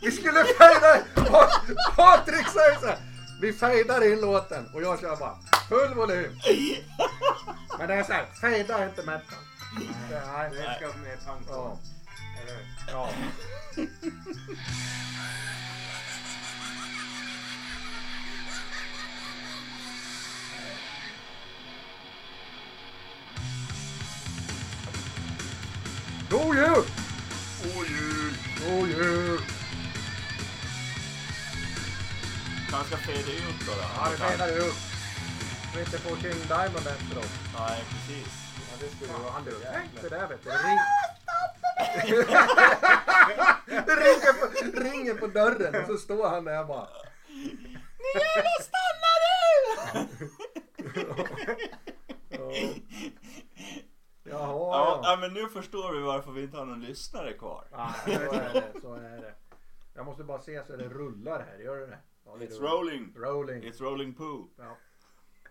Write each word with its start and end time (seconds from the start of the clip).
vi 0.00 0.10
skulle 0.10 0.44
fejda, 0.44 1.04
Patrik 1.96 2.48
säger 2.48 2.80
så 2.80 2.86
här, 2.86 2.98
vi 3.40 3.52
fejdar 3.52 4.12
in 4.12 4.20
låten 4.20 4.70
och 4.74 4.82
jag 4.82 5.00
kör 5.00 5.16
bara 5.16 5.38
full 5.68 5.94
volym. 5.94 6.40
Men 7.78 7.88
det 7.88 7.94
är 7.94 8.02
så 8.02 8.12
här, 8.12 8.26
fejda 8.40 8.84
inte 8.84 9.02
metal. 9.02 9.38
Nej, 10.10 10.50
Det 10.50 10.88
ska 10.90 10.98
med 10.98 11.18
punk 11.26 11.46
Ja. 11.48 11.78
Ja. 12.92 13.10
God 26.30 26.56
jul! 26.56 26.84
God 28.60 28.88
jul! 28.88 29.40
Han 32.70 32.84
ska 32.84 32.96
fade 32.96 33.18
ut 33.18 33.66
då. 33.66 33.72
då. 33.72 33.78
Ja, 33.96 34.08
vi 34.10 34.16
fejdar 34.16 34.48
ut. 34.48 34.74
Så 35.72 35.78
vi 35.78 35.80
inte 35.80 35.98
får 35.98 36.16
King 36.16 36.40
Diamond 36.48 36.86
efteråt. 36.86 37.30
Nej, 37.58 37.84
precis. 37.90 38.26
Ja, 38.56 38.76
det 38.80 38.88
skulle 38.96 39.12
vara 39.12 39.32
han 39.32 39.44
du. 39.44 39.50
Tänk 39.72 40.02
det 40.02 40.08
där 40.08 40.28
vet 40.28 40.44
du. 40.44 40.50
Det 40.50 40.56
ring... 40.68 40.78
det 43.86 43.94
ringer 43.96 44.32
på, 44.32 44.46
ringer 44.80 45.14
på 45.14 45.26
dörren 45.26 45.82
och 45.82 45.86
så 45.86 45.96
står 45.96 46.28
han 46.28 46.44
där 46.44 46.64
bara. 46.64 46.88
Ni 47.28 48.20
jävla 48.20 48.50
stanna 48.60 49.12
nu! 49.24 50.28
Ja. 54.38 54.46
Jaha, 54.46 54.78
Ja, 54.78 55.00
ja. 55.02 55.16
men 55.20 55.32
nu 55.34 55.48
förstår 55.48 55.92
vi 55.92 56.00
varför 56.02 56.32
vi 56.32 56.42
inte 56.42 56.56
har 56.58 56.64
någon 56.64 56.80
lyssnare 56.80 57.32
kvar. 57.32 57.64
Ja, 57.70 57.94
så 58.04 58.10
är 58.10 58.52
det. 58.72 58.80
Så 58.80 58.94
är 58.94 59.18
det. 59.20 59.34
Jag 59.94 60.06
måste 60.06 60.24
bara 60.24 60.38
se 60.40 60.64
så 60.64 60.76
det 60.76 60.88
rullar 60.88 61.40
här. 61.40 61.58
Gör 61.58 61.76
det 61.76 61.86
det? 61.86 61.98
Ja, 62.24 62.36
det 62.38 62.46
It's 62.46 62.60
rolling. 62.60 63.12
Rolling. 63.16 63.62
It's 63.62 63.82
rolling 63.82 64.14
poo. 64.14 64.48
Ja. 64.56 64.76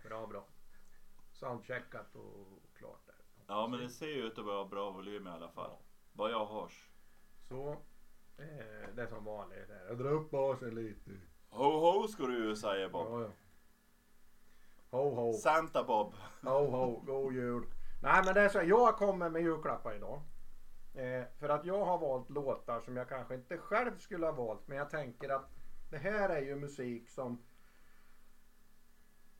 Bra, 0.08 0.26
bra. 0.26 0.44
Soundcheckat 1.32 2.14
och 2.14 2.62
klart 2.78 3.06
där. 3.06 3.14
Ja, 3.46 3.66
men 3.68 3.80
det 3.80 3.88
ser 3.88 4.06
ju 4.06 4.26
ut 4.26 4.38
att 4.38 4.44
vara 4.44 4.64
bra 4.64 4.90
volym 4.90 5.26
i 5.26 5.30
alla 5.30 5.48
fall. 5.48 5.70
Vad 6.12 6.30
jag 6.30 6.46
hörs. 6.46 6.88
Så. 7.48 7.70
Eh, 8.38 8.94
det 8.94 9.02
är 9.02 9.06
som 9.06 9.24
vanligt. 9.24 9.68
Där. 9.68 9.84
Jag 9.88 9.98
drar 9.98 10.10
upp 10.12 10.30
basen 10.30 10.74
lite. 10.74 11.10
Ho 11.50 11.64
ho 11.78 12.08
ska 12.08 12.26
du 12.26 12.44
ju 12.48 12.56
säga 12.56 12.88
Bob. 12.88 13.06
Ja, 13.10 13.20
ja. 13.22 13.30
Ho, 14.90 15.14
ho. 15.14 15.32
Santa 15.32 15.84
Bob. 15.84 16.14
Ho, 16.42 16.70
ho. 16.70 17.00
God 17.06 17.32
jul. 17.34 17.62
Nej, 18.02 18.22
men 18.24 18.34
det 18.34 18.40
är 18.40 18.48
så. 18.48 18.62
Jag 18.62 18.96
kommer 18.96 19.30
med 19.30 19.42
julklappar 19.42 19.94
idag. 19.96 20.22
Eh, 20.94 21.24
för 21.38 21.48
att 21.48 21.64
jag 21.64 21.84
har 21.84 21.98
valt 21.98 22.30
låtar 22.30 22.80
som 22.80 22.96
jag 22.96 23.08
kanske 23.08 23.34
inte 23.34 23.58
själv 23.58 23.98
skulle 23.98 24.26
ha 24.26 24.32
valt. 24.32 24.68
Men 24.68 24.78
jag 24.78 24.90
tänker 24.90 25.28
att 25.28 25.50
det 25.90 25.98
här 25.98 26.28
är 26.28 26.40
ju 26.40 26.56
musik 26.56 27.08
som 27.08 27.42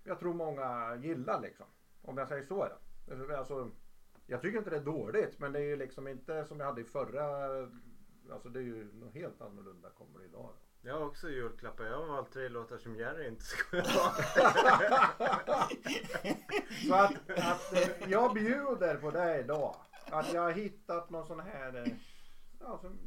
jag 0.04 0.18
tror 0.18 0.34
många 0.34 0.96
gillar 0.96 1.40
liksom. 1.40 1.66
Om 2.02 2.18
jag 2.18 2.28
säger 2.28 2.42
så. 2.42 2.68
Då. 3.06 3.36
Alltså, 3.36 3.70
jag 4.26 4.42
tycker 4.42 4.58
inte 4.58 4.70
det 4.70 4.76
är 4.76 4.80
dåligt 4.80 5.38
men 5.38 5.52
det 5.52 5.58
är 5.58 5.64
ju 5.64 5.76
liksom 5.76 6.08
inte 6.08 6.44
som 6.44 6.60
jag 6.60 6.66
hade 6.66 6.80
i 6.80 6.84
förra. 6.84 7.24
Alltså 8.32 8.48
det 8.48 8.60
är 8.60 8.64
ju 8.64 8.92
något 8.92 9.14
helt 9.14 9.40
annorlunda 9.40 9.90
kommer 9.90 10.18
det 10.18 10.24
idag. 10.24 10.50
Då. 10.60 10.67
Jag 10.88 10.94
har 10.98 11.06
också 11.06 11.30
julklappar. 11.30 11.84
Jag 11.84 11.98
har 11.98 12.06
valt 12.06 12.32
tre 12.32 12.48
låtar 12.48 12.78
som 12.78 12.96
Jerry 12.96 13.28
inte 13.28 13.44
skulle 13.44 13.82
ha. 13.82 14.12
Så 16.88 16.94
att, 16.94 17.30
att 17.30 17.72
eh, 17.72 18.10
jag 18.10 18.34
bjuder 18.34 18.96
på 18.96 19.10
det 19.10 19.40
idag. 19.40 19.76
Att 20.10 20.32
jag 20.32 20.42
har 20.42 20.50
hittat 20.52 21.10
någon 21.10 21.26
sån 21.26 21.40
här. 21.40 21.76
eh, 21.86 21.92
Ja, 22.60 22.78
som 22.78 22.98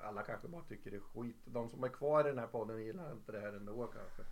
alla 0.00 0.22
kanske 0.22 0.48
bara 0.48 0.62
tycker 0.62 0.90
det 0.90 0.96
är 0.96 1.00
skit. 1.00 1.36
De 1.44 1.68
som 1.68 1.84
är 1.84 1.88
kvar 1.88 2.20
i 2.20 2.28
den 2.30 2.38
här 2.38 2.46
podden 2.46 2.84
gillar 2.84 3.12
inte 3.12 3.32
det 3.32 3.40
här 3.40 3.52
ändå 3.52 3.86
kanske. 3.86 4.22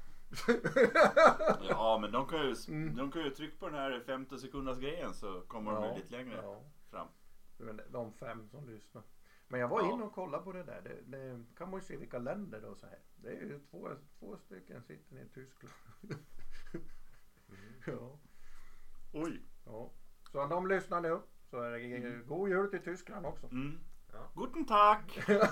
Ja, 1.69 1.99
men 2.01 2.13
de 2.13 2.27
kan 2.27 2.39
ju, 2.41 2.55
Mm. 2.69 2.97
de 2.97 3.13
kan 3.13 3.23
ju 3.25 3.31
trycka 3.31 3.57
på 3.59 3.67
den 3.69 3.75
här 3.79 4.03
15 4.07 4.39
sekunders 4.39 4.79
grejen 4.79 5.15
så 5.15 5.41
kommer 5.41 5.73
de 5.73 5.85
Ja, 5.85 5.91
ju 5.91 5.97
lite 6.03 6.17
längre 6.17 6.41
ja. 6.43 6.61
fram. 6.91 7.07
Men 7.57 7.81
de 7.91 8.13
fem 8.13 8.49
som 8.51 8.69
lyssnar. 8.69 9.03
Men 9.49 9.61
jag 9.61 9.69
var 9.69 9.81
Ja. 9.83 9.93
inne 9.93 10.03
och 10.05 10.13
kollade 10.15 10.45
på 10.45 10.53
det 10.53 10.63
där. 10.63 10.81
Det, 10.83 11.17
det 11.17 11.45
kan 11.57 11.71
man 11.71 11.81
ju 11.81 11.87
se 11.87 11.97
vilka 11.97 12.19
länder 12.19 12.65
och 12.65 12.79
så 12.79 12.87
här. 12.87 12.99
Det 13.17 13.29
är 13.29 13.41
ju 13.41 13.61
två, 13.71 13.89
två 14.19 14.37
stycken 14.39 14.83
sitter 14.83 15.17
i 15.17 15.29
Tyskland. 15.29 15.75
ja, 17.87 18.19
Oj. 19.13 19.43
ja. 19.65 19.93
Så 20.33 20.43
om 20.43 20.49
de 20.49 20.67
lyssnar 20.67 21.01
nu 21.01 21.21
så 21.51 21.61
är 21.61 21.71
det 21.71 22.23
god 22.27 22.49
jul 22.49 22.71
till 22.71 22.83
Tyskland 22.85 23.27
också. 23.27 23.47
Mm. 23.47 23.79
Ja. 24.13 24.31
Guten 24.35 24.67
Tag! 24.67 24.99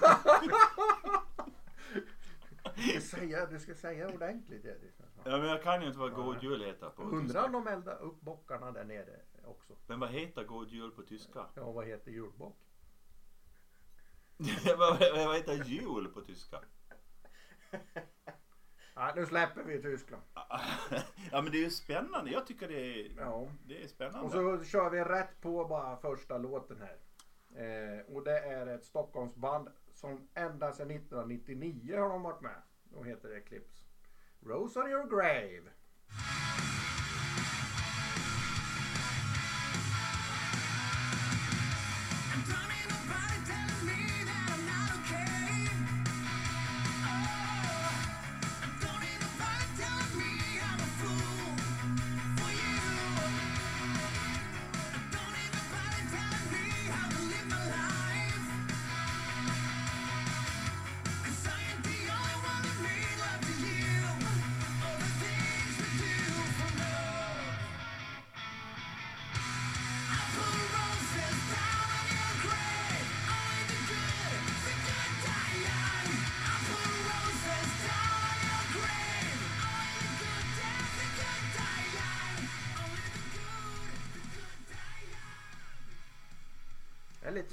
Du 2.76 2.82
ska 2.82 3.00
säga, 3.16 3.46
du 3.46 3.58
ska 3.60 3.74
säga 3.74 4.14
ordentligt 4.14 4.64
Eddie. 4.64 4.90
Ja, 5.24 5.38
men 5.38 5.48
jag 5.48 5.62
kan 5.62 5.80
ju 5.82 5.86
inte 5.86 5.98
vad 5.98 6.14
God 6.14 6.42
Jul 6.42 6.62
heter 6.62 6.90
på 6.90 7.02
Undrar 7.02 7.44
om 7.46 7.52
de 7.52 7.66
eldar 7.66 8.02
upp 8.02 8.20
bockarna 8.20 8.72
där 8.72 8.84
nere 8.84 9.20
också. 9.44 9.76
Men 9.86 10.00
vad 10.00 10.10
heter 10.10 10.44
God 10.44 10.68
Jul 10.68 10.90
på 10.90 11.02
tyska? 11.02 11.46
Ja, 11.54 11.72
vad 11.72 11.86
heter 11.86 12.10
julbock? 12.10 12.56
Vad, 14.78 14.98
vad 15.26 15.36
heter 15.36 15.64
jul 15.64 16.08
på 16.08 16.20
tyska? 16.20 16.60
Nej, 18.96 19.12
nu 19.16 19.26
släpper 19.26 19.62
vi 19.62 19.82
Tyskland. 19.82 20.22
ja, 21.32 21.42
men 21.42 21.52
det 21.52 21.58
är 21.58 21.64
ju 21.64 21.70
spännande. 21.70 22.30
Jag 22.30 22.46
tycker 22.46 22.68
det 22.68 23.00
är, 23.06 23.12
Ja. 23.18 23.48
det 23.66 23.82
är 23.82 23.88
spännande. 23.88 24.20
Och 24.20 24.32
så 24.58 24.64
kör 24.64 24.90
vi 24.90 25.04
rätt 25.04 25.40
på 25.40 25.64
bara 25.64 25.96
första 25.96 26.38
låten 26.38 26.76
här. 26.80 26.96
Eh, 27.54 28.00
och 28.14 28.24
det 28.24 28.38
är 28.38 28.66
ett 28.66 28.84
Stockholmsband 28.84 29.68
som 29.94 30.28
ända 30.34 30.72
sedan 30.72 30.90
1999 30.90 31.98
har 31.98 32.08
de 32.08 32.22
varit 32.22 32.40
med. 32.40 32.62
De 32.84 33.04
heter 33.04 33.36
Eclipse. 33.36 33.84
Rose 34.40 34.80
on 34.80 34.90
your 34.90 35.06
grave. 35.10 35.62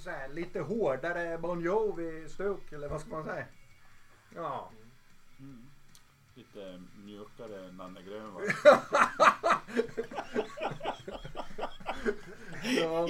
Så 0.10 0.16
här, 0.16 0.30
lite 0.30 0.60
hårdare 0.60 1.38
Bon 1.38 1.62
Jovi-stuk 1.62 2.72
eller 2.72 2.90
vad 2.90 3.02
ska 3.02 3.10
man 3.10 3.24
säga? 3.24 3.46
Ja. 4.36 4.70
Mm. 5.40 5.66
Lite 6.34 6.82
mjukare 6.96 7.72
Nanne 7.72 8.02
Grönvall. 8.02 8.44
ja. 12.64 13.08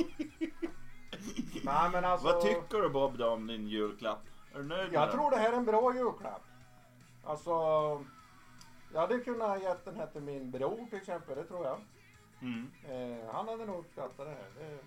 Nej 1.64 1.90
men 1.92 2.06
alltså. 2.06 2.28
Vad 2.28 2.42
tycker 2.42 2.82
du 2.82 2.90
Bob 2.90 3.18
då 3.18 3.28
om 3.30 3.48
din 3.48 3.68
julklapp? 3.68 4.24
Är 4.54 4.58
du 4.58 4.64
nöjd 4.64 4.92
med 4.92 4.94
Jag 4.94 5.08
den? 5.08 5.16
tror 5.16 5.32
det 5.32 5.38
här 5.38 5.54
är 5.54 5.58
en 5.58 5.66
bra 5.66 5.96
julklapp. 5.96 6.44
Alltså. 7.24 7.52
Jag 8.94 9.02
hade 9.02 9.20
kunnat 9.20 9.62
gett 9.64 9.86
den 9.86 9.96
här 9.96 10.08
till 10.08 10.22
min 10.22 10.52
bror 10.52 10.86
till 10.90 10.98
exempel, 11.00 11.36
det 11.36 11.44
tror 11.44 11.66
jag. 11.66 11.80
Mm. 12.42 12.72
Eh, 12.90 13.34
han 13.34 13.48
hade 13.48 13.66
nog 13.66 13.80
uppskattat 13.80 14.18
det 14.18 14.30
här. 14.30 14.50
Det, 14.60 14.78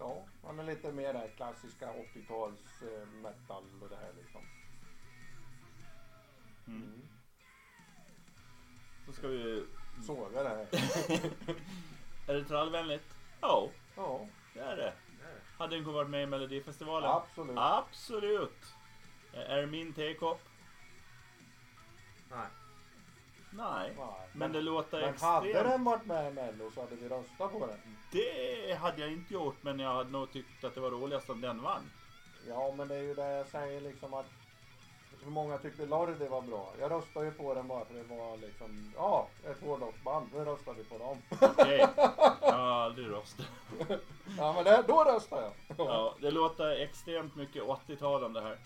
ja, 0.00 0.24
han 0.44 0.58
är 0.58 0.64
lite 0.64 0.92
mer 0.92 1.12
där 1.12 1.28
klassiska 1.36 1.92
80-tals 1.92 2.82
eh, 2.82 3.06
metal 3.08 3.64
och 3.82 3.88
det 3.88 3.96
här 3.96 4.12
liksom. 4.18 4.40
Mm. 6.66 7.02
Så 9.06 9.12
ska 9.12 9.28
vi... 9.28 9.66
Såga 10.06 10.42
det 10.42 10.48
här. 10.48 10.66
är 12.26 12.34
det 12.34 12.44
trallvänligt? 12.44 13.14
Ja, 13.40 13.68
Ja, 13.96 14.26
det 14.54 14.60
är 14.60 14.76
det. 14.76 14.92
Hade 15.58 15.76
den 15.76 15.84
kunnat 15.84 15.94
varit 15.94 16.10
med 16.10 16.22
i 16.22 16.26
Melodifestivalen? 16.26 17.10
absolut. 17.10 17.56
Absolut. 17.58 18.74
Är 19.32 19.60
det 19.60 19.66
min 19.66 19.92
tekopp? 19.92 20.40
Nej. 22.30 22.46
Nej. 23.50 23.92
Nej, 23.98 24.28
Men 24.32 24.52
det 24.52 24.60
låter 24.60 25.00
men 25.00 25.18
hade 25.18 25.48
extremt... 25.48 25.68
den 25.68 25.84
varit 25.84 26.06
med 26.06 26.32
i 26.32 26.34
Mello 26.34 26.70
så 26.74 26.80
hade 26.80 26.96
vi 26.96 27.08
röstat 27.08 27.52
på 27.52 27.66
den. 27.66 27.96
Det 28.12 28.74
hade 28.74 29.00
jag 29.00 29.12
inte 29.12 29.34
gjort 29.34 29.56
men 29.60 29.78
jag 29.80 29.94
hade 29.94 30.10
nog 30.10 30.32
tyckt 30.32 30.64
att 30.64 30.74
det 30.74 30.80
var 30.80 30.90
roligast 30.90 31.30
om 31.30 31.40
den 31.40 31.62
vann. 31.62 31.90
Ja, 32.48 32.74
men 32.76 32.88
det 32.88 32.94
är 32.94 33.02
ju 33.02 33.14
det 33.14 33.30
jag 33.30 33.46
säger 33.46 33.80
liksom 33.80 34.14
att 34.14 34.26
hur 35.24 35.30
många 35.30 35.58
tyckte 35.58 35.86
Lordi 35.86 36.28
var 36.28 36.42
bra? 36.42 36.72
Jag 36.80 36.90
röstade 36.90 37.26
ju 37.26 37.32
på 37.32 37.54
den 37.54 37.68
bara 37.68 37.84
för 37.84 37.94
det 37.94 38.02
var 38.02 38.36
liksom, 38.36 38.92
ja, 38.96 39.28
ett 39.50 39.60
hårdrocksband. 39.60 40.26
Nu 40.34 40.38
röstar 40.44 40.74
vi 40.74 40.84
på 40.84 40.98
dem. 40.98 41.18
Okej. 41.40 41.86
Jag 42.40 42.52
har 42.52 42.84
aldrig 42.84 43.10
röstat. 43.10 43.46
Ja, 44.38 44.52
men 44.52 44.64
det, 44.64 44.84
då 44.88 45.04
röstar 45.04 45.42
jag. 45.42 45.52
Ja, 45.78 46.14
det 46.20 46.30
låter 46.30 46.80
extremt 46.82 47.36
mycket 47.36 47.62
80-tal 47.62 48.24
om 48.24 48.32
det 48.32 48.40
här. 48.40 48.58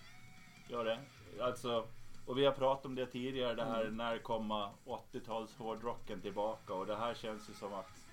Gör 0.68 0.84
det. 0.84 0.98
Alltså, 1.40 1.86
och 2.26 2.38
vi 2.38 2.44
har 2.44 2.52
pratat 2.52 2.86
om 2.86 2.94
det 2.94 3.06
tidigare, 3.06 3.54
det 3.54 3.64
här 3.64 3.90
när 3.90 4.18
kommer 4.18 4.70
80-tals 4.84 5.56
hårdrocken 5.56 6.20
tillbaka 6.20 6.74
och 6.74 6.86
det 6.86 6.96
här 6.96 7.14
känns 7.14 7.50
ju 7.50 7.54
som 7.54 7.74
att 7.74 8.04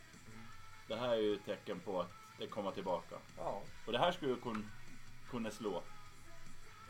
det 0.87 0.95
här 0.95 1.09
är 1.09 1.21
ju 1.21 1.35
ett 1.35 1.45
tecken 1.45 1.79
på 1.79 2.01
att 2.01 2.11
det 2.39 2.47
kommer 2.47 2.71
tillbaka. 2.71 3.15
Ja, 3.37 3.61
Och 3.85 3.91
det 3.91 3.99
här 3.99 4.11
skulle 4.11 4.31
ju 4.31 4.37
kunna, 4.37 4.63
kunna 5.29 5.51
slå. 5.51 5.81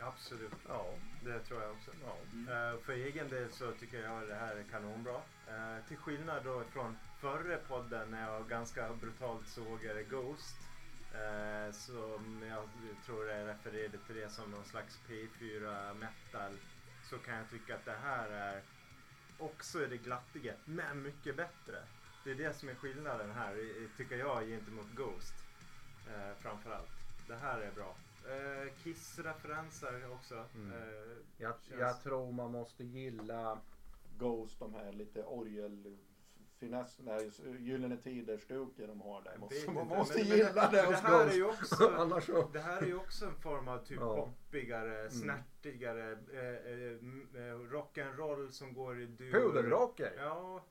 Absolut, 0.01 0.53
ja, 0.68 0.85
det 1.23 1.39
tror 1.39 1.62
jag 1.62 1.71
också. 1.71 1.91
ja. 2.06 2.15
Eh, 2.53 2.79
för 2.79 2.94
egen 2.94 3.29
del 3.29 3.51
så 3.51 3.71
tycker 3.71 4.03
jag 4.03 4.27
det 4.27 4.35
här 4.35 4.56
är 4.56 4.63
kanonbra. 4.63 5.15
Uh, 5.15 5.88
till 5.88 5.97
skillnad 5.97 6.44
då 6.44 6.63
från 6.63 6.97
förra 7.19 7.57
podden 7.57 8.12
när 8.12 8.31
jag 8.31 8.47
ganska 8.47 8.94
brutalt 8.94 9.47
såg 9.47 9.83
er 9.83 10.06
Ghost. 10.09 10.56
Uh, 11.13 11.71
som 11.71 12.44
jag 12.50 12.63
tror 13.06 13.27
jag 13.27 13.47
refererade 13.47 13.97
till 13.97 14.15
det 14.15 14.29
som 14.29 14.51
någon 14.51 14.65
slags 14.65 15.00
P4 15.07 15.94
metal. 15.94 16.57
Så 17.11 17.17
kan 17.17 17.35
jag 17.37 17.49
tycka 17.49 17.75
att 17.75 17.85
det 17.85 17.97
här 18.03 18.29
är 18.29 18.61
också 19.39 19.79
det 19.79 19.97
glattiga 19.97 20.53
men 20.65 21.01
mycket 21.01 21.35
bättre. 21.37 21.83
Det 22.23 22.31
är 22.31 22.35
det 22.35 22.53
som 22.53 22.69
är 22.69 22.75
skillnaden 22.75 23.31
här 23.31 23.55
tycker 23.97 24.15
jag 24.17 24.47
gentemot 24.47 24.87
Ghost. 24.95 25.33
Uh, 26.07 26.35
framförallt. 26.39 26.89
Det 27.27 27.35
här 27.35 27.59
är 27.61 27.71
bra. 27.71 27.95
Uh, 28.25 28.73
Kiss-referenser 28.83 30.11
också. 30.11 30.45
Mm. 30.55 30.71
Eh, 30.71 31.17
Jag, 31.37 31.55
Känns- 31.61 31.79
jag 31.79 32.03
tror 32.03 32.31
man 32.31 32.51
måste 32.51 32.83
gilla 32.83 33.59
Ghost, 34.17 34.59
de 34.59 34.73
här 34.73 34.91
lite 34.93 35.23
orgel 35.23 35.97
finess, 36.61 36.99
nej, 37.03 37.31
Gyllene 37.59 37.97
Tider-stuket 37.97 38.87
de 38.87 39.01
har 39.01 39.21
där. 39.21 39.37
Måste, 39.37 39.71
man 39.71 39.87
måste 39.87 40.17
men- 40.17 40.27
gilla 40.27 40.49
men 40.55 40.71
det 40.71 40.81
det 40.81 40.87
hos 40.87 40.95
här 40.95 41.27
är 41.27 41.33
ju 41.33 41.45
också 41.45 41.91
Annars 41.97 42.25
så... 42.25 42.49
Det 42.53 42.59
här 42.59 42.81
är 42.81 42.85
ju 42.85 42.95
också 42.95 43.25
en 43.25 43.35
form 43.35 43.67
av 43.67 43.77
typ 43.85 43.97
Ja. 43.99 44.15
poppigare, 44.15 45.09
snärtigare 45.09 46.11
eh, 46.11 46.71
eh, 46.73 46.91
m- 46.99 47.27
eh, 47.35 47.39
rock'n'roll 47.75 48.49
som 48.49 48.73
går 48.73 48.99
i 49.01 49.05
dur. 49.05 49.31
Pudelrocker. 49.31 50.13
Ja. 50.17 50.63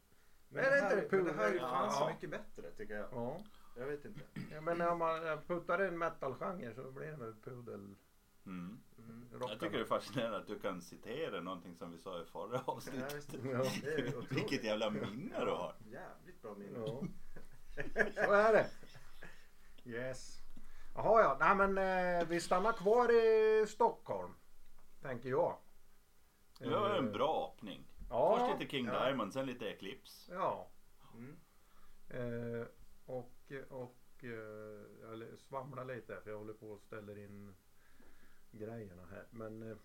Men 0.49 0.65
Är 0.65 0.71
det, 0.71 0.77
det 0.77 0.83
här, 0.83 1.03
inte 1.03 1.17
men 1.17 1.25
det 1.25 1.33
här 1.33 1.49
är 1.49 1.53
ju 1.53 1.59
fan 1.59 1.91
så 1.93 2.01
Ja. 2.01 2.11
mycket 2.15 2.31
bättre 2.31 2.71
tycker 2.77 2.95
jag. 2.95 3.09
Ja. 3.13 3.41
Jag 3.77 3.87
vet 3.87 4.05
inte. 4.05 4.21
ja, 4.53 4.61
men 4.61 4.79
när 4.79 4.95
man 4.95 5.39
puttar 5.47 5.89
in 5.89 5.99
metalgenre 5.99 6.75
så 6.75 6.91
blir 6.91 7.07
det 7.07 7.17
väl 7.17 7.35
pudel... 7.45 7.95
Mm. 8.47 8.81
Mm. 9.11 9.29
Jag 9.41 9.51
tycker 9.61 9.71
det 9.71 9.81
är 9.81 9.85
fascinerande 9.85 10.37
att 10.39 10.47
du 10.47 10.59
kan 10.59 10.83
citera 10.83 11.41
någonting 11.41 11.77
som 11.77 11.93
vi 11.93 11.99
sa 11.99 12.23
i 12.23 12.25
förra 12.25 12.55
Ja, 12.67 12.73
avsnittet. 12.73 13.15
visst. 13.15 13.33
Ja. 13.33 13.41
Det 13.83 13.93
är 13.95 14.09
otroligt. 14.09 14.33
Vilket 14.33 14.65
jävla 14.65 14.91
minne 14.91 15.45
du 15.45 15.51
har. 15.51 15.75
Jävligt 15.91 16.43
bra 16.43 16.55
minne. 16.55 16.79
Ja. 16.79 17.03
Så 18.25 18.33
är 18.33 18.53
det. 18.53 18.67
Yes. 19.85 20.37
Jaha 20.95 21.21
ja, 21.23 21.37
nej 21.41 21.57
men 21.69 21.79
eh, 22.21 22.29
vi 22.29 22.41
stannar 22.41 22.73
kvar 22.73 23.13
i 23.13 23.67
Stockholm. 23.67 24.33
Tänker 25.03 25.29
jag. 25.29 25.57
Det 26.59 26.69
var 26.71 26.91
en 26.91 27.07
Eh, 27.07 27.13
bra 27.13 27.55
öppning. 27.57 27.87
Ja. 28.11 28.39
Först 28.39 28.59
lite 28.61 28.71
King 28.71 28.87
Ja. 28.87 29.05
Diamond, 29.05 29.33
sen 29.33 29.47
lite 29.47 29.71
Eclipse. 29.71 30.33
Ja. 30.35 30.71
Mm. 31.15 31.37
Eh, 32.09 32.67
och 33.07 33.33
och 33.71 34.25
eh, 34.25 34.31
jag 35.01 35.39
svamlar 35.39 35.85
lite 35.85 36.21
för 36.21 36.31
jag 36.31 36.39
håller 36.39 36.53
på 36.53 36.71
och 36.71 36.81
ställer 36.81 37.19
in 37.19 37.55
grejerna 38.53 39.03
här. 39.11 39.27
Men 39.31 39.71
eh, 39.71 39.77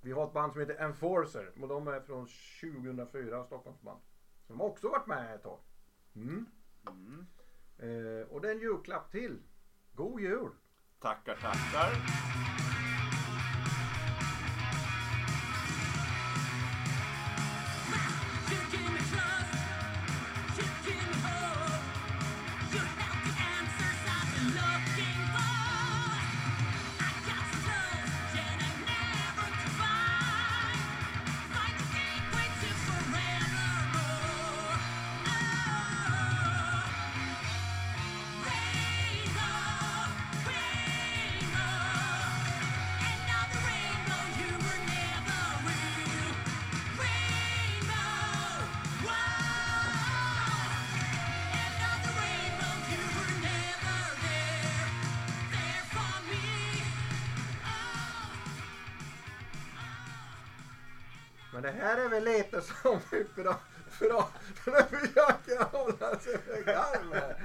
vi 0.00 0.12
har 0.12 0.26
ett 0.26 0.32
band 0.32 0.52
som 0.52 0.60
heter 0.60 0.84
Enforcer 0.84 1.52
och 1.62 1.68
de 1.68 1.88
är 1.88 2.00
från 2.00 2.26
2004, 2.60 3.44
Stockholmsband. 3.44 4.00
Som 4.46 4.60
också 4.60 4.88
varit 4.88 5.06
med 5.06 5.34
ett 5.34 5.42
tag. 5.42 5.60
Mm. 6.14 6.46
Mm. 6.88 7.26
Eh, 7.78 8.28
och 8.28 8.40
det 8.40 8.48
är 8.48 8.52
en 8.52 8.60
julklapp 8.60 9.10
till. 9.10 9.42
God 9.94 10.20
jul! 10.20 10.50
Tackar, 11.00 11.34
tackar. 11.34 11.92
Det 61.68 61.82
här 61.82 62.04
är 62.04 62.08
väl 62.08 62.24
lite 62.24 62.60
som 62.60 62.98
vi 63.10 63.24
pra- 63.24 63.54
pra- 63.98 64.24
Nu 64.66 64.98
försöker 64.98 65.52
jag 65.54 65.64
hålla 65.64 66.18
sig 66.18 66.38
för 66.38 66.62
garv 66.64 67.14
här. 67.14 67.36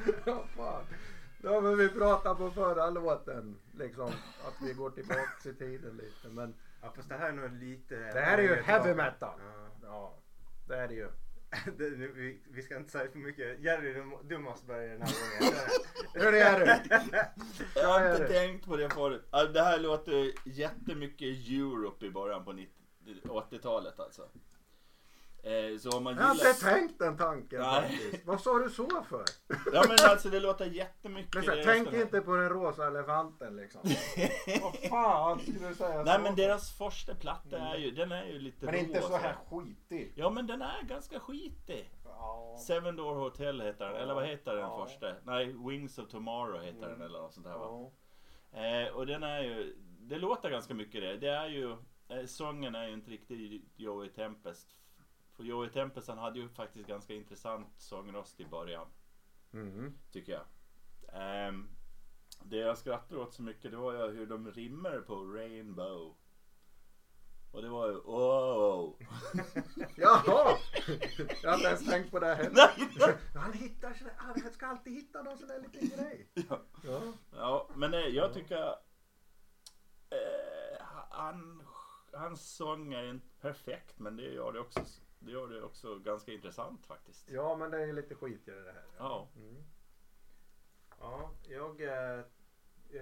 Ja, 1.46 1.62
men 1.62 1.78
vi 1.78 1.90
pratade 1.90 2.36
på 2.36 2.52
förra 2.52 2.90
låten 2.90 3.58
liksom 3.80 4.08
att 4.48 4.68
vi 4.68 4.74
går 4.74 4.90
tillbaka 4.90 5.50
i 5.50 5.54
tiden 5.54 5.98
lite. 5.98 6.30
Men 6.30 6.56
Ja 6.82 6.94
fast 6.96 7.10
det 7.10 7.16
här 7.16 7.30
är 7.30 7.34
nog 7.34 7.52
lite... 7.54 7.96
det 7.96 8.22
här 8.22 8.38
är 8.38 8.42
ju 8.42 8.56
heavy 8.56 8.94
metal. 8.94 9.40
Ja. 9.40 9.70
Ja, 9.84 10.18
det 10.68 10.76
är 10.76 10.88
det 10.88 10.94
ju. 10.94 11.08
Det, 11.78 11.90
nu, 11.90 12.12
vi, 12.16 12.42
vi 12.52 12.62
ska 12.62 12.78
inte 12.78 12.92
säga 12.92 13.12
för 13.12 13.20
mycket. 13.20 13.60
Jerry 13.60 13.94
du, 13.94 14.18
du 14.24 14.38
måste 14.38 14.66
börja 14.68 14.92
den 14.94 15.02
här 15.02 15.40
gången. 15.40 15.54
Hur 16.14 16.34
är 16.34 16.60
det? 16.60 17.30
Jag 17.76 17.88
har 17.88 18.12
inte 18.12 18.28
tänkt 18.28 18.66
på 18.66 18.78
det 18.78 18.90
förut. 18.90 19.28
Alltså, 19.30 19.54
det 19.54 19.62
här 19.62 19.80
låter 19.80 20.32
jättemycket 20.46 21.28
Europe 21.50 22.06
i 22.06 22.10
början 22.12 22.46
på 22.46 22.52
90 22.54 22.83
80-talet 23.24 24.00
alltså. 24.00 24.22
Eh, 25.44 25.78
så 25.80 25.98
om 25.98 26.04
man 26.04 26.16
Jag 26.16 26.24
har 26.24 26.36
gillar... 26.36 26.50
inte 26.50 26.62
tänkt 26.62 27.00
den 27.00 27.18
tanken 27.18 27.62
Nej. 27.62 27.82
faktiskt. 27.82 28.26
Vad 28.26 28.42
sa 28.42 28.60
du 28.60 28.70
så 28.70 28.88
för? 29.10 29.24
Ja 29.74 29.84
men 29.88 29.98
alltså 30.10 30.30
det 30.30 30.40
låter 30.40 30.66
jättemycket... 30.66 31.34
Men 31.36 31.44
så, 31.44 31.52
tänk 31.66 31.92
här- 31.92 32.02
inte 32.02 32.22
på 32.22 32.36
den 32.36 32.50
rosa 32.50 32.88
elefanten 32.88 33.56
liksom. 33.56 33.82
Vad 34.62 34.76
fan 34.90 35.40
skulle 35.40 35.68
du 35.70 35.76
säga 35.76 36.04
Nej 36.04 36.16
så 36.16 36.22
men 36.22 36.36
deras 36.36 36.78
första 36.78 37.16
platta 37.16 37.58
är 37.58 37.78
ju, 37.78 37.92
den 37.92 38.12
är 38.12 38.26
ju 38.26 38.40
lite 38.40 38.66
Men 38.66 38.76
inte 38.76 39.02
så 39.02 39.08
rosa. 39.08 39.18
här 39.18 39.36
skitig. 39.50 40.14
Ja 40.16 40.30
men 40.30 40.48
den 40.48 40.62
är 40.62 40.84
ganska 40.84 41.20
skitig. 41.20 41.90
Ja. 42.06 42.58
Seven 42.68 42.96
Door 42.96 43.16
Hotel 43.16 43.62
heter 43.62 43.86
den, 43.86 43.96
eller 43.96 44.14
vad 44.14 44.26
heter 44.28 44.52
den 44.52 44.62
Ja. 44.62 44.86
första? 44.86 45.14
Nej, 45.24 45.56
Wings 45.68 45.98
of 45.98 46.10
Tomorrow 46.10 46.62
heter 46.62 46.90
den 46.90 47.02
eller 47.02 47.20
något 47.20 47.34
sånt 47.34 47.46
där 47.46 47.58
va? 47.58 47.92
Ja. 48.52 48.60
Eh, 48.60 48.88
och 48.94 49.06
den 49.08 49.24
är 49.24 49.40
ju, 49.42 49.76
det 50.00 50.18
låter 50.18 50.50
ganska 50.50 50.74
mycket 50.74 51.02
det. 51.02 51.18
Det 51.18 51.30
är 51.30 51.48
ju, 51.48 51.76
sången 52.26 52.76
är 52.76 52.88
ju 52.88 52.94
inte 52.94 53.12
riktigt 53.12 53.64
Joey 53.76 54.10
Tempest. 54.10 54.68
För 55.36 55.44
Joey 55.44 55.70
Tempest 55.70 56.08
han 56.08 56.18
hade 56.18 56.40
ju 56.40 56.50
faktiskt 56.50 56.88
ganska 56.88 57.14
intressant 57.14 57.68
sångröst 57.78 58.40
i 58.40 58.46
början, 58.46 58.88
Mm. 59.54 59.94
tycker 60.12 60.32
jag. 60.32 60.46
Ehm, 61.14 61.70
det 62.44 62.58
jag 62.58 62.78
skrattade 62.78 63.22
åt 63.22 63.34
så 63.34 63.42
mycket 63.44 63.72
det 63.72 63.78
var 63.78 63.94
ju 63.94 64.12
hur 64.12 64.28
de 64.28 64.52
rimmar 64.52 65.00
på 65.00 65.16
Rainbow. 65.16 66.16
Och 67.52 67.62
det 67.62 67.70
var 67.70 67.88
ju 67.88 67.96
oh. 67.96 68.96
Jaha! 69.98 70.58
Jag 71.44 71.50
har 71.50 71.56
inte 71.58 71.68
ens 71.68 71.86
tänkt 71.86 72.12
på 72.12 72.20
det 72.20 72.36
heller. 72.36 72.72
Han 73.40 73.54
hittar 73.54 73.94
sådär, 73.94 74.14
han 74.18 74.52
ska 74.54 74.68
alltid 74.68 74.94
hitta 74.94 75.24
någon 75.24 75.38
sån 75.38 75.48
där 75.48 75.60
liten 75.62 75.90
grej. 75.98 76.28
Ja. 76.50 76.62
Ja. 76.84 77.02
Ja, 77.32 77.70
men 77.76 77.94
eh, 77.94 78.00
jag 78.00 78.34
tycker 78.34 78.68
eh, 80.10 80.86
han, 81.10 81.64
hans 82.14 82.56
sång 82.56 82.94
är 82.94 83.04
inte 83.10 83.28
perfekt 83.42 84.00
men 84.00 84.16
det 84.16 84.24
gör 84.24 84.52
det 84.52 84.60
också, 84.60 84.82
det 85.20 85.32
gör 85.32 85.48
det 85.48 85.62
också 85.62 86.00
ganska 86.00 86.32
intressant 86.32 86.86
faktiskt. 86.86 87.30
ja, 87.30 87.56
men 87.56 87.72
det 87.72 87.84
är 87.84 87.94
lite 87.94 88.16
skitigare 88.16 88.62
det 88.62 88.72
här. 88.72 88.86
Ja. 88.98 89.30
Mm. 89.36 89.64
Ja, 91.00 91.32
jag 91.50 91.82
eh, 91.82 92.26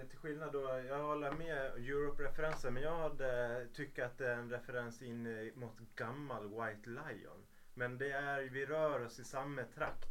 till 0.08 0.18
skillnad 0.18 0.52
då, 0.52 0.60
jag 0.88 1.02
håller 1.02 1.32
med 1.32 1.66
Europe-referensen 1.66 2.74
men 2.74 2.82
jag 2.82 2.96
hade 2.96 3.66
tyckt 3.74 3.98
att 3.98 4.18
det 4.18 4.28
är 4.28 4.36
en 4.36 4.50
referens 4.50 5.02
in 5.02 5.26
eh, 5.26 5.54
mot 5.54 5.78
gammal 5.94 6.48
White 6.48 6.90
Lion. 6.90 7.46
Men 7.74 7.98
det 7.98 8.12
är, 8.12 8.42
vi 8.42 8.66
rör 8.66 9.04
oss 9.04 9.18
i 9.18 9.24
samma 9.24 9.64
trakt. 9.64 10.08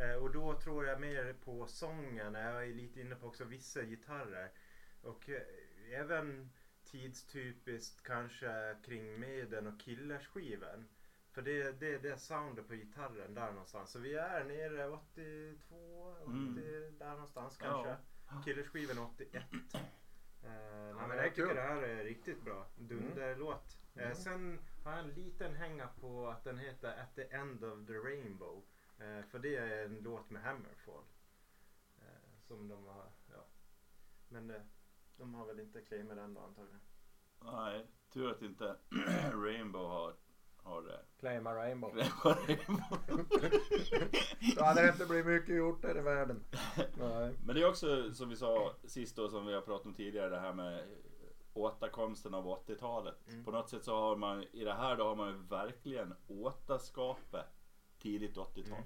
Eh, 0.00 0.22
och 0.22 0.32
då 0.32 0.60
tror 0.60 0.86
jag 0.86 1.00
mer 1.00 1.32
på 1.44 1.66
sången, 1.66 2.34
jag 2.34 2.68
är 2.68 2.74
lite 2.74 3.00
inne 3.00 3.14
på 3.14 3.26
också 3.26 3.44
vissa 3.44 3.82
gitarrer. 3.82 4.50
Och 5.02 5.28
eh, 5.28 5.42
även 6.00 6.50
tidstypiskt 6.92 8.02
kanske 8.02 8.76
kring 8.84 9.20
Maiden 9.20 9.66
och 9.66 9.80
Killers-skivan. 9.80 10.88
För 11.30 11.42
det, 11.42 11.72
det 11.80 11.94
är 11.94 11.98
det 11.98 12.18
soundet 12.18 12.68
på 12.68 12.74
gitarren 12.74 13.34
där 13.34 13.52
någonstans. 13.52 13.90
Så 13.90 13.98
vi 13.98 14.14
är 14.14 14.44
nere 14.44 14.88
82, 14.88 16.14
80 16.22 16.30
Mm. 16.30 16.98
där 16.98 17.10
någonstans 17.10 17.58
Ja. 17.60 17.84
kanske. 17.84 17.96
Killers-skivan 18.44 18.98
81. 18.98 19.42
Uh, 19.52 20.50
nej, 20.96 21.08
men 21.08 21.16
jag 21.16 21.34
tycker 21.34 21.54
det 21.54 21.60
här 21.60 21.82
är 21.82 22.04
riktigt 22.04 22.42
bra. 22.44 22.66
Dunderlåt. 22.76 23.78
Eh, 23.94 24.02
Mm. 24.02 24.14
sen 24.14 24.58
har 24.84 24.90
jag 24.92 25.00
en 25.00 25.10
liten 25.10 25.54
hänga 25.54 25.86
på 25.88 26.28
att 26.28 26.44
den 26.44 26.58
heter 26.58 27.00
At 27.02 27.14
the 27.14 27.22
End 27.34 27.64
of 27.64 27.86
the 27.86 27.92
Rainbow. 27.92 28.62
Eh, 28.98 29.22
för 29.22 29.38
det 29.38 29.56
är 29.56 29.84
en 29.84 29.96
låt 29.98 30.30
med 30.30 30.42
Hammerfall. 30.42 31.04
Eh, 31.98 32.38
som 32.40 32.68
de 32.68 32.86
har, 32.86 33.10
ja. 33.32 33.44
Men 34.28 34.50
eh, 34.50 34.62
de 35.16 35.34
har 35.34 35.46
väl 35.46 35.60
inte 35.60 35.80
claimat 35.80 36.16
den 36.16 36.34
då 36.34 36.40
antagligen. 36.40 36.80
Nej, 37.44 37.86
tur 38.12 38.30
att 38.30 38.42
inte 38.42 38.76
Rainbow 39.32 39.88
har, 39.88 40.14
har 40.56 40.82
det. 40.82 41.00
Claima 41.18 41.54
Rainbow. 41.54 41.94
Rainbow. 42.24 42.98
Då 44.56 44.64
hade 44.64 44.82
det 44.82 44.88
inte 44.88 45.06
blivit 45.06 45.26
mycket 45.26 45.56
gjort 45.56 45.84
här 45.84 45.98
i 45.98 46.00
världen. 46.00 46.44
Nej. 46.98 47.34
Men 47.44 47.54
det 47.54 47.62
är 47.62 47.68
också 47.68 48.12
som 48.12 48.28
vi 48.28 48.36
sa 48.36 48.74
sist 48.84 49.16
då 49.16 49.28
som 49.28 49.46
vi 49.46 49.54
har 49.54 49.60
pratat 49.60 49.86
om 49.86 49.94
tidigare 49.94 50.28
det 50.30 50.40
här 50.40 50.52
med 50.52 50.84
återkomsten 51.54 52.34
av 52.34 52.46
80-talet. 52.46 53.28
Mm. 53.28 53.44
På 53.44 53.50
något 53.50 53.70
sätt 53.70 53.84
så 53.84 53.94
har 53.94 54.16
man 54.16 54.42
i 54.42 54.64
det 54.64 54.74
här 54.74 54.96
då 54.96 55.04
har 55.04 55.16
man 55.16 55.28
ju 55.28 55.36
verkligen 55.36 56.14
återskapet 56.28 57.46
tidigt 57.98 58.36
80-tal. 58.36 58.82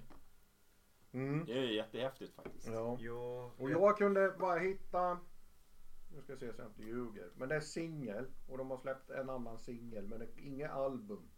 Mm. 1.12 1.44
Det 1.44 1.52
är 1.52 1.62
ju 1.62 1.74
jättehäftigt 1.74 2.34
faktiskt. 2.34 2.66
Ja. 2.66 2.96
Jo, 3.00 3.50
Och 3.58 3.70
jag 3.70 3.98
kunde 3.98 4.34
bara 4.38 4.58
hitta, 4.58 5.18
nu 6.16 6.22
ska 6.22 6.32
jag 6.32 6.40
se 6.40 6.52
så 6.52 6.62
jag 6.62 6.68
inte 6.70 6.82
ljuger, 6.82 7.30
men 7.36 7.48
det 7.48 7.54
är 7.54 7.60
singel 7.60 8.26
och 8.46 8.58
de 8.58 8.70
har 8.70 8.78
släppt 8.78 9.10
en 9.10 9.30
annan 9.30 9.58
singel 9.58 10.06
men 10.06 10.18
det 10.18 10.24
är 10.24 10.38
inget 10.38 10.70
album 10.70 11.30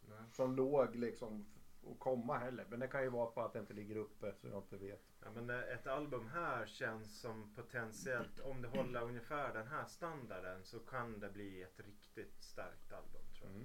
Nej. 0.00 0.30
som 0.30 0.56
låg 0.56 0.96
liksom 0.96 1.46
att 1.90 1.98
komma 1.98 2.38
heller. 2.38 2.66
Men 2.70 2.80
det 2.80 2.88
kan 2.88 3.02
ju 3.02 3.08
vara 3.08 3.26
på 3.26 3.42
att 3.42 3.52
det 3.52 3.58
inte 3.58 3.72
ligger 3.72 3.96
uppe 3.96 4.34
så 4.34 4.48
jag 4.48 4.58
inte 4.58 4.76
vet. 4.76 5.04
Ja, 5.20 5.30
men 5.30 5.50
ett 5.50 5.86
album 5.86 6.26
här 6.26 6.66
känns 6.66 7.20
som 7.20 7.54
potentiellt, 7.54 8.40
om 8.40 8.62
det 8.62 8.68
håller 8.68 9.02
ungefär 9.02 9.54
den 9.54 9.66
här 9.66 9.84
standarden 9.84 10.64
så 10.64 10.78
kan 10.78 11.20
det 11.20 11.30
bli 11.30 11.62
ett 11.62 11.80
riktigt 11.80 12.42
starkt 12.42 12.92
album 12.92 13.22
tror 13.38 13.50
jag. 13.50 13.62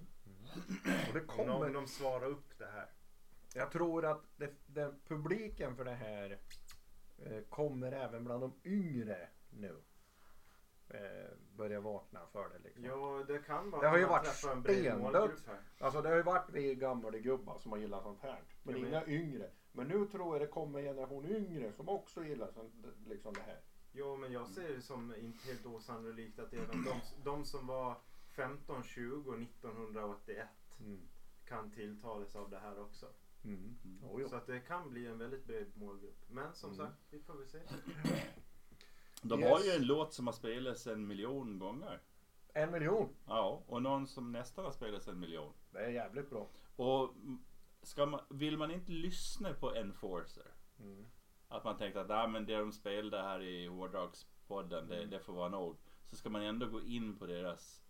Och 1.08 1.14
det 1.14 1.20
Om, 1.20 1.28
de, 1.28 1.28
kommer, 1.28 1.68
om 1.68 1.74
de 1.74 1.88
svarar 1.88 2.26
upp 2.26 2.58
det 2.58 2.68
här. 2.68 2.90
jag 3.54 3.72
tror 3.72 4.06
att 4.06 4.24
det, 4.38 4.54
den 4.66 5.00
publiken 5.08 5.76
för 5.76 5.86
det 5.86 5.96
här 5.96 6.40
eh, 7.18 7.44
kommer 7.50 7.92
även 7.92 8.24
bland 8.24 8.42
de 8.42 8.54
yngre 8.64 9.30
nu. 9.50 9.82
Eh, 10.90 11.32
börja 11.58 11.80
vakna 11.82 12.20
för 12.32 12.50
det 12.50 12.60
liksom. 12.64 12.86
Jo, 12.86 13.24
det 13.28 13.40
kan 13.40 13.72
vara 13.72 13.82
Det 13.82 13.88
har 13.88 13.98
ju 13.98 14.06
varit 14.06 14.28
stendött. 14.28 14.66
Alltså 15.80 16.02
det 16.02 16.10
har 16.10 16.16
ju 16.16 16.22
varit 16.24 16.50
vi 16.54 16.76
gamla 16.76 17.10
gubbar 17.12 17.60
som 17.60 17.72
har 17.72 17.80
gillat 17.80 18.04
sånt 18.04 18.22
här. 18.22 18.42
Men 18.64 18.76
Jag 18.78 18.88
inga 18.88 19.06
yngre. 19.08 19.52
Men 19.72 19.88
nu 19.88 20.06
tror 20.08 20.36
jag 20.36 20.42
det 20.42 20.52
kommer 20.52 20.80
en 20.80 20.86
generation 20.86 21.26
yngre 21.26 21.72
som 21.74 21.90
också 21.90 22.24
gillar 22.24 22.52
sånt, 22.52 22.74
liksom 23.08 23.34
det 23.34 23.42
här. 23.42 23.60
Jo, 23.92 24.16
men 24.16 24.32
jag 24.32 24.48
ser 24.48 24.70
det 24.76 24.82
som 24.82 25.16
inte 25.16 25.48
helt 25.48 25.66
osannolikt 25.66 26.40
att 26.40 26.54
även 26.54 26.84
de, 26.84 27.02
de 27.24 27.46
som 27.46 27.68
var 27.68 27.96
15, 28.36 28.84
20 28.84 29.34
1981 29.34 30.48
Mm. 30.80 31.00
kan 31.46 31.72
tilltalas 31.72 32.36
av 32.36 32.50
det 32.50 32.60
här 32.60 32.80
också. 32.82 33.06
Mm. 33.44 33.78
Jo, 34.02 34.20
jo. 34.22 34.30
Så 34.30 34.36
att 34.36 34.48
det 34.48 34.60
kan 34.60 34.90
bli 34.90 35.06
en 35.08 35.18
väldigt 35.18 35.46
bred 35.46 35.72
målgrupp. 35.78 36.24
Men 36.30 36.54
som 36.54 36.74
Mm. 36.74 36.86
sagt, 36.86 36.98
vi 37.10 37.20
får 37.20 37.34
väl 37.34 37.48
se. 37.48 37.60
De 39.22 39.40
Yes. 39.40 39.50
har 39.50 39.60
ju 39.60 39.72
en 39.72 39.86
låt 39.86 40.14
som 40.14 40.28
har 40.28 40.34
spelats 40.34 40.88
en 40.88 41.08
miljon 41.08 41.60
gånger. 41.60 42.00
En 42.54 42.72
miljon. 42.72 43.10
Ja, 43.28 43.64
och 43.68 43.82
någon 43.82 44.08
som 44.08 44.32
nästan 44.32 44.66
har 44.66 44.72
spelats 44.72 45.08
en 45.08 45.20
miljon. 45.20 45.54
Det 45.72 45.80
är 45.80 45.90
jävligt 45.90 46.30
bra. 46.30 46.48
Och 46.76 47.14
ska 47.82 48.06
man, 48.06 48.20
vill 48.30 48.58
man 48.58 48.72
inte 48.72 48.92
lyssna 48.92 49.54
på 49.54 49.76
Enforcer? 49.76 50.52
Mm. 50.80 51.06
Att 51.48 51.64
man 51.64 51.78
tänkte 51.78 52.02
att 52.02 52.10
ah, 52.10 52.28
men 52.28 52.46
det 52.46 52.58
de 52.58 52.72
spelade 52.72 53.24
här 53.24 53.42
i 53.44 53.68
Hårdrockspodden 53.68 54.88
det, 54.88 54.98
Mm. 54.98 55.10
det 55.10 55.20
får 55.20 55.34
vara 55.34 55.50
nog. 55.50 55.78
Så 56.06 56.16
ska 56.16 56.30
man 56.30 56.42
ändå 56.42 56.66
gå 56.68 56.82
in 56.82 57.16
på 57.16 57.26
deras 57.26 57.82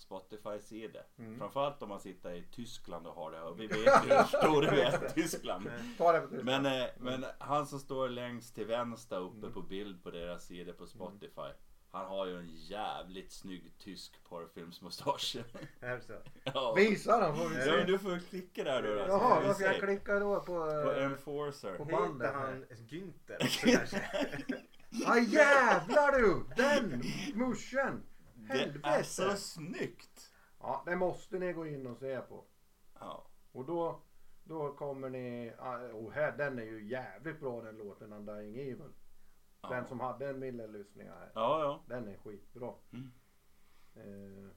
Spotify-sida. 0.00 1.00
Mm. 1.18 1.38
Framförallt 1.38 1.82
om 1.82 1.88
man 1.88 2.00
sitter 2.00 2.30
i 2.34 2.42
Tyskland 2.52 3.06
och 3.06 3.14
har 3.14 3.32
det. 3.32 3.40
Och 3.42 3.60
vi 3.60 3.66
vet 3.66 3.76
ju 4.06 4.14
hur 4.14 4.24
stora 4.24 4.70
vi 4.70 4.80
är 4.80 5.06
i 5.06 5.10
Tyskland. 5.10 5.70
Ta 5.98 6.12
det 6.12 6.20
på 6.20 6.28
tyska. 6.28 6.44
Men, 6.44 6.66
eh, 6.66 6.88
men 6.98 7.24
han 7.38 7.66
som 7.66 7.78
står 7.78 8.08
längst 8.08 8.54
till 8.54 8.66
vänster 8.66 9.18
uppe 9.20 9.36
Mm. 9.38 9.52
på 9.52 9.62
bild 9.62 10.02
på 10.02 10.10
deras 10.10 10.44
sida 10.46 10.72
på 10.72 10.86
Spotify. 10.86 11.50
Han 11.92 12.06
har 12.06 12.26
ju 12.26 12.36
en 12.38 12.48
jävligt 12.54 13.32
snygg 13.32 13.72
tysk 13.78 14.24
porrfilmsmustasch. 14.28 15.36
Det 15.80 16.00
ja. 16.44 16.74
Visa 16.76 17.20
den 17.20 17.36
får 17.36 17.48
vi 17.48 17.54
ja, 17.66 17.72
men 17.76 17.80
se. 17.80 17.92
du 17.92 17.98
får 17.98 18.18
klicka 18.28 18.64
där 18.64 18.82
då. 18.82 18.88
då, 18.94 19.00
Jaha, 19.00 19.42
då 19.46 19.54
ska 19.54 19.64
jag 19.64 19.80
klicka 19.80 20.18
då 20.18 20.40
på... 20.40 20.44
På 20.84 20.92
eh, 20.92 21.04
Enforcer. 21.04 21.76
på 21.76 21.84
bandet 21.84 22.28
Heter 22.28 22.40
här. 22.40 22.46
han 22.46 22.64
Günther 22.88 23.70
kanske? 23.76 24.02
Ah 25.06 25.18
jävlar 25.18 26.12
du! 26.20 26.44
Den 26.56 27.02
muschen! 27.34 28.02
Det 28.52 28.56
är 28.62 28.66
Helvete! 28.66 29.04
så 29.04 29.36
snyggt! 29.36 30.32
Ja, 30.58 30.82
det 30.86 30.96
måste 30.96 31.38
ni 31.38 31.52
gå 31.52 31.66
in 31.66 31.86
och 31.86 31.98
se 31.98 32.20
på. 32.20 32.44
Ja. 33.00 33.26
Och 33.52 33.64
då, 33.64 34.02
då 34.44 34.72
kommer 34.72 35.10
ni... 35.10 35.52
Och 35.92 36.12
här, 36.12 36.36
den 36.36 36.58
är 36.58 36.62
ju 36.64 36.88
jävligt 36.88 37.40
bra 37.40 37.62
den 37.62 37.76
låten 37.78 38.12
Undying 38.12 38.56
Evil. 38.56 38.92
Den 39.62 39.72
Ja. 39.78 39.84
som 39.84 40.00
hade 40.00 40.28
en 40.28 40.38
mille 40.38 40.66
lyssningar 40.66 41.14
här. 41.18 41.30
Ja, 41.34 41.60
ja. 41.60 41.82
Den 41.86 42.08
är 42.08 42.16
skitbra. 42.16 42.74
Mm. 42.92 43.10
Eh, 43.94 44.50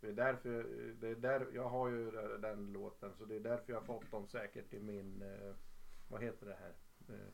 det 0.00 0.08
är 0.08 0.12
därför, 0.12 0.62
det 1.00 1.08
är 1.08 1.14
där, 1.14 1.46
jag 1.54 1.68
har 1.68 1.88
ju 1.88 2.10
den 2.38 2.72
låten 2.72 3.14
så 3.18 3.24
det 3.24 3.36
är 3.36 3.40
därför 3.40 3.72
jag 3.72 3.80
har 3.80 3.86
fått 3.86 4.10
dem 4.10 4.28
säkert 4.28 4.72
i 4.74 4.80
min, 4.80 5.22
eh, 5.22 5.54
vad 6.08 6.22
heter 6.22 6.46
det 6.46 6.54
här? 6.60 6.74
Eh, 7.14 7.28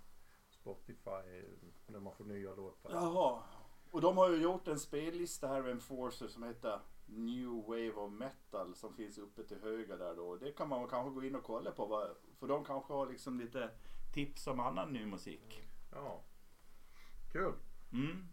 Spotify, 0.48 1.42
när 1.86 2.00
man 2.00 2.14
får 2.14 2.24
nya 2.24 2.54
låtar. 2.54 2.90
Jaha. 2.92 3.42
Och 3.90 4.00
de 4.00 4.16
har 4.16 4.30
ju 4.30 4.36
gjort 4.42 4.68
en 4.68 4.78
spellista 4.78 5.48
här 5.48 5.62
med 5.62 5.70
Enforcer 5.70 6.28
som 6.28 6.42
heter 6.42 6.80
New 7.06 7.48
Wave 7.66 7.92
of 7.92 8.12
Metal 8.12 8.74
som 8.74 8.94
finns 8.94 9.18
uppe 9.18 9.44
till 9.44 9.60
höger 9.62 9.98
där 9.98 10.16
då. 10.16 10.36
Det 10.36 10.52
kan 10.52 10.68
man 10.68 10.88
kanske 10.88 11.10
gå 11.20 11.24
in 11.26 11.34
och 11.36 11.44
kolla 11.44 11.70
på. 11.70 12.08
För 12.38 12.46
de 12.48 12.64
kanske 12.64 12.92
har 12.92 13.06
liksom 13.06 13.40
lite 13.40 13.70
tips 14.14 14.46
om 14.46 14.60
annan 14.60 14.92
ny 14.92 15.06
musik. 15.06 15.62
Ja. 15.92 16.24
Kul. 17.32 17.52
Mm. 17.92 18.28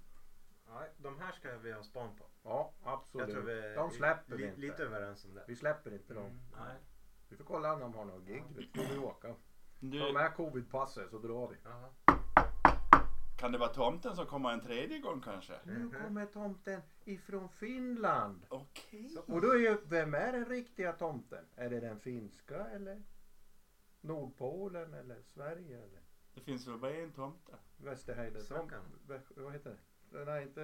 Nej, 0.69 0.89
de 0.97 1.19
här 1.19 1.31
ska 1.31 1.57
vi 1.57 1.71
ha 1.71 1.83
span 1.83 2.15
på. 2.15 2.25
Ja, 2.43 2.73
Jag 2.83 2.93
absolut. 2.93 3.29
tror 3.29 3.41
vi 3.43 3.73
de 3.75 3.91
släpper 3.91 4.35
vi 4.35 4.43
li, 4.43 4.49
inte. 4.49 4.61
lite 4.61 4.83
överens 4.83 5.25
om 5.25 5.33
det. 5.33 5.43
Vi 5.47 5.55
släpper 5.55 5.93
inte 5.93 6.13
dem. 6.13 6.25
Mm, 6.25 6.39
nej. 6.57 6.75
Vi 7.29 7.35
får 7.37 7.43
kolla 7.43 7.73
om 7.73 7.79
de 7.79 7.93
har 7.93 8.05
någon 8.05 8.25
gig. 8.25 8.43
Då 8.73 8.81
får 8.83 8.93
vi 8.93 8.97
åka. 8.99 9.35
Du, 9.79 9.99
Ta 9.99 10.11
med 10.13 10.33
covid-passet 10.35 11.09
så 11.09 11.17
drar 11.17 11.47
vi. 11.47 11.55
Jaha. 11.63 11.89
Kan 13.45 13.51
det 13.51 13.57
vara 13.57 13.73
tomten 13.73 14.15
som 14.15 14.25
kommer 14.25 14.51
en 14.51 14.61
tredje 14.61 14.99
gång 14.99 15.21
kanske? 15.21 15.53
Nu 15.65 15.89
kommer 15.89 16.25
tomten 16.25 16.81
ifrån 17.03 17.49
Finland. 17.49 18.45
Okej. 18.49 19.17
Och 19.27 19.41
då 19.41 19.51
är 19.51 19.57
ju, 19.57 19.77
vem 19.85 20.13
är 20.13 20.31
den 20.31 20.45
riktiga 20.45 20.93
tomten? 20.93 21.45
Är 21.55 21.69
det 21.69 21.79
den 21.79 21.99
finska 21.99 22.67
eller 22.67 23.03
Nordpolen 24.01 24.93
eller 24.93 25.21
Sverige 25.21 25.77
eller 25.77 26.01
Det 26.33 26.41
finns 26.41 26.67
väl 26.67 26.77
bara 26.77 26.93
en 26.95 27.11
tomte? 27.11 27.55
Västerheide? 27.77 28.39
Vä- 29.07 29.43
Vad 29.43 29.53
heter 29.53 29.77
det? 30.09 30.25
Nej, 30.25 30.43
inte 30.43 30.61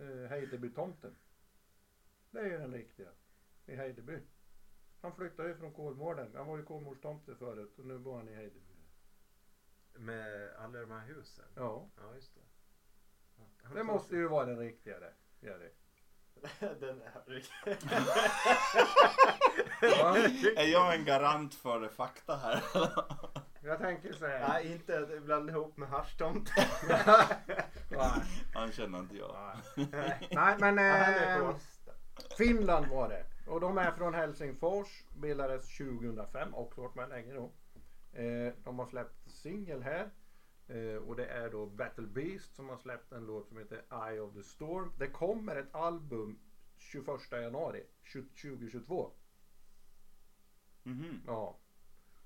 uh, 0.00 0.26
Heideby-tomten. 0.28 1.14
Det 2.30 2.38
är 2.38 2.44
ju 2.44 2.58
den 2.58 2.72
riktiga 2.72 3.08
i 3.66 3.74
Heideby. 3.76 4.18
Han 5.00 5.12
flyttade 5.14 5.48
ju 5.48 5.54
från 5.54 5.72
Kolmården. 5.72 6.32
Han 6.36 6.46
var 6.46 6.56
ju 6.56 6.64
Kolmårdstomte 6.64 7.34
förut 7.34 7.78
och 7.78 7.86
nu 7.86 7.98
bor 7.98 8.16
han 8.16 8.28
i 8.28 8.34
Heideby. 8.34 8.73
Med 9.94 10.50
alla 10.58 10.78
de 10.78 10.90
här 10.90 11.06
husen. 11.06 11.44
Ja, 11.54 11.88
Ja, 11.96 12.14
just 12.14 12.34
det. 12.34 12.40
Ja. 13.36 13.74
det 13.74 13.84
måste 13.84 14.16
ju 14.16 14.28
vara 14.28 14.46
den 14.46 14.58
riktiga 14.58 15.00
det. 15.00 15.12
Jerry. 15.40 15.70
Den 16.80 17.02
är 17.02 17.10
Är 20.58 20.72
jag 20.72 20.94
en 20.94 21.04
garant 21.04 21.54
för 21.54 21.88
fakta 21.88 22.36
här? 22.36 22.62
jag 23.62 23.78
tänker 23.78 24.12
säga. 24.12 24.48
Nej, 24.48 24.72
inte 24.72 25.20
blanda 25.20 25.52
ihop 25.52 25.76
med 25.76 25.88
haschtomten. 25.88 26.64
Nej. 27.90 28.22
Han 28.54 28.72
känner 28.72 28.98
inte 28.98 29.16
jag. 29.16 29.56
Nej. 29.76 30.28
Nej 30.30 30.56
men 30.58 30.78
eh, 30.78 31.56
Finland 32.38 32.86
var 32.86 33.08
det. 33.08 33.24
Och 33.46 33.60
de 33.60 33.78
är 33.78 33.90
från 33.92 34.14
Helsingfors. 34.14 35.04
Bildades 35.14 35.76
2005. 35.76 36.54
Också 36.54 36.80
varit 36.80 36.94
med 36.94 37.08
länge 37.08 37.34
då. 37.34 37.50
Eh, 38.14 38.52
de 38.64 38.78
har 38.78 38.86
släppt 38.86 39.30
singel 39.30 39.82
här. 39.82 40.10
Eh, 40.66 40.96
och 40.96 41.16
det 41.16 41.26
är 41.26 41.50
då 41.50 41.66
Battle 41.66 42.06
Beast 42.06 42.54
som 42.54 42.68
har 42.68 42.76
släppt 42.76 43.12
en 43.12 43.26
låt 43.26 43.48
som 43.48 43.58
heter 43.58 44.08
Eye 44.08 44.20
of 44.20 44.34
the 44.34 44.42
Storm. 44.42 44.92
Det 44.98 45.10
kommer 45.10 45.56
ett 45.56 45.74
album 45.74 46.38
21 46.76 47.32
januari 47.32 47.86
2022. 48.42 49.12
Mhm. 50.82 51.22
Ja. 51.26 51.58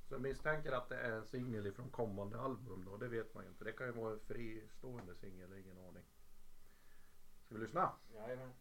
Så 0.08 0.14
jag 0.14 0.20
misstänker 0.20 0.72
att 0.72 0.88
det 0.88 0.96
är 0.96 1.12
en 1.12 1.26
singel 1.26 1.66
ifrån 1.66 1.90
kommande 1.90 2.40
album 2.40 2.84
då. 2.84 2.96
Det 2.96 3.08
vet 3.08 3.34
man 3.34 3.44
ju 3.44 3.50
inte. 3.50 3.64
Det 3.64 3.72
kan 3.72 3.86
ju 3.86 3.92
vara 3.92 4.12
en 4.12 4.20
fristående 4.20 5.14
singel, 5.14 5.52
ingen 5.52 5.78
aning. 5.78 6.04
Ska 7.44 7.54
vi 7.54 7.60
lyssna? 7.60 7.92
Jajamän. 8.14 8.52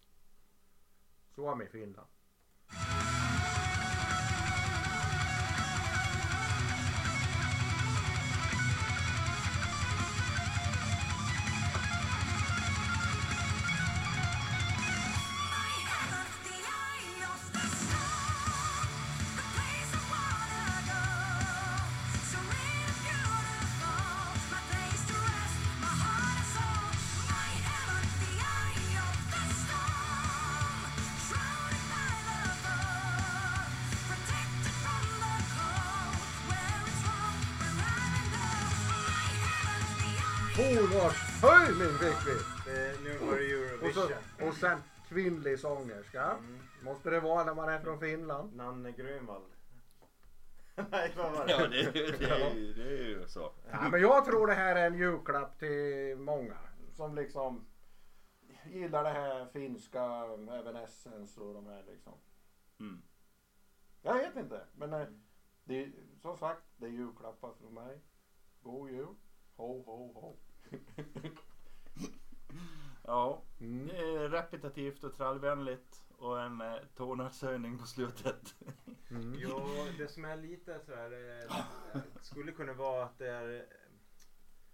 Suomi, 1.35 1.67
Finland. 1.67 2.07
Tonårshöjning 40.57 41.97
fick 41.99 42.27
vi! 42.27 42.35
Det, 42.71 43.03
nu 43.03 43.17
var 43.17 43.37
det 43.37 43.87
Och, 43.87 43.93
så, 43.93 44.01
Eurovision. 44.01 44.47
och 44.47 44.53
sen 44.53 44.79
kvinnlig 45.09 45.59
sångerska. 45.59 46.23
Mm. 46.23 46.59
Måste 46.83 47.09
det 47.09 47.19
vara 47.19 47.43
när 47.43 47.55
man 47.55 47.69
är 47.69 47.79
från 47.79 47.99
Finland. 47.99 48.55
Nanne 48.55 48.91
Grönvall. 48.91 49.41
Nej, 50.91 51.13
vad 51.17 51.31
var 51.31 51.45
det? 51.45 51.51
Ja, 51.51 51.67
det, 51.67 51.91
det, 51.91 52.25
är 52.25 52.55
ju- 52.55 52.73
det 52.73 52.83
är 52.83 53.03
ju 53.07 53.27
så. 53.27 53.51
Ja, 53.71 53.89
men 53.89 54.01
jag 54.01 54.25
tror 54.25 54.47
det 54.47 54.53
här 54.53 54.75
är 54.75 54.87
en 54.87 54.97
julklapp 54.97 55.59
till 55.59 56.15
många. 56.17 56.57
Som 56.95 57.15
liksom 57.15 57.65
gillar 58.65 59.03
det 59.03 59.09
här 59.09 59.45
finska, 59.53 60.03
även 60.59 60.75
Essence 60.75 61.39
och 61.41 61.53
de 61.53 61.65
här 61.67 61.83
liksom. 61.87 62.13
Mm. 62.79 63.01
Jag 64.01 64.13
vet 64.13 64.35
inte. 64.35 64.61
Men 64.75 64.93
eh, 64.93 65.07
det 65.63 65.83
är, 65.83 65.91
som 66.21 66.37
sagt, 66.37 66.61
det 66.77 66.85
är 66.85 66.89
julklappar 66.91 67.53
från 67.61 67.73
mig. 67.73 68.01
God 68.61 68.89
jul. 68.89 69.15
Ho, 69.55 69.83
ho, 69.83 70.13
ho. 70.21 70.35
Ja, 73.03 73.43
Mm. 73.59 73.87
det 73.87 73.97
är 73.97 74.29
repetitivt 74.29 75.03
och 75.03 75.15
trallvänligt 75.17 76.03
och 76.17 76.41
en 76.41 76.61
eh, 76.61 76.75
tonartshöjning 76.95 77.77
på 77.79 77.85
slutet. 77.85 78.55
Mm. 79.11 79.35
Jo, 79.39 79.61
det 79.97 80.07
som 80.07 80.25
är 80.25 80.37
lite 80.37 80.79
så 80.85 80.95
här, 80.95 81.11
eh, 81.43 82.01
skulle 82.21 82.51
kunna 82.51 82.73
vara 82.73 83.05
att 83.05 83.17
det 83.17 83.27
är, 83.29 83.65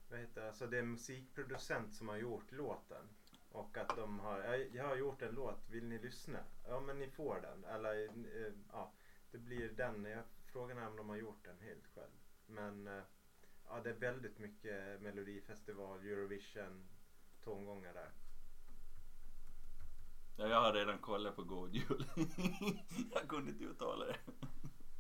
vad 0.10 0.20
heter 0.20 0.42
det, 0.42 0.48
alltså 0.48 0.68
det 0.68 0.78
är 0.78 0.84
musikproducent 0.84 1.94
som 1.94 2.08
har 2.10 2.18
gjort 2.18 2.52
låten. 2.52 3.10
Och 3.52 3.78
att 3.78 3.96
de 3.96 4.20
har, 4.20 4.40
jag, 4.40 4.76
jag 4.76 4.88
har 4.88 4.96
gjort 4.96 5.22
en 5.22 5.36
låt, 5.36 5.70
vill 5.70 5.86
ni 5.86 6.00
lyssna? 6.00 6.40
Ja 6.68 6.80
men 6.80 7.00
ni 7.00 7.10
får 7.10 7.42
den. 7.42 7.64
Eller 7.64 8.04
eh, 8.46 8.54
ja, 8.72 8.92
det 9.32 9.38
blir 9.38 9.70
den. 9.70 10.06
Jag, 10.06 10.24
frågan 10.46 10.78
är 10.78 10.88
om 10.88 10.96
de 10.98 11.10
har 11.10 11.16
gjort 11.18 11.44
den 11.46 11.60
helt 11.60 11.88
själv. 11.96 12.14
Men 12.46 12.88
eh, 12.88 13.04
ja, 13.70 13.82
det 13.84 13.90
är 13.90 13.94
väldigt 13.94 14.40
mycket 14.40 15.02
Melodifestival, 15.02 16.00
Eurovision, 16.00 16.88
tongångar 17.44 17.94
där. 17.94 18.12
Ja, 20.36 20.48
jag 20.48 20.62
har 20.62 20.74
redan 20.74 20.98
kollat 20.98 21.36
på 21.36 21.44
God 21.44 21.76
Jul. 21.76 22.06
jag 23.14 23.28
kunde 23.28 23.52
inte 23.52 23.64
uttala 23.64 24.06
det. 24.06 24.16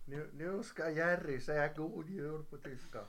Nu, 0.06 0.30
nu 0.34 0.64
ska 0.64 0.90
Jerry 0.90 1.42
säga 1.42 1.74
god 1.74 2.10
jul 2.10 2.44
på 2.44 2.58
tyska. 2.58 3.06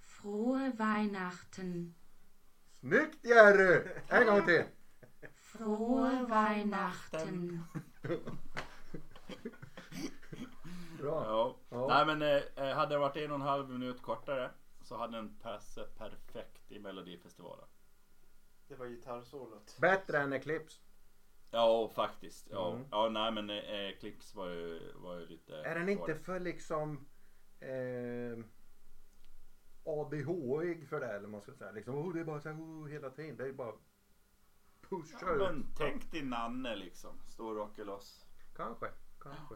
Frohe 0.00 0.72
Weihnachten. 0.78 1.94
Snyggt 2.70 3.24
Jerry! 3.24 3.88
En 4.08 4.26
gång 4.26 4.46
till. 4.46 4.64
Frohe 5.34 6.26
Weihnachten. 6.26 7.64
Bra. 10.98 11.24
Ja. 11.24 11.56
Ja. 11.68 11.87
Nej 12.06 12.16
men 12.16 12.22
eh, 12.56 12.76
hade 12.76 12.94
det 12.94 12.98
varit 12.98 13.16
en 13.16 13.30
och 13.30 13.34
en 13.34 13.40
halv 13.42 13.70
minut 13.70 14.02
kortare 14.02 14.50
så 14.80 14.96
hade 14.96 15.16
den 15.16 15.38
passat 15.38 15.96
perfekt 15.98 16.72
i 16.72 16.78
Melodifestivalen. 16.78 17.64
Det 18.68 18.74
var 18.74 18.86
gitarrsolot. 18.86 19.76
Bättre 19.80 20.18
än 20.18 20.32
Eclipse. 20.32 20.80
Ja 21.50 21.88
faktiskt. 21.94 22.48
Ja, 22.50 22.70
Mm. 22.72 22.86
ja 22.90 23.08
nej 23.08 23.32
men 23.32 23.50
eh, 23.50 23.98
Clips 24.00 24.34
var 24.34 24.48
ju, 24.48 24.92
var 24.94 25.14
ju 25.18 25.26
lite... 25.26 25.56
Är 25.56 25.74
den 25.78 25.88
inte 25.88 26.14
för 26.14 26.40
liksom 26.40 27.08
eh, 27.60 28.44
ADHD 29.84 30.86
för 30.86 31.00
det 31.00 31.06
eller 31.12 31.28
man 31.28 31.40
ska 31.42 31.52
säga. 31.52 31.70
Liksom, 31.72 31.94
oh, 31.94 32.12
det 32.14 32.20
är 32.20 32.24
bara 32.24 32.40
så 32.40 32.48
här, 32.48 32.56
oh, 32.56 32.86
hela 32.88 33.10
tiden. 33.10 33.36
Det 33.36 33.48
är 33.48 33.52
bara 33.52 33.72
pusha 34.80 35.18
Ja, 35.20 35.32
ut. 35.32 35.38
men 35.38 35.66
tänk 35.76 36.10
din 36.12 36.30
Nanne 36.30 36.76
liksom. 36.76 37.20
Stå 37.28 37.46
och 37.48 37.56
rocka 37.56 37.84
loss. 37.84 38.26
Kanske, 38.56 38.86
kanske. 39.20 39.54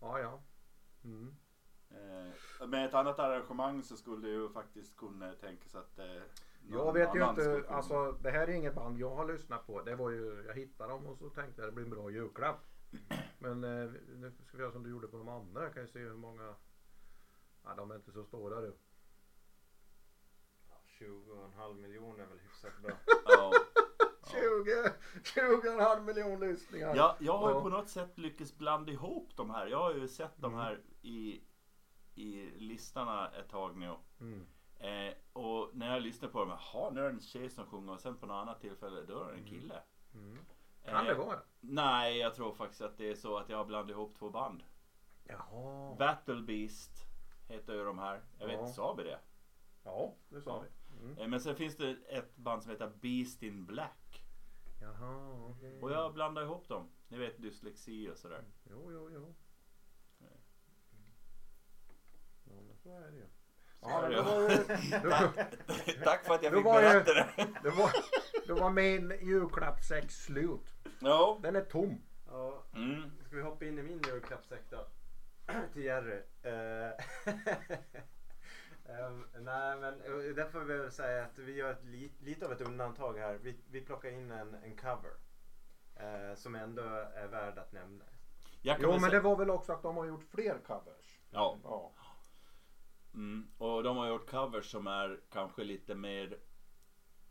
Ja, 0.00 0.20
ja. 0.20 0.42
Mm. 1.06 1.36
Eh, 1.90 2.66
med 2.68 2.86
ett 2.86 2.94
annat 2.94 3.18
arrangemang 3.18 3.82
så 3.82 3.96
skulle 3.96 4.28
ju 4.28 4.48
faktiskt 4.48 4.96
kunna 4.96 5.32
tänkas 5.32 5.74
att 5.74 5.98
eh, 5.98 6.22
Jag 6.70 6.92
vet 6.92 7.14
ju 7.14 7.28
inte, 7.28 7.42
kunna- 7.42 7.68
alltså 7.68 8.12
det 8.12 8.30
här 8.30 8.48
är 8.48 8.52
inget 8.52 8.74
band 8.74 8.98
jag 8.98 9.14
har 9.14 9.26
lyssnat 9.26 9.66
på. 9.66 9.82
Det 9.82 9.94
var 9.96 10.10
ju, 10.10 10.44
jag 10.46 10.54
hittade 10.54 10.92
dem 10.92 11.06
och 11.06 11.18
så 11.18 11.30
tänkte 11.30 11.62
jag 11.62 11.68
det 11.68 11.72
blir 11.74 11.84
en 11.84 11.90
bra 11.90 12.10
julklapp. 12.10 12.64
Men 13.38 13.64
eh, 13.64 13.90
nu 14.16 14.32
ska 14.46 14.56
vi 14.56 14.62
göra 14.62 14.72
som 14.72 14.82
du 14.82 14.90
gjorde 14.90 15.08
på 15.08 15.16
de 15.18 15.28
andra. 15.28 15.62
Jag 15.62 15.72
kan 15.74 15.82
ju 15.82 15.88
se 15.88 15.98
hur 15.98 16.14
många, 16.16 16.54
ja 17.64 17.74
de 17.76 17.90
är 17.90 17.94
inte 17.96 18.12
så 18.12 18.24
stora 18.24 18.60
du. 18.60 18.76
Ja, 20.68 20.74
20,5 21.06 21.74
miljoner 21.74 22.22
är 22.24 22.28
väl 22.28 22.38
hyfsat 22.38 22.78
bra. 22.82 22.92
Ja. 23.26 23.52
20, 24.30 24.92
20,5 25.40 26.00
miljon 26.00 26.40
lyssningar. 26.40 26.94
Ja, 26.96 27.16
jag 27.20 27.38
har 27.38 27.48
ju 27.50 27.54
Ja. 27.56 27.62
på 27.62 27.68
något 27.68 27.88
sätt 27.88 28.18
lyckats 28.18 28.58
blanda 28.58 28.92
ihop 28.92 29.36
de 29.36 29.50
här. 29.50 29.66
Jag 29.66 29.78
har 29.78 29.94
ju 29.94 30.08
sett 30.08 30.32
de 30.36 30.52
Mm. 30.52 30.58
här 30.64 30.80
i, 31.06 31.42
i 32.14 32.50
listorna 32.58 33.28
ett 33.30 33.48
tag 33.48 33.76
nu. 33.76 33.94
Mm. 34.20 34.46
Eh, 34.78 35.14
och 35.32 35.70
när 35.72 35.92
jag 35.92 36.02
lyssnar 36.02 36.28
på 36.28 36.38
dem, 36.40 36.48
jaha 36.48 36.90
nu 36.90 37.00
är 37.00 37.04
det 37.04 37.10
en 37.10 37.20
tjej 37.20 37.50
som 37.50 37.66
sjunger 37.66 37.92
och 37.92 38.00
sen 38.00 38.16
på 38.16 38.26
något 38.26 38.34
annat 38.42 38.60
tillfälle 38.60 39.02
då 39.02 39.22
är 39.22 39.32
det 39.32 39.38
en 39.38 39.44
kille. 39.46 39.82
Mm. 40.14 40.38
Kan 40.84 41.04
det 41.04 41.10
Eh, 41.12 41.18
vara? 41.18 41.38
Nej, 41.60 42.16
jag 42.18 42.34
tror 42.34 42.52
faktiskt 42.54 42.80
att 42.82 42.98
det 42.98 43.10
är 43.10 43.14
så 43.14 43.36
att 43.38 43.48
jag 43.48 43.56
har 43.56 43.64
blandat 43.64 43.90
ihop 43.90 44.18
två 44.18 44.30
band. 44.30 44.62
Jaha. 45.24 45.94
Battle 45.98 46.42
Beast 46.42 47.06
heter 47.48 47.74
ju 47.74 47.84
de 47.84 47.98
här. 47.98 48.20
Jag 48.38 48.46
vet 48.46 48.60
inte, 48.60 48.72
sa 48.72 48.94
vi 48.94 49.02
det? 49.04 49.20
Ja, 49.84 50.14
det 50.28 50.40
sa 50.42 50.60
vi. 50.60 50.68
Mm. 51.00 51.18
Eh, 51.18 51.28
Men 51.28 51.40
sen 51.40 51.56
finns 51.56 51.76
det 51.76 51.90
ett 52.08 52.36
band 52.36 52.62
som 52.62 52.70
heter 52.72 52.92
Beast 53.00 53.42
in 53.42 53.66
Black. 53.66 54.24
Jaha, 54.80 55.44
okej. 55.50 55.82
Och 55.82 55.90
jag 55.90 56.14
blandar 56.14 56.42
ihop 56.42 56.68
dem. 56.68 56.88
Ni 57.08 57.18
vet 57.18 57.42
dyslexi 57.42 58.10
och 58.10 58.16
sådär. 58.18 58.44
Jo, 58.70 58.92
jo, 58.92 59.10
jo. 59.12 59.34
Nej. 60.18 60.40
Ja, 62.44 62.52
men 62.62 62.75
så 62.86 62.92
är 62.92 63.10
det 63.10 63.16
ju. 63.16 63.26
Ja, 63.80 64.00
men 64.02 64.12
då 64.12 64.22
var 64.22 64.48
det, 64.48 64.56
då, 65.96 66.04
Tack 66.04 66.24
för 66.24 66.34
att 66.34 66.42
jag 66.42 66.52
Då 66.52 66.58
fick 66.58 66.64
berätta 66.64 67.14
det. 67.14 67.26
det 67.62 67.70
var, 67.70 67.90
då 68.46 68.54
var 68.54 68.70
min 68.70 69.10
julklappssäck 69.22 70.10
slut. 70.10 70.74
Ja. 71.00 71.38
Den 71.42 71.56
är 71.56 71.64
tom. 71.64 72.02
Ja, 72.26 72.64
Mm. 72.74 73.10
Ska 73.26 73.36
vi 73.36 73.42
hoppa 73.42 73.64
in 73.64 73.78
i 73.78 73.82
min 73.82 74.02
julklappssäck 74.06 74.70
då? 74.70 74.86
Till 75.72 75.82
Jerry. 75.84 76.22
Eh, 76.42 76.52
ehm, 78.88 79.26
nej 79.38 79.76
men 79.76 80.00
eh, 80.00 80.34
där 80.34 80.48
får 80.48 80.60
vi 80.60 80.78
väl 80.78 80.92
säga 80.92 81.24
att 81.24 81.38
vi 81.38 81.52
gör 81.52 81.72
ett 81.72 81.84
li, 81.84 82.12
lite 82.20 82.46
av 82.46 82.52
ett 82.52 82.60
undantag 82.60 83.18
här. 83.18 83.34
Vi, 83.34 83.60
vi 83.70 83.80
plockar 83.80 84.08
in 84.10 84.30
en, 84.30 84.54
en 84.54 84.76
cover. 84.76 85.12
Eh, 85.96 86.34
som 86.34 86.54
ändå 86.54 86.82
är 87.14 87.26
värd 87.26 87.58
att 87.58 87.72
nämna. 87.72 88.04
Jo, 88.62 88.98
men 89.00 89.10
det 89.10 89.20
var 89.20 89.36
väl 89.36 89.50
också 89.50 89.72
att 89.72 89.82
de 89.82 89.96
har 89.96 90.04
gjort 90.04 90.24
fler 90.24 90.58
covers. 90.66 91.20
Ja. 91.30 91.58
Ja. 91.64 91.92
Mm. 93.16 93.46
Och 93.58 93.82
de 93.82 93.96
har 93.96 94.08
gjort 94.08 94.30
covers 94.30 94.70
som 94.70 94.86
är 94.86 95.20
kanske 95.30 95.64
lite 95.64 95.94
mer 95.94 96.38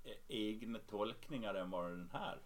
eh, 0.04 0.17
egna 0.28 0.80
tolkningar 0.80 1.56
än 1.56 1.71
vad 1.71 1.91
den 1.91 2.10
här 2.13 2.41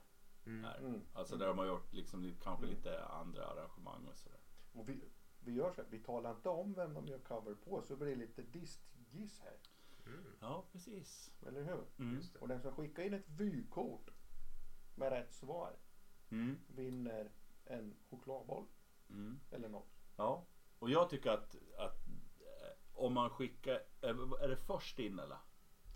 är. 0.45 0.79
Mm. 0.79 1.01
Alltså 1.13 1.37
där 1.37 1.47
de 1.47 1.57
har 1.57 1.65
gjort 1.65 1.93
liksom 1.93 2.35
kanske 2.43 2.65
lite 2.65 3.03
andra 3.05 3.45
arrangemang 3.45 4.05
och 4.05 4.17
sådär. 4.17 4.39
Och 4.73 4.89
vi, 4.89 5.03
vi 5.39 5.51
gör 5.53 5.71
så 5.71 5.81
här, 5.81 5.89
vi 5.89 5.99
talar 5.99 6.31
inte 6.31 6.49
om 6.49 6.73
vem 6.73 6.93
de 6.93 7.07
gör 7.07 7.19
cover 7.19 7.53
på 7.55 7.81
så 7.81 7.95
blir 7.95 8.09
det 8.09 8.15
lite 8.15 8.41
distgiss 8.41 9.39
här. 9.39 9.57
Ja, 10.39 10.65
precis. 10.71 11.31
Eller 11.47 11.63
hur? 11.63 11.83
Mm. 11.99 12.21
Och 12.39 12.47
den 12.47 12.61
som 12.61 12.71
skickar 12.71 13.03
in 13.03 13.13
ett 13.13 13.29
vykort 13.29 14.09
med 14.95 15.11
rätt 15.11 15.33
svar 15.33 15.75
Mm. 16.31 16.57
vinner 16.67 17.31
en 17.65 17.95
chokladboll 18.09 18.65
Mm. 19.09 19.39
eller 19.51 19.69
något. 19.69 19.99
Ja. 20.17 20.45
Och 20.79 20.89
jag 20.89 21.09
tycker 21.09 21.31
att, 21.31 21.55
att 21.77 22.07
om 22.99 23.13
man 23.13 23.29
skickar, 23.29 23.81
är 24.01 24.47
det 24.47 24.57
först 24.57 24.99
in 24.99 25.19
eller? 25.19 25.37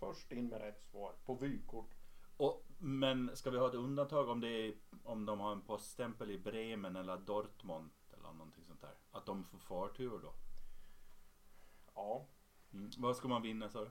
Först 0.00 0.32
in 0.32 0.48
med 0.48 0.60
rätt 0.60 0.82
svar 0.82 1.12
på 1.24 1.34
vykort. 1.34 1.94
Och, 2.36 2.64
men 2.78 3.36
ska 3.36 3.50
vi 3.50 3.58
ha 3.58 3.68
ett 3.68 3.74
undantag 3.74 4.28
om, 4.28 4.40
det 4.40 4.48
är, 4.48 4.74
om 5.04 5.26
de 5.26 5.40
har 5.40 5.52
en 5.52 5.60
poststämpel 5.60 6.30
i 6.30 6.38
Bremen 6.38 6.96
eller 6.96 7.16
Dortmund 7.16 7.90
eller 8.12 8.32
någonting 8.32 8.64
sånt 8.64 8.80
där? 8.80 8.94
Att 9.10 9.26
de 9.26 9.44
får 9.44 9.58
förtur 9.58 10.18
då? 10.22 10.34
Ja, 11.94 12.26
Mm. 12.74 12.90
Vad 12.98 13.16
ska 13.16 13.28
man 13.28 13.42
vinna 13.42 13.68
sa 13.68 13.84
du? 13.84 13.90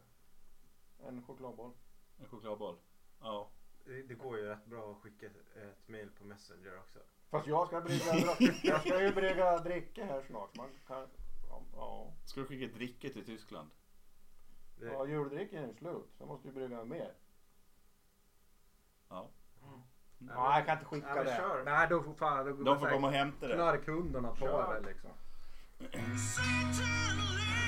en 1.08 1.24
chokladboll. 1.24 1.72
En 2.20 2.28
chokladboll? 2.28 2.78
Ja. 3.22 3.52
Det, 3.86 4.02
det 4.02 4.14
går 4.16 4.38
ju 4.38 4.46
rätt 4.46 4.66
bra 4.66 4.92
att 4.92 4.98
skicka 4.98 5.26
ett, 5.26 5.56
ett 5.56 5.88
mail 5.88 6.10
på 6.10 6.24
Messenger 6.24 6.80
också. 6.80 7.00
Fast 7.30 7.48
jag 7.48 7.68
ska 7.68 7.82
brygga, 7.82 8.14
jag 8.64 8.82
ska 8.82 9.02
ju 9.04 9.14
brygga 9.14 9.58
dricka 9.58 10.06
här 10.06 10.22
snart. 10.22 10.56
Man 10.56 10.70
kan, 10.88 11.08
ja, 11.74 12.14
Ska 12.26 12.40
du 12.40 12.46
skicka 12.48 12.74
dricka 12.78 13.10
till 13.10 13.26
Tyskland? 13.26 13.70
Det, 14.80 14.86
ja, 14.86 15.06
juldrickan 15.08 15.64
är 15.64 15.74
slut. 15.74 16.06
Så 16.18 16.24
jag 16.24 16.28
måste 16.28 16.48
ju 16.48 16.54
brygga 16.54 16.84
mer. 16.86 17.14
Ja. 19.10 19.30
Ja, 20.30 20.56
jag 20.58 20.66
kan 20.66 20.74
inte 20.78 20.86
skicka 20.86 21.16
men 21.16 21.26
det. 21.26 21.36
kör. 21.36 21.64
Nej, 21.66 21.88
då 21.90 22.04
får 22.04 22.14
fan... 22.14 22.46
Då 22.46 22.64
De 22.64 22.80
får 22.80 22.90
komma 22.90 23.08
och 23.08 23.14
hämta 23.14 23.48
det. 23.48 23.54
Knarkhundarna 23.54 24.30
på 24.30 24.36
Kör. 24.36 24.82
det 24.82 24.88
liksom. 24.90 25.10
Satan 26.18 27.18
lives 27.18 27.63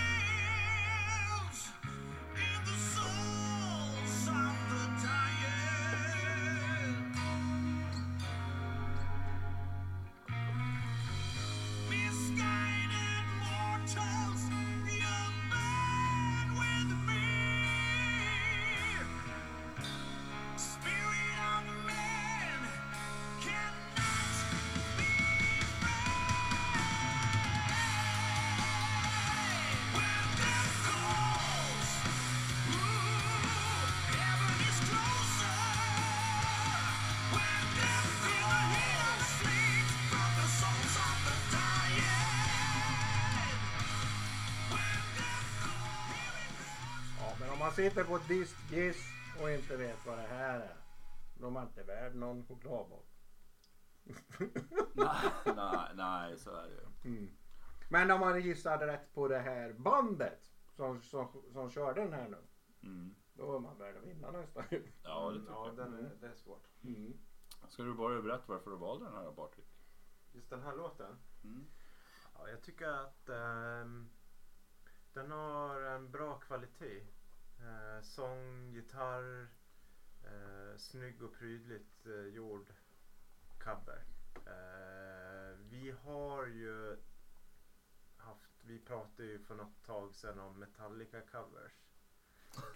man 47.66 47.74
sitter 47.74 48.04
på 48.04 48.16
ett 48.16 48.28
diskgiss 48.28 48.98
och 49.42 49.52
inte 49.52 49.78
vet 49.78 50.06
vad 50.06 50.18
det 50.18 50.28
här 50.28 50.60
är. 50.60 50.76
Då 51.38 51.48
är 51.48 51.52
man 51.52 51.68
inte 51.68 51.84
värd 51.84 52.16
någon 52.16 52.46
chokladboll. 52.48 53.04
nej, 54.94 55.32
nej, 55.46 55.90
nej, 55.96 56.38
så 56.38 56.50
är 56.50 56.68
det 56.68 56.74
ju. 56.74 57.16
Mm. 57.16 57.38
Men 57.90 58.12
om 58.12 58.20
man 58.20 58.42
gissade 58.42 58.88
rätt 58.88 59.14
på 59.14 59.28
det 59.28 59.40
här 59.40 59.74
bandet 59.74 60.52
som, 60.76 61.02
som, 61.02 61.28
som 61.54 61.70
körde 61.70 62.02
den 62.02 62.14
här 62.14 62.30
nu. 62.30 62.38
Mm. 62.84 63.16
Då 63.34 63.56
är 63.56 63.60
man 63.60 63.78
värd 63.78 63.98
att 63.98 64.04
vinna 64.04 64.32
nästan. 64.32 64.64
Ja, 64.70 64.78
det 65.32 65.40
tycker 65.40 65.52
ja, 65.52 65.68
jag. 65.68 65.76
den 65.76 65.94
är, 65.94 66.12
det 66.22 66.28
är 66.28 66.36
svårt. 66.36 66.68
Mm. 66.84 67.14
Ska 67.70 67.84
du 67.84 67.94
börja 67.94 68.22
berätta 68.22 68.44
varför 68.48 68.72
du 68.72 68.78
valde 68.78 69.06
den 69.06 69.14
här 69.14 69.32
Patrik? 69.32 69.68
Just 70.32 70.50
den 70.50 70.62
här 70.62 70.76
låten. 70.76 71.18
Mm. 71.44 71.66
Ja, 72.34 72.50
jag 72.50 72.62
tycker 72.62 72.88
att 72.88 73.30
ehm, 73.30 74.10
den 75.14 75.32
har 75.32 75.82
en 75.82 76.12
bra 76.12 76.40
kvalitet. 76.40 77.15
Eh, 77.66 78.02
sång, 78.02 78.72
gitarr, 78.74 79.48
eh, 80.24 80.78
snygg 80.78 81.24
och 81.24 81.34
prydligt 81.34 82.06
eh, 82.06 82.14
gjord 82.28 82.74
cover. 83.60 84.04
Eh, 84.46 85.58
vi 85.70 85.92
har 86.04 86.46
ju 86.46 86.98
haft, 88.18 88.52
vi 88.64 88.80
pratade 88.80 89.28
ju 89.28 89.40
för 89.40 89.56
något 89.56 89.84
tag 89.86 90.16
sedan 90.16 90.40
om 90.40 90.60
Metallica 90.60 91.22
covers. 91.22 91.72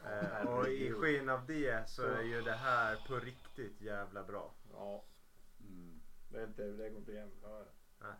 Eh, 0.06 0.48
och 0.48 0.68
i 0.68 0.92
sken 0.94 1.30
av 1.30 1.46
det 1.46 1.90
så 1.90 2.04
är 2.04 2.22
ju 2.22 2.42
det 2.42 2.56
här 2.56 3.04
på 3.08 3.20
riktigt 3.20 3.82
jävla 3.82 4.24
bra. 4.24 4.54
Ja, 4.72 5.06
Mm. 5.62 6.00
det, 6.30 6.40
är 6.40 6.48
inte, 6.48 6.64
det 6.64 6.90
går 6.90 6.98
inte 6.98 7.12
jämnt. 7.12 7.40
Ja, 7.44 7.66
Nej. 8.02 8.16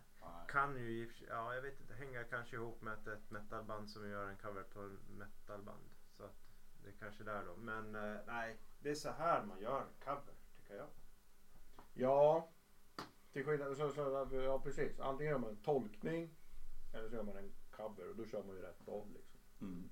Kan 0.48 0.76
ju 0.76 0.90
i 0.90 1.10
ja 1.28 1.54
jag 1.54 1.62
vet 1.62 1.80
inte, 1.80 1.94
hänga 1.94 2.24
kanske 2.24 2.56
ihop 2.56 2.82
med 2.82 2.94
ett, 2.94 3.06
ett 3.06 3.30
metalband 3.30 3.90
som 3.90 4.08
gör 4.08 4.28
en 4.28 4.36
cover 4.36 4.62
på 4.62 4.96
metalband. 5.08 5.90
Så 6.16 6.24
att 6.24 6.49
det 6.82 6.88
är 6.88 6.94
kanske 6.98 7.24
där 7.24 7.44
då. 7.44 7.56
Men 7.56 7.94
eh, 7.94 8.20
nej, 8.26 8.56
det 8.78 8.90
är 8.90 8.94
så 8.94 9.10
här 9.10 9.46
man 9.46 9.60
gör 9.60 9.86
cover 10.04 10.34
tycker 10.56 10.74
jag. 10.74 10.88
Ja, 11.94 12.48
till 13.32 13.44
skillnad 13.44 13.76
så, 13.76 13.90
så 13.90 14.28
ja 14.32 14.60
precis. 14.60 15.00
Antingen 15.00 15.32
gör 15.32 15.38
man 15.38 15.50
en 15.50 15.62
tolkning 15.62 16.30
eller 16.92 17.08
så 17.08 17.14
gör 17.14 17.22
man 17.22 17.36
en 17.36 17.52
cover 17.70 18.08
och 18.08 18.16
då 18.16 18.24
kör 18.24 18.42
man 18.42 18.56
ju 18.56 18.62
rätt 18.62 18.88
av 18.88 19.12
liksom. 19.12 19.40
Mm. 19.60 19.90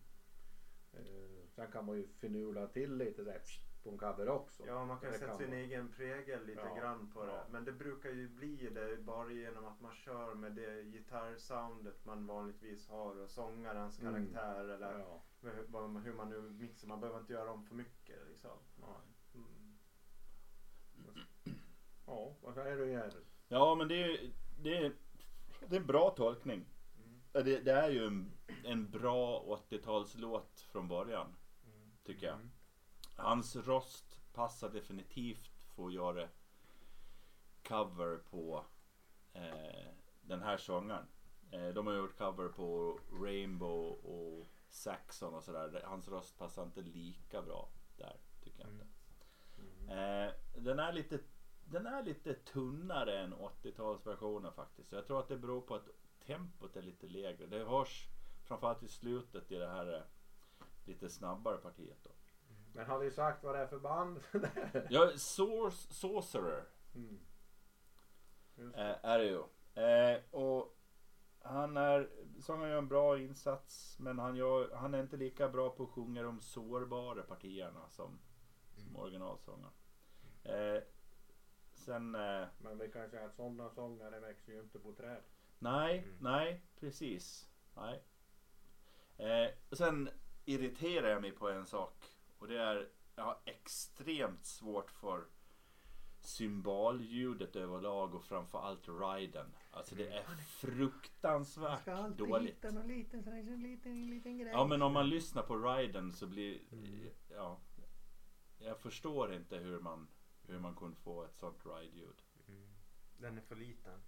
Eh, 0.92 1.48
sen 1.48 1.72
kan 1.72 1.84
man 1.84 1.96
ju 1.96 2.06
finurla 2.06 2.66
till 2.66 2.96
lite 2.96 3.22
där 3.22 3.42
på 3.82 3.90
en 3.90 3.98
cover 3.98 4.28
också. 4.28 4.66
Ja 4.66 4.84
man 4.84 4.98
kan 5.00 5.12
Det 5.12 5.18
sätta 5.18 5.36
sin 5.38 5.50
man. 5.50 5.58
egen 5.58 5.88
prägel 5.88 6.46
lite 6.46 6.60
Ja, 6.60 6.74
grann 6.74 7.10
på 7.10 7.24
det. 7.26 7.32
ja. 7.32 7.44
Men 7.50 7.64
det 7.64 7.72
brukar 7.72 8.10
ju 8.10 8.28
bli 8.28 8.68
det 8.70 8.96
bara 8.96 9.30
genom 9.30 9.64
att 9.64 9.80
man 9.80 9.94
kör 9.94 10.34
med 10.34 10.52
det 10.52 10.82
gitarrsoundet 10.82 12.04
man 12.04 12.26
vanligtvis 12.26 12.88
har 12.88 13.16
och 13.20 13.30
sångarens 13.30 14.00
Mm. 14.00 14.12
karaktär 14.14 14.64
eller 14.68 14.98
Ja. 14.98 15.22
hur, 15.40 16.12
man- 16.12 16.28
nu 16.30 16.40
mixar. 16.40 16.88
Man 16.88 17.00
behöver 17.00 17.20
inte 17.20 17.32
göra 17.32 17.50
om 17.50 17.64
för 17.64 17.74
mycket 17.74 18.26
liksom. 18.28 18.58
Mm. 19.34 19.78
ja, 22.06 22.36
vad 22.40 22.54
säger 22.54 22.76
du 22.76 22.90
Jerry? 22.90 23.20
Ja, 23.48 23.74
men 23.74 23.88
det 23.88 23.94
är, 24.02 24.30
det 24.62 24.76
är, 24.78 24.92
det 25.68 25.76
är 25.76 25.80
en 25.80 25.86
bra 25.86 26.10
tolkning. 26.10 26.64
Mm. 26.96 27.20
Det, 27.32 27.60
det 27.60 27.72
är 27.72 27.90
ju 27.90 28.06
en, 28.06 28.32
en 28.64 28.90
bra 28.90 29.44
80-talslåt 29.70 30.60
från 30.60 30.88
början, 30.88 31.34
Mm. 31.64 31.90
tycker 32.04 32.26
jag. 32.26 32.38
Mm. 33.18 33.26
Hans 33.26 33.56
röst 33.56 34.20
passar 34.32 34.70
definitivt 34.70 35.50
för 35.74 35.86
att 35.86 35.92
göra 35.92 36.28
cover 37.62 38.16
på 38.16 38.64
eh, 39.32 39.88
den 40.22 40.42
här 40.42 40.56
sångaren. 40.56 41.06
Eh, 41.50 41.68
de 41.68 41.86
har 41.86 41.94
gjort 41.94 42.18
cover 42.18 42.48
på 42.48 43.00
Rainbow 43.12 43.92
och 43.92 44.46
Saxon 44.68 45.34
och 45.34 45.42
sådär. 45.42 45.82
Hans 45.84 46.08
röst 46.08 46.38
passar 46.38 46.62
inte 46.62 46.80
lika 46.80 47.42
bra 47.42 47.68
där, 47.96 48.16
tycker 48.44 48.60
jag 48.60 48.70
inte. 48.70 48.86
Eh, 49.88 50.32
den, 50.62 50.78
är 50.78 50.92
lite, 50.92 51.18
den 51.64 51.86
är 51.86 52.02
lite 52.02 52.34
tunnare 52.34 53.18
än 53.18 53.34
80-talsversionen 53.34 54.52
faktiskt. 54.52 54.88
Så 54.88 54.96
jag 54.96 55.06
tror 55.06 55.20
att 55.20 55.28
det 55.28 55.36
beror 55.36 55.60
på 55.60 55.74
att 55.74 55.88
tempot 56.26 56.76
är 56.76 56.82
lite 56.82 57.06
lägre. 57.06 57.46
Det 57.46 57.64
hörs 57.64 58.08
framförallt 58.44 58.82
i 58.82 58.88
slutet 58.88 59.52
i 59.52 59.54
det 59.54 59.68
här 59.68 59.94
eh, 59.94 60.02
lite 60.84 61.08
snabbare 61.08 61.56
partiet 61.56 61.98
då. 62.02 62.10
Men 62.72 62.86
har 62.86 62.98
vi 62.98 63.10
sagt 63.10 63.44
vad 63.44 63.54
det 63.54 63.58
är 63.60 63.66
för 63.66 63.78
band? 63.78 64.20
Ja, 64.90 65.10
Source, 65.16 65.94
Sorcerer 65.94 66.64
mm. 66.94 67.18
Eh, 68.74 68.96
är 69.04 69.18
det 69.18 69.24
ju. 69.24 69.42
Eh, 69.82 70.20
och 70.30 70.74
han 71.42 71.76
är, 71.76 72.10
sångaren 72.40 72.70
gör 72.70 72.78
en 72.78 72.88
bra 72.88 73.18
insats 73.18 73.96
men 73.98 74.18
han, 74.18 74.36
gör, 74.36 74.74
han 74.74 74.94
är 74.94 75.00
inte 75.00 75.16
lika 75.16 75.48
bra 75.48 75.70
på 75.70 75.82
att 75.82 75.88
sjunga 75.90 76.22
de 76.22 76.40
sårbara 76.40 77.22
partierna 77.22 77.88
som, 77.88 78.18
som 78.76 78.96
originalsångaren. 78.96 79.72
Eh, 80.44 80.82
sen 81.72 82.14
eh, 82.14 82.46
Men 82.58 82.78
vi 82.78 82.88
kan 82.92 83.10
säga 83.10 83.26
att 83.26 83.34
sådana 83.36 83.70
sångare 83.70 84.20
växer 84.20 84.52
ju 84.52 84.60
inte 84.60 84.78
på 84.78 84.92
träd. 84.92 85.22
Nej, 85.58 85.98
Mm. 85.98 86.16
nej, 86.20 86.62
precis. 86.80 87.48
Nej. 87.76 88.02
Eh, 89.18 89.50
sen 89.72 90.08
irriterar 90.44 91.08
jag 91.08 91.20
mig 91.22 91.32
på 91.32 91.48
en 91.48 91.66
sak. 91.66 92.04
Och 92.38 92.48
det 92.48 92.58
är, 92.58 92.88
jag 93.16 93.24
har 93.24 93.38
extremt 93.44 94.46
svårt 94.46 94.90
för 94.90 95.24
symbolljudet 96.20 97.56
överlag 97.56 98.14
och 98.14 98.24
framförallt 98.24 98.88
riden. 98.88 99.54
Alltså 99.70 99.94
det 99.94 100.08
är 100.08 100.22
fruktansvärt 100.46 101.86
dåligt. 102.18 102.62
någon 102.62 102.88
liten, 102.88 103.22
sån 103.22 103.32
här, 103.32 103.56
liten, 103.56 104.10
liten 104.10 104.38
grej. 104.38 104.52
Ja 104.52 104.66
men 104.66 104.82
om 104.82 104.92
man 104.92 105.08
lyssnar 105.08 105.42
på 105.42 105.56
riden 105.56 106.12
så 106.12 106.26
blir, 106.26 106.60
ja. 107.28 107.60
Jag 108.58 108.78
förstår 108.78 109.34
inte 109.34 109.56
hur 109.56 109.80
man, 109.80 110.08
hur 110.46 110.58
man 110.58 110.76
kunde 110.76 110.96
få 110.96 111.24
ett 111.24 111.36
sånt 111.36 111.66
ride-ljud. 111.66 112.22
Mm. 112.48 112.68
Den 113.18 113.38
är 113.38 113.42
för 113.42 113.56
liten. 113.56 114.00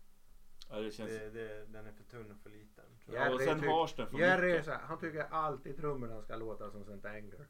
Ja, 0.70 0.80
det 0.80 0.90
känns, 0.90 1.10
Det, 1.10 1.30
det, 1.30 1.66
den 1.66 1.86
är 1.86 1.92
för 1.92 2.04
tunn 2.04 2.30
och 2.30 2.38
för 2.38 2.50
liten. 2.50 2.84
Tror 3.04 3.16
jag. 3.16 3.26
ja, 3.26 3.34
och 3.34 3.40
Jerry 3.40 3.60
sen 3.60 3.60
hörs 3.60 3.94
den 3.94 4.06
för 4.06 4.18
Jerry 4.18 4.52
mycket. 4.52 4.66
här, 4.66 4.78
han 4.78 4.98
tycker 4.98 5.20
alltid 5.20 5.76
trummorna 5.76 6.22
ska 6.22 6.36
låta 6.36 6.70
som 6.70 6.82
St. 6.82 7.08
Anger. 7.08 7.46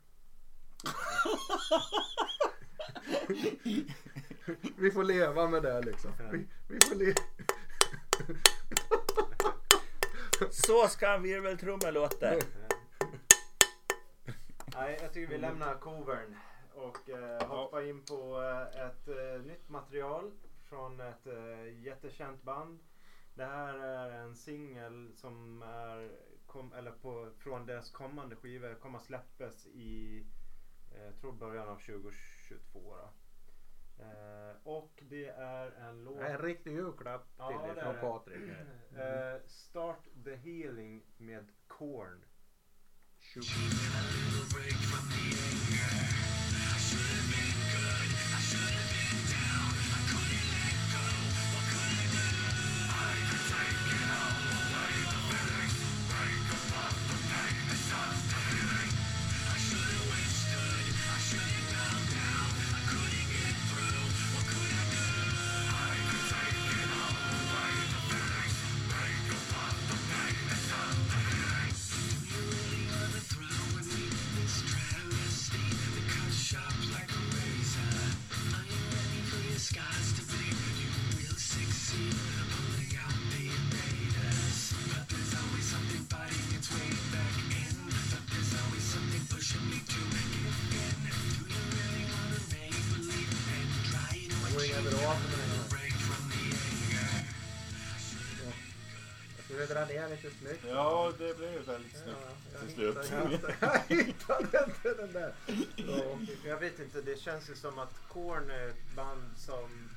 Vi 4.76 4.90
får 4.90 5.04
leva 5.04 5.48
med 5.48 5.62
det 5.62 5.80
liksom. 5.80 6.12
Vi, 6.32 6.46
vi 6.68 6.78
får 6.80 6.94
le- 6.94 7.14
Så 10.50 10.88
ska 10.88 11.14
en 11.14 11.22
virveltrumma 11.22 11.90
låta. 11.90 12.34
Nej, 14.74 14.98
jag 15.02 15.12
tycker 15.12 15.26
vi 15.32 15.38
lämnar 15.38 15.74
covern 15.74 16.36
och 16.74 17.08
eh, 17.10 17.48
hoppar 17.48 17.82
in 17.88 18.04
på 18.04 18.42
eh, 18.42 18.86
ett 18.86 19.08
eh, 19.08 19.42
nytt 19.46 19.68
material 19.68 20.30
från 20.68 21.00
ett 21.00 21.26
eh, 21.26 21.78
jättekänt 21.82 22.42
band. 22.42 22.78
Det 23.34 23.44
här 23.44 23.74
är 23.78 24.10
en 24.10 24.36
singel 24.36 25.12
som 25.16 25.62
är 25.62 26.10
kom, 26.46 26.72
eller 26.72 26.90
på, 26.90 27.30
från 27.38 27.66
deras 27.66 27.90
kommande 27.90 28.36
skivor 28.36 28.74
kommer 28.74 28.98
släppas 28.98 29.66
i 29.66 30.24
jag 30.98 31.16
tror 31.20 31.32
början 31.32 31.68
av 31.68 31.76
2022. 31.76 32.96
Då. 32.96 33.10
Eh, 34.04 34.56
och 34.62 35.02
det 35.02 35.26
är 35.28 35.70
en 35.70 36.04
låt... 36.04 36.20
En 36.20 36.38
riktig 36.38 36.72
julklapp 36.72 37.24
till 37.26 37.34
Ja, 37.38 37.66
dig 37.74 37.82
från. 37.82 38.00
Patrik. 38.00 38.38
här. 38.50 38.66
Eh, 39.34 39.40
Start 39.46 40.04
the 40.24 40.36
healing 40.36 41.02
med 41.16 41.48
Korn. 41.66 42.24
Det 43.34 43.40
snyggt. 100.40 100.64
Ja, 100.68 101.12
det 101.18 101.36
blev 101.38 101.62
väldigt 101.66 101.96
snyggt. 101.96 102.60
till 102.60 102.74
slut. 102.74 102.98
hittade- 103.30 103.54
Jag 103.60 103.96
hittade 103.96 104.64
inte 104.66 104.94
den 105.02 105.12
där. 105.12 105.34
Så, 105.76 106.18
Jag 106.48 106.56
vet 106.56 106.78
inte, 106.80 107.00
det 107.00 107.18
känns 107.20 107.50
ju 107.50 107.54
som 107.54 107.78
att 107.78 107.94
Korn 108.08 108.50
är 108.50 108.68
ett 108.68 108.94
band 108.96 109.30
som 109.36 109.90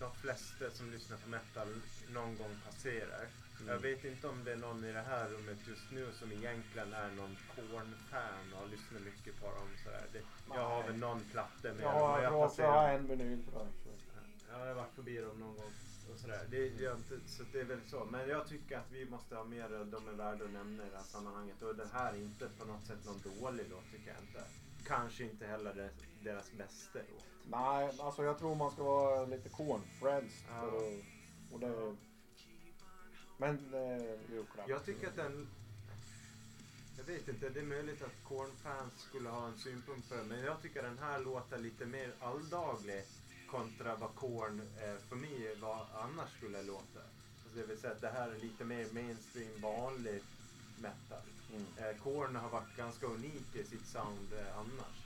de 0.00 0.14
flesta 0.14 0.70
som 0.70 0.90
lyssnar 0.90 1.16
på 1.16 1.28
metal 1.28 1.68
någon 2.08 2.36
gång 2.36 2.56
passerar. 2.66 3.26
Mm. 3.60 3.68
Jag 3.72 3.78
vet 3.78 4.04
inte 4.04 4.28
om 4.28 4.44
det 4.44 4.52
är 4.52 4.56
någon 4.56 4.84
i 4.84 4.92
det 4.92 5.00
här 5.02 5.28
rummet 5.28 5.58
just 5.68 5.90
nu 5.90 6.08
som 6.18 6.32
egentligen 6.32 6.92
är 6.92 7.08
någon 7.10 7.36
Korn-fan 7.56 8.52
och 8.62 8.68
lyssnar 8.68 9.00
mycket 9.00 9.40
på 9.40 9.46
dem. 9.46 9.68
Sådär. 9.84 10.04
Det, 10.12 10.20
jag 10.54 10.68
har 10.68 10.82
väl 10.82 10.96
någon 10.96 11.20
platta 11.32 11.62
med 11.62 11.84
jag 11.84 11.92
dem 11.92 12.00
har 12.02 12.22
jag 12.22 12.32
råkat 12.32 12.40
ha 12.40 12.48
passerar. 12.48 12.94
en 12.94 13.06
vinyl. 13.08 13.42
Ja, 13.54 13.66
jag 14.50 14.58
har 14.66 14.74
varit 14.74 14.94
förbi 14.94 15.16
dem 15.18 15.40
någon 15.40 15.56
gång. 15.56 15.72
Och 16.12 16.18
sådär. 16.20 16.46
Det, 16.50 16.68
det, 16.68 16.84
är 16.84 16.94
inte, 16.96 17.20
så 17.26 17.42
det 17.52 17.60
är 17.60 17.64
väl 17.64 17.80
så. 17.90 18.04
Men 18.04 18.28
jag 18.28 18.48
tycker 18.48 18.78
att 18.78 18.92
vi 18.92 19.04
måste 19.10 19.36
ha 19.36 19.44
mer, 19.44 19.84
de 19.84 20.08
är 20.08 20.12
värda 20.12 20.44
att 20.44 20.50
nämna 20.50 20.86
i 20.86 20.90
det 20.90 20.96
här 20.96 21.04
sammanhanget. 21.04 21.62
Och 21.62 21.76
den 21.76 21.88
här 21.92 22.12
är 22.12 22.16
inte 22.18 22.48
på 22.58 22.64
något 22.64 22.86
sätt 22.86 22.98
någon 23.04 23.20
dålig 23.40 23.66
låt 23.70 23.90
tycker 23.92 24.08
jag 24.14 24.20
inte. 24.22 24.44
Kanske 24.86 25.24
inte 25.24 25.46
heller 25.46 25.74
det, 25.74 25.90
deras 26.22 26.52
bästa 26.52 26.98
låt. 26.98 27.24
Nej, 27.50 27.90
alltså 28.00 28.22
jag 28.24 28.38
tror 28.38 28.54
man 28.54 28.70
ska 28.70 28.82
vara 28.82 29.24
lite 29.26 29.48
cornfriends. 29.48 30.34
Ja. 30.50 30.66
att- 30.66 31.52
Och 31.52 31.60
det, 31.60 31.96
men 33.38 33.74
eh, 33.74 34.32
julklapp. 34.32 34.68
Jag 34.68 34.84
tycker 34.84 35.08
att 35.08 35.16
den... 35.16 35.48
Jag 36.98 37.04
vet 37.04 37.28
inte, 37.28 37.48
det 37.48 37.60
är 37.60 37.64
möjligt 37.64 38.02
att 38.02 38.24
Korn-fans 38.28 38.92
skulle 39.00 39.28
ha 39.28 39.46
en 39.46 39.58
synpunkt 39.58 40.08
på 40.08 40.14
det. 40.14 40.24
Men 40.24 40.40
jag 40.40 40.62
tycker 40.62 40.82
den 40.82 40.98
här 40.98 41.18
låter 41.18 41.58
lite 41.58 41.86
mer 41.86 42.12
alldaglig 42.20 43.04
kontra 43.50 43.96
vad 43.96 44.14
Korn 44.14 44.60
eh, 44.60 44.96
för 45.08 45.16
mig 45.16 45.56
vad 45.60 45.86
annars 45.94 46.30
skulle 46.36 46.62
låta. 46.62 47.00
Alltså 47.44 47.58
det 47.58 47.66
vill 47.66 47.78
säga 47.78 47.92
att 47.92 48.00
det 48.00 48.08
här 48.08 48.30
är 48.30 48.38
lite 48.38 48.64
mer 48.64 48.86
mainstream 48.92 49.60
vanlig 49.60 50.22
metal. 50.78 51.22
Mm. 51.50 51.66
Eh, 51.76 52.02
Korn 52.02 52.36
har 52.36 52.50
varit 52.50 52.76
ganska 52.76 53.06
unik 53.06 53.54
i 53.54 53.64
sitt 53.64 53.86
sound 53.86 54.32
eh, 54.32 54.58
annars. 54.58 54.98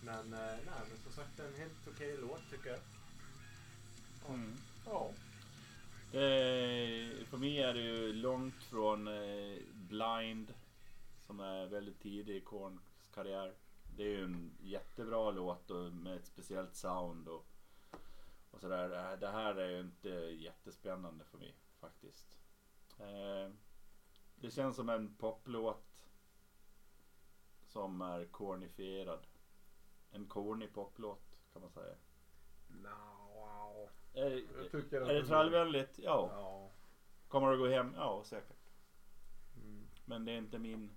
Men, 0.00 0.32
eh, 0.32 0.56
nej, 0.66 0.82
men 0.88 0.98
som 1.04 1.12
sagt 1.12 1.40
en 1.40 1.60
helt 1.60 1.88
okej 1.94 2.16
låt 2.20 2.50
tycker 2.50 2.70
jag. 2.70 2.80
Mm. 4.34 4.56
Ja. 4.86 5.10
Det, 6.12 7.26
för 7.30 7.36
mig 7.36 7.62
är 7.62 7.74
det 7.74 7.80
ju 7.80 8.12
långt 8.12 8.62
från 8.62 9.08
eh, 9.08 9.58
Blind 9.72 10.54
som 11.26 11.40
är 11.40 11.66
väldigt 11.66 12.00
tidig 12.00 12.36
i 12.36 12.40
Korns 12.40 12.82
karriär. 13.14 13.52
Det 13.96 14.02
är 14.02 14.08
ju 14.08 14.24
en 14.24 14.50
jättebra 14.62 15.30
låt 15.30 15.70
och 15.70 15.92
med 15.92 16.16
ett 16.16 16.26
speciellt 16.26 16.76
sound 16.76 17.28
och, 17.28 17.46
och 18.56 18.60
sådär. 18.62 18.88
Det 18.88 18.96
här- 19.00 19.16
Det 19.16 19.28
här 19.30 19.54
är 19.54 19.70
ju 19.70 19.80
inte 19.80 20.08
jättespännande 20.08 21.24
för 21.24 21.38
mig 21.38 21.54
faktiskt. 21.80 22.38
Eh, 22.98 23.50
det 24.36 24.50
känns 24.50 24.76
som 24.76 24.88
en 24.88 25.14
poplåt 25.16 26.04
som 27.66 28.00
är 28.00 28.24
kornifierad. 28.24 29.26
En 30.10 30.26
corny 30.28 30.66
poplåt 30.66 31.38
kan 31.52 31.62
man 31.62 31.70
säga. 31.70 31.94
Wow. 33.34 33.88
Är, 34.14 34.30
Jag 34.62 34.70
tycker 34.70 35.00
att 35.00 35.08
är 35.08 35.14
det 35.14 35.26
trallvänligt? 35.26 35.98
Ja. 35.98 36.28
Ja. 36.32 36.70
Kommer 37.28 37.50
det 37.50 37.56
gå 37.56 37.66
hem? 37.68 37.92
Ja, 37.96 38.22
säkert. 38.24 38.70
Mm. 39.56 39.86
Men 40.04 40.24
det 40.24 40.32
är 40.32 40.38
inte 40.38 40.58
min... 40.58 40.96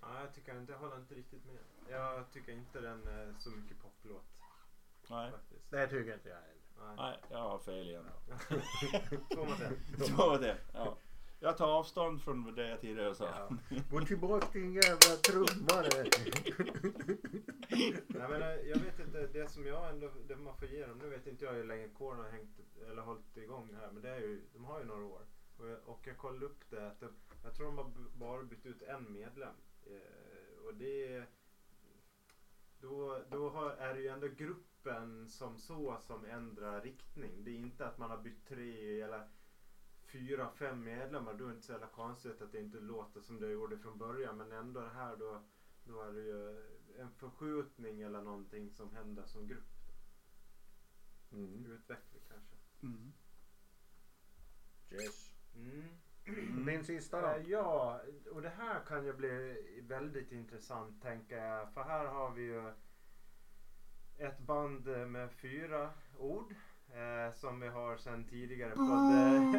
Nej, 0.00 0.20
jag 0.20 0.34
tycker 0.34 0.58
inte, 0.58 0.72
jag 0.72 0.78
håller 0.78 0.96
inte 0.96 1.14
riktigt 1.14 1.44
med. 1.44 1.58
Jag 1.88 2.30
tycker 2.30 2.52
inte 2.52 2.80
den 2.80 3.06
är 3.06 3.34
så 3.38 3.50
mycket 3.50 3.78
poplåt 3.82 4.37
Nej, 5.10 5.30
faktiskt. 5.30 5.70
Det 5.70 5.86
tycker 5.86 6.14
inte 6.14 6.28
jag 6.28 6.36
heller. 6.36 6.58
Nej. 6.78 6.96
nej 6.96 7.18
jag 7.30 7.38
har 7.38 7.58
fel 7.58 7.88
igen. 7.88 8.04
Två 9.34 10.26
mot 10.26 10.42
en. 10.42 10.56
Ja. 10.74 10.98
Jag 11.40 11.56
tar 11.56 11.68
avstånd 11.68 12.22
från 12.22 12.54
det 12.54 12.68
jag 12.68 12.80
tidigare 12.80 13.14
sa. 13.14 13.24
Ja. 13.24 13.76
Gå 13.90 14.00
tillbaka 14.00 14.46
din 14.52 14.72
jävla 14.72 15.16
trummare. 15.16 16.10
Nej, 18.08 18.28
men, 18.28 18.42
eh, 18.42 18.48
jag 18.48 18.78
vet 18.78 18.98
inte, 18.98 19.26
det 19.26 19.50
som 19.50 19.66
jag 19.66 19.90
ändå, 19.90 20.10
det 20.28 20.36
man 20.36 20.56
får 20.56 20.68
ge 20.68 20.86
dem, 20.86 20.98
nu 20.98 21.08
vet 21.08 21.26
inte 21.26 21.44
jag 21.44 21.52
hur 21.52 21.64
länge 21.64 21.88
Korn 21.88 22.18
har 22.18 22.30
hängt 22.30 22.60
eller 22.90 23.02
hållit 23.02 23.36
igång 23.36 23.74
här, 23.80 23.90
men 23.92 24.02
det 24.02 24.10
är 24.10 24.20
ju, 24.20 24.42
de 24.52 24.64
har 24.64 24.78
ju 24.78 24.84
några 24.84 25.04
år. 25.04 25.22
Och 25.58 25.68
jag, 25.68 25.78
och 25.84 26.06
jag 26.06 26.16
kollade 26.16 26.46
upp 26.46 26.70
det, 26.70 26.86
att 26.86 27.00
de, 27.00 27.08
jag 27.44 27.54
tror 27.54 27.66
de 27.66 27.78
har 27.78 27.90
bara 28.14 28.42
bytt 28.42 28.66
ut 28.66 28.82
en 28.82 29.12
medlem. 29.12 29.54
Eh, 29.86 30.66
och 30.66 30.74
det 30.74 31.24
då, 32.80 33.22
då 33.30 33.48
har, 33.48 33.70
är 33.70 33.94
det 33.94 34.00
ju 34.00 34.08
ändå 34.08 34.28
gruppen 34.78 35.28
som 35.28 35.58
så 35.58 35.98
som 36.00 36.24
ändrar 36.24 36.82
riktning. 36.82 37.44
Det 37.44 37.50
är 37.50 37.58
inte 37.58 37.86
att 37.86 37.98
man 37.98 38.10
har 38.10 38.18
bytt 38.18 38.46
tre 38.48 39.00
eller 39.00 39.28
fyra, 40.06 40.50
fem 40.50 40.84
medlemmar. 40.84 41.34
Då 41.34 41.44
är 41.44 41.48
det 41.48 41.54
inte 41.54 41.66
så 41.66 41.72
jävla 41.72 41.86
konstigt 41.86 42.42
att 42.42 42.52
det 42.52 42.60
inte 42.60 42.78
låter 42.78 43.20
som 43.20 43.40
det 43.40 43.50
gjorde 43.50 43.78
från 43.78 43.98
början. 43.98 44.36
Men 44.36 44.52
ändå 44.52 44.80
det 44.80 44.88
här 44.88 45.16
då, 45.16 45.42
då 45.84 46.02
är 46.02 46.12
det 46.12 46.20
ju 46.20 46.66
en 46.98 47.10
förskjutning 47.10 48.02
eller 48.02 48.20
någonting 48.20 48.70
som 48.70 48.94
händer 48.94 49.26
som 49.26 49.46
grupp. 49.46 49.64
Mm. 51.32 51.66
Utveckling 51.66 52.22
kanske. 52.28 52.56
Mm. 52.82 53.12
Yes. 54.90 55.34
Mm. 55.54 56.64
Min 56.64 56.84
sista 56.84 57.36
Eh, 57.36 57.42
då? 57.42 57.50
Ja, 57.50 58.00
och 58.32 58.42
det 58.42 58.48
här 58.48 58.84
kan 58.84 59.04
ju 59.04 59.12
bli 59.12 59.56
väldigt 59.88 60.32
intressant 60.32 61.02
tänker 61.02 61.44
jag. 61.44 61.72
För 61.72 61.82
här 61.82 62.06
har 62.06 62.30
vi 62.30 62.42
ju 62.42 62.72
ett 64.18 64.38
band 64.38 64.86
med 65.06 65.30
fyra 65.32 65.90
ord. 66.18 66.54
Eh, 66.92 67.34
som 67.34 67.60
vi 67.60 67.68
har 67.68 67.96
sedan 67.96 68.24
tidigare 68.24 68.70
fått 68.70 68.80
eh, 68.88 69.52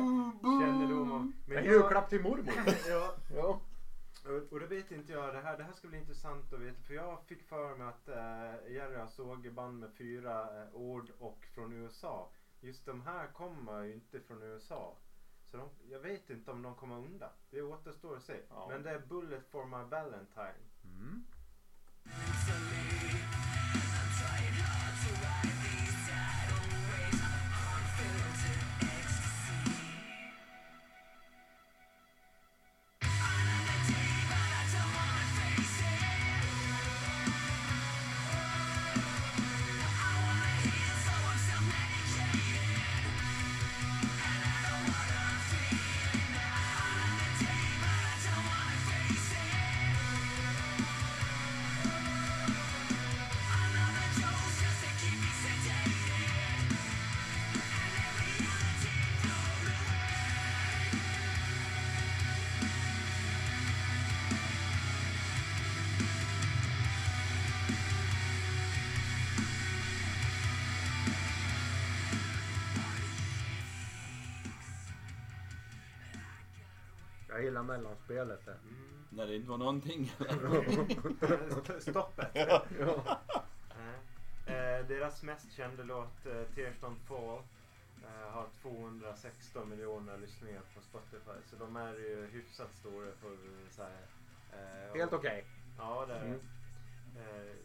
kännedom 0.61 1.11
om. 1.11 1.33
Men 1.47 1.57
En 1.57 1.65
jag- 1.65 1.73
julklapp 1.73 2.09
till 2.09 2.21
mormor. 2.21 2.53
ja, 2.89 3.15
Ja. 3.35 3.61
och, 4.25 4.51
och 4.53 4.59
det 4.59 4.67
vet 4.67 4.91
inte 4.91 5.11
jag. 5.13 5.33
Det 5.33 5.41
här, 5.41 5.57
det 5.57 5.63
här 5.63 5.73
ska 5.73 5.87
bli 5.87 5.97
intressant 5.97 6.53
att 6.53 6.59
veta. 6.59 6.81
För 6.81 6.93
jag 6.93 7.23
fick 7.25 7.43
för 7.43 7.75
mig 7.75 7.87
att 7.87 8.07
eh, 8.09 8.73
Jerry 8.73 9.07
såg 9.09 9.53
band 9.53 9.79
med 9.79 9.89
fyra 9.97 10.61
eh, 10.63 10.75
ord 10.75 11.11
och 11.19 11.45
från 11.55 11.73
USA. 11.73 12.29
Just 12.59 12.85
de 12.85 13.01
här 13.01 13.27
kommer 13.27 13.83
ju 13.83 13.93
inte 13.93 14.19
från 14.19 14.43
USA. 14.43 14.97
Så 15.43 15.57
de, 15.57 15.69
jag 15.91 15.99
vet 15.99 16.29
inte 16.29 16.51
om 16.51 16.61
de 16.61 16.75
kommer 16.75 16.95
undan. 16.97 17.29
Det 17.49 17.61
återstår 17.61 18.15
att 18.17 18.23
se. 18.23 18.37
Ja. 18.49 18.67
Men 18.71 18.83
det 18.83 18.89
är 18.91 18.99
Bullet 18.99 19.47
for 19.51 19.65
my 19.65 19.89
Valentine. 19.89 20.65
Mm. 20.83 21.23
Jag 77.39 77.45
gillar 77.45 77.63
mellanspelet 77.63 78.45
där. 78.45 78.53
Mm. 78.53 79.03
När 79.09 79.27
det 79.27 79.35
inte 79.35 79.49
var 79.49 79.57
någonting. 79.57 80.11
Stoppet. 81.79 82.31
Ja. 82.35 82.65
Eh, 84.45 84.85
deras 84.87 85.23
mest 85.23 85.51
kända 85.51 85.83
låt, 85.83 86.25
eh, 86.25 86.43
Tears 86.55 86.75
Don't 86.81 86.99
Fall, 87.07 87.43
eh, 88.03 88.31
har 88.31 88.47
216 88.61 89.69
miljoner 89.69 90.17
lyssningar 90.17 90.61
på 90.75 90.81
Spotify. 90.81 91.39
Så 91.49 91.55
de 91.55 91.75
är 91.75 91.93
ju 91.93 92.27
hyfsat 92.31 92.73
stora 92.75 93.11
för 93.11 93.37
så 93.71 93.83
här, 93.83 94.05
eh, 94.53 94.95
Helt 94.95 95.13
okej. 95.13 95.45
Ja, 95.77 96.05
det 96.07 96.13
är. 96.13 96.25
Mm. 96.25 96.39
eh, 97.17 97.55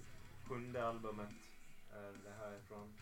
Sjunde 0.49 0.89
albumet 0.89 1.31
är 1.93 2.13
det 2.25 2.35
här 2.41 2.57
ifrån. 2.57 2.95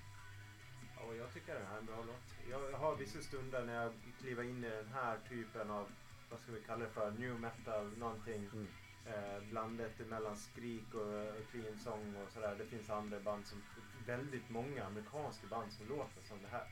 Ja, 0.96 1.02
och 1.02 1.16
jag 1.16 1.34
tycker 1.34 1.54
det 1.54 1.64
här 1.64 1.74
är 1.74 1.78
en 1.78 1.86
bra 1.86 2.04
låt. 2.06 2.50
Jag 2.50 2.78
har 2.78 2.96
vissa 2.96 3.20
stunder 3.20 3.64
när 3.64 3.82
jag 3.82 3.92
kliver 4.20 4.42
in 4.42 4.64
i 4.64 4.70
den 4.70 4.92
här 4.92 5.18
typen 5.28 5.70
av, 5.70 5.86
vad 6.32 6.40
ska 6.40 6.52
vi 6.52 6.60
kalla 6.60 6.84
det 6.84 6.90
för, 6.90 7.10
new 7.10 7.40
metal, 7.40 7.92
någonting 7.98 8.48
Mm. 8.52 8.66
eh, 9.06 9.42
blandat 9.50 9.98
mellan 9.98 10.36
skrik 10.36 10.94
och 10.94 11.12
eh, 11.14 11.34
clean 11.50 11.78
song 11.78 12.14
och 12.16 12.32
sådär. 12.32 12.54
Det 12.58 12.66
finns 12.66 12.90
andra 12.90 13.20
band 13.20 13.46
som, 13.46 13.62
väldigt 14.06 14.48
många 14.50 14.84
amerikanska 14.84 15.46
band 15.46 15.72
som 15.72 15.88
låter 15.88 16.22
som 16.22 16.38
det 16.42 16.48
här. 16.48 16.66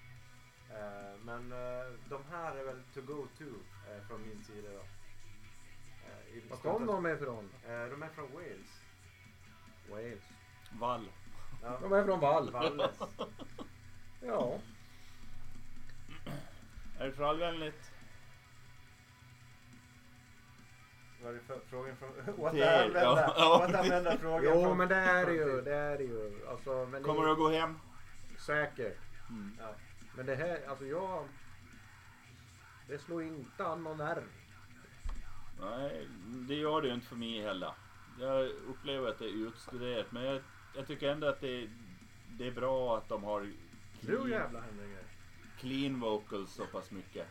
Eh, 0.70 1.18
men 1.24 1.52
eh, 1.52 1.92
de 2.08 2.24
här 2.30 2.56
är 2.56 2.64
väl 2.64 2.82
to 2.94 3.00
go 3.00 3.26
to 3.38 3.44
eh, 3.90 4.06
från 4.08 4.22
min 4.22 4.44
sida 4.44 4.68
då. 4.72 4.78
Eh, 6.08 6.50
Var 6.50 6.56
kom 6.56 6.86
de 6.86 7.06
ifrån? 7.06 7.50
Eh, 7.64 7.70
de 7.86 8.02
är 8.02 8.08
från 8.08 8.32
Wales. 8.32 8.82
Wales. 9.90 10.22
Vall. 10.78 11.08
Ja. 11.62 11.78
De 11.82 11.92
är 11.92 12.04
från 12.04 12.20
Vall. 12.20 12.50
Valles. 12.50 13.00
Ja. 14.22 14.58
Är 16.98 17.06
det 17.06 17.12
trallvänligt? 17.12 17.92
Vad 17.99 17.99
är 21.28 21.32
det 21.32 21.40
för 21.40 21.60
frågan 21.70 21.96
från... 21.96 22.08
Återanvända, 22.38 23.00
ja, 23.02 23.34
ja. 23.36 23.64
återanvända 23.66 24.18
frågan 24.18 24.44
Jo 24.54 24.62
från- 24.64 24.78
men 24.78 24.88
det 24.88 24.94
är 24.96 25.26
det 25.26 25.32
ju. 25.34 25.60
Det 25.60 25.74
är 25.74 25.98
det 25.98 26.04
ju. 26.04 26.46
Alltså, 26.50 26.86
men 26.90 27.02
Kommer 27.02 27.20
det 27.20 27.26
du 27.28 27.32
att 27.32 27.38
gå 27.38 27.48
hem? 27.48 27.78
Säkert. 28.38 28.98
Mm. 29.28 29.56
Ja. 29.58 29.74
Men 30.16 30.26
det 30.26 30.34
här, 30.34 30.60
alltså 30.68 30.84
jag... 30.86 31.28
Det 32.88 32.98
slår 32.98 33.22
inte 33.22 33.66
an 33.66 33.82
någon 33.82 33.96
nerv. 33.96 34.22
Nej, 35.60 36.08
det 36.48 36.54
gör 36.54 36.82
det 36.82 36.88
ju 36.88 36.94
inte 36.94 37.06
för 37.06 37.16
mig 37.16 37.42
heller. 37.42 37.72
Jag 38.20 38.46
upplever 38.68 39.08
att 39.08 39.18
det 39.18 39.24
är 39.24 39.46
utstuderat 39.46 40.12
men 40.12 40.22
jag, 40.24 40.42
jag 40.76 40.86
tycker 40.86 41.08
ändå 41.12 41.26
att 41.26 41.40
det, 41.40 41.68
det 42.38 42.46
är 42.46 42.50
bra 42.50 42.96
att 42.96 43.08
de 43.08 43.24
har 43.24 43.40
Nu 43.40 43.52
clean, 44.00 44.30
jävlar 44.30 44.60
händer 44.60 44.82
det 44.82 44.88
grejer. 44.88 45.04
clean 45.58 46.00
vocals 46.00 46.52
så 46.52 46.66
pass 46.66 46.90
mycket. 46.90 47.26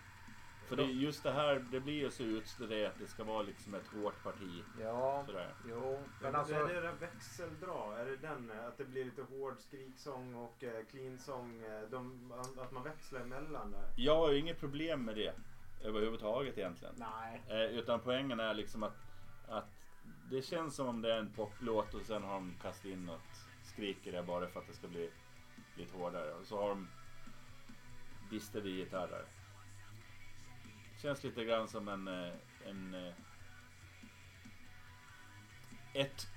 För 0.69 0.75
det, 0.75 0.83
just 0.83 1.23
det 1.23 1.31
här, 1.31 1.65
det 1.71 1.79
blir 1.79 1.93
ju 1.93 2.11
så 2.11 2.23
utstuderat. 2.23 2.93
Det 2.99 3.07
ska 3.07 3.23
vara 3.23 3.41
liksom 3.41 3.73
ett 3.73 3.87
hårt 3.87 4.23
parti. 4.23 4.63
Ja, 4.81 5.23
Sådär. 5.25 5.53
jo. 5.69 5.99
Men 6.21 6.35
alltså... 6.35 6.53
är 6.55 6.67
det 6.73 6.81
där 6.81 6.93
växeldra? 6.99 7.99
Är 7.99 8.05
det 8.05 8.15
den? 8.17 8.51
Att 8.67 8.77
det 8.77 8.85
blir 8.85 9.05
lite 9.05 9.21
hård 9.21 9.59
skriksång 9.59 10.35
och 10.35 10.63
eh, 10.63 10.85
clean 10.91 11.17
sång? 11.19 11.63
eh, 11.63 11.89
De, 11.89 12.31
att 12.57 12.71
man 12.71 12.83
växlar 12.83 13.21
emellan 13.21 13.71
där? 13.71 13.83
Jag 13.97 14.15
har 14.15 14.31
ju 14.31 14.37
inget 14.39 14.59
problem 14.59 15.05
med 15.05 15.15
det 15.15 15.33
överhuvudtaget 15.83 16.57
egentligen. 16.57 16.95
Nej. 16.97 17.41
Eh, 17.47 17.77
utan 17.79 17.99
poängen 17.99 18.39
är 18.39 18.53
liksom 18.53 18.83
att, 18.83 18.97
att 19.47 19.69
det 20.31 20.41
känns 20.41 20.75
som 20.75 20.87
om 20.87 21.01
det 21.01 21.13
är 21.13 21.17
en 21.17 21.33
poplåt 21.33 21.93
och 21.93 22.01
sen 22.01 22.23
har 22.23 22.33
de 22.33 22.53
kastat 22.61 22.85
in 22.85 23.05
något 23.05 23.45
skrik 23.63 24.07
i 24.07 24.11
det 24.11 24.23
bara 24.23 24.47
för 24.47 24.59
att 24.59 24.67
det 24.67 24.73
ska 24.73 24.87
bli 24.87 25.09
lite 25.75 25.97
hårdare. 25.97 26.33
Och 26.33 26.45
så 26.45 26.61
har 26.61 26.69
de 26.69 26.87
distade 28.29 28.69
gitarrer. 28.69 29.25
Känns 31.01 31.23
lite 31.23 31.45
grann 31.45 31.67
som 31.67 31.87
en, 31.87 32.07
eh, 32.07 32.33
en 32.65 32.93
eh, 32.93 33.13
ett, 35.93 36.27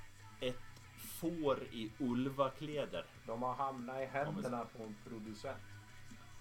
ett 0.40 0.62
får 0.98 1.62
i 1.62 1.92
ulvakläder. 1.98 3.07
De 3.27 3.42
har 3.42 3.55
hamnat 3.55 4.01
i 4.01 4.05
händerna 4.05 4.64
på 4.77 4.83
en 4.83 4.96
producent. 5.09 5.62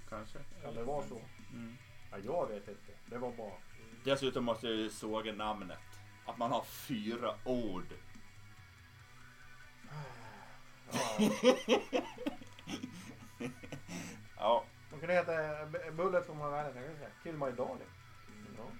Kanske. 0.09 0.39
Kan 0.63 0.75
det 0.75 0.83
vara 0.83 1.03
så? 1.03 1.21
Mm. 1.53 1.77
Ja, 2.11 2.17
jag 2.17 2.47
vet 2.47 2.67
inte. 2.67 2.91
Det 3.05 3.17
var 3.17 3.31
bara... 3.31 3.53
Dessutom 4.03 4.43
måste 4.43 4.67
jag 4.67 4.75
ju 4.75 4.89
såga 4.89 5.33
namnet. 5.33 5.79
Att 6.25 6.37
man 6.37 6.51
har 6.51 6.63
fyra 6.63 7.35
ord. 7.45 7.93
Ja. 10.91 11.17
Ja. 14.37 14.63
De 14.91 14.99
kunde 14.99 15.13
heta 15.13 15.65
Bullet 15.91 16.25
for 16.25 16.33
my 16.33 16.41
Valentine. 16.41 17.09
Kill 17.23 17.37
my 17.37 17.51
darling. 17.51 17.87
Ja. 18.57 18.71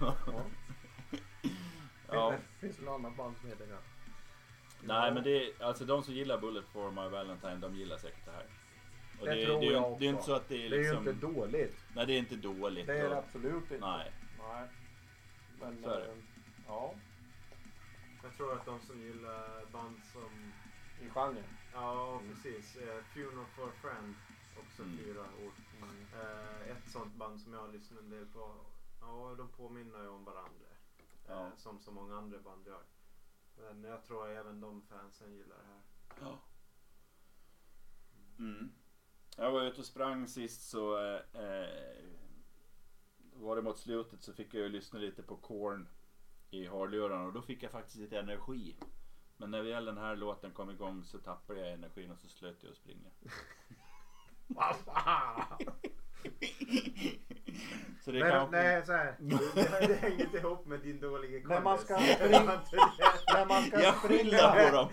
ja. 0.26 0.44
ja. 2.08 2.30
Det 2.30 2.66
finns 2.66 2.78
väl 2.78 2.84
något 2.84 2.94
annat 2.94 3.16
band 3.16 3.36
som 3.40 3.48
heter 3.48 3.66
det. 3.66 3.78
Nej 4.84 5.14
men 5.14 5.22
det 5.22 5.30
är, 5.46 5.62
alltså 5.64 5.84
de 5.84 6.02
som 6.02 6.14
gillar 6.14 6.38
Bullet 6.38 6.64
for 6.72 6.90
my 6.90 7.08
Valentine 7.08 7.54
de 7.56 7.74
gillar 7.76 7.98
säkert 7.98 8.24
det 8.24 8.30
här. 8.32 8.46
Och 9.20 9.26
Det 9.26 9.34
det, 9.34 9.46
tror 9.46 9.60
det, 9.60 9.66
är 9.66 9.68
ju- 9.68 9.72
jag 9.72 9.98
det 9.98 10.04
är 10.04 10.08
inte 10.08 10.18
också. 10.18 10.30
så 10.30 10.36
att 10.36 10.48
det 10.48 10.66
är 10.66 10.70
Det 10.70 10.76
är 10.76 10.78
ju 10.78 10.84
liksom... 10.90 11.08
inte 11.08 11.26
dåligt. 11.26 11.76
Nej 11.94 12.06
det 12.06 12.12
är 12.12 12.18
inte 12.18 12.36
dåligt. 12.36 12.86
Det 12.86 12.98
är 12.98 13.08
det 13.08 13.18
absolut 13.18 13.54
inte. 13.70 13.78
nej. 13.80 14.12
Nej. 14.38 14.68
Men... 15.60 15.82
Så 15.82 15.90
är 15.90 16.00
det. 16.00 16.06
eh, 16.06 16.14
Ja. 16.66 16.94
Jag 18.22 18.36
tror 18.36 18.52
att 18.52 18.64
de 18.66 18.80
som 18.80 19.00
gillar 19.00 19.64
band 19.72 20.00
som... 20.12 20.52
I 21.06 21.08
genren. 21.10 21.44
Ja, 21.74 22.20
precis. 22.28 22.76
Eh, 22.76 23.02
Funeral 23.14 23.46
for 23.56 23.68
a 23.68 23.72
Friend. 23.82 24.14
Också 24.58 24.82
Mm. 24.82 24.98
fyra 24.98 25.20
ord. 25.44 25.52
Eh, 26.14 26.70
ett 26.72 26.88
sånt 26.88 27.14
band 27.14 27.40
som 27.40 27.52
jag 27.52 27.60
har 27.60 27.68
lyssnat 27.68 28.00
en 28.00 28.10
del 28.10 28.26
på. 28.26 28.54
Ja, 29.02 29.34
de 29.38 29.48
påminner 29.48 30.02
ju 30.02 30.08
om 30.08 30.24
varandra. 30.24 30.66
Eh, 30.98 31.04
Ja. 31.28 31.50
Som 31.56 31.80
så 31.80 31.90
många 31.90 32.16
andra 32.16 32.38
band 32.38 32.66
gör. 32.66 32.82
Men 33.56 33.84
jag 33.84 34.04
tror 34.04 34.28
även 34.30 34.60
de 34.60 34.82
fansen 34.82 35.34
gillar 35.34 35.56
det 35.56 35.64
här. 35.64 35.82
Ja. 36.20 36.38
Mm. 38.38 38.72
Jag 39.36 39.52
var 39.52 39.62
ute 39.62 39.80
och 39.80 39.86
sprang 39.86 40.28
sist 40.28 40.70
så 40.70 40.98
eh, 40.98 41.44
eh, 41.44 42.04
var 43.32 43.56
det 43.56 43.62
mot 43.62 43.78
slutet 43.78 44.22
så 44.22 44.32
fick 44.32 44.54
jag 44.54 44.62
ju 44.62 44.68
lyssna 44.68 44.98
lite 44.98 45.22
på 45.22 45.36
Korn 45.36 45.88
i 46.50 46.66
hörlurarna 46.66 47.24
och 47.24 47.32
då 47.32 47.42
fick 47.42 47.62
jag 47.62 47.70
faktiskt 47.70 47.96
lite 47.96 48.18
energi. 48.18 48.76
Men 49.36 49.50
när 49.50 49.62
väl 49.62 49.84
den 49.84 49.98
här 49.98 50.16
låten 50.16 50.50
kom 50.52 50.70
igång 50.70 51.04
så 51.04 51.18
tappade 51.18 51.60
jag 51.60 51.72
energin 51.72 52.10
och 52.10 52.18
så 52.18 52.28
slöt 52.28 52.62
jag 52.62 52.70
att 52.70 52.76
springa. 52.76 53.10
Vad 54.46 54.76
fan! 54.76 55.58
Så 58.04 58.10
det 58.12 58.20
Nej, 58.20 58.30
kanske... 58.30 58.56
nej, 58.56 58.86
så 58.86 58.92
här. 58.92 59.16
Det, 59.18 59.86
det 59.86 59.94
hänger 59.94 60.24
inte 60.24 60.36
ihop 60.36 60.66
med 60.66 60.80
din 60.80 61.00
dåliga 61.00 61.48
När 61.48 61.60
man 61.60 61.78
ska 61.78 61.96
springa- 61.96 62.30
När 63.34 63.46
man 63.46 63.62
ska 63.62 63.80
Jag 63.82 63.94
skyller 63.94 64.38
på 64.42 64.52
springa. 64.52 64.70
dem. 64.70 64.88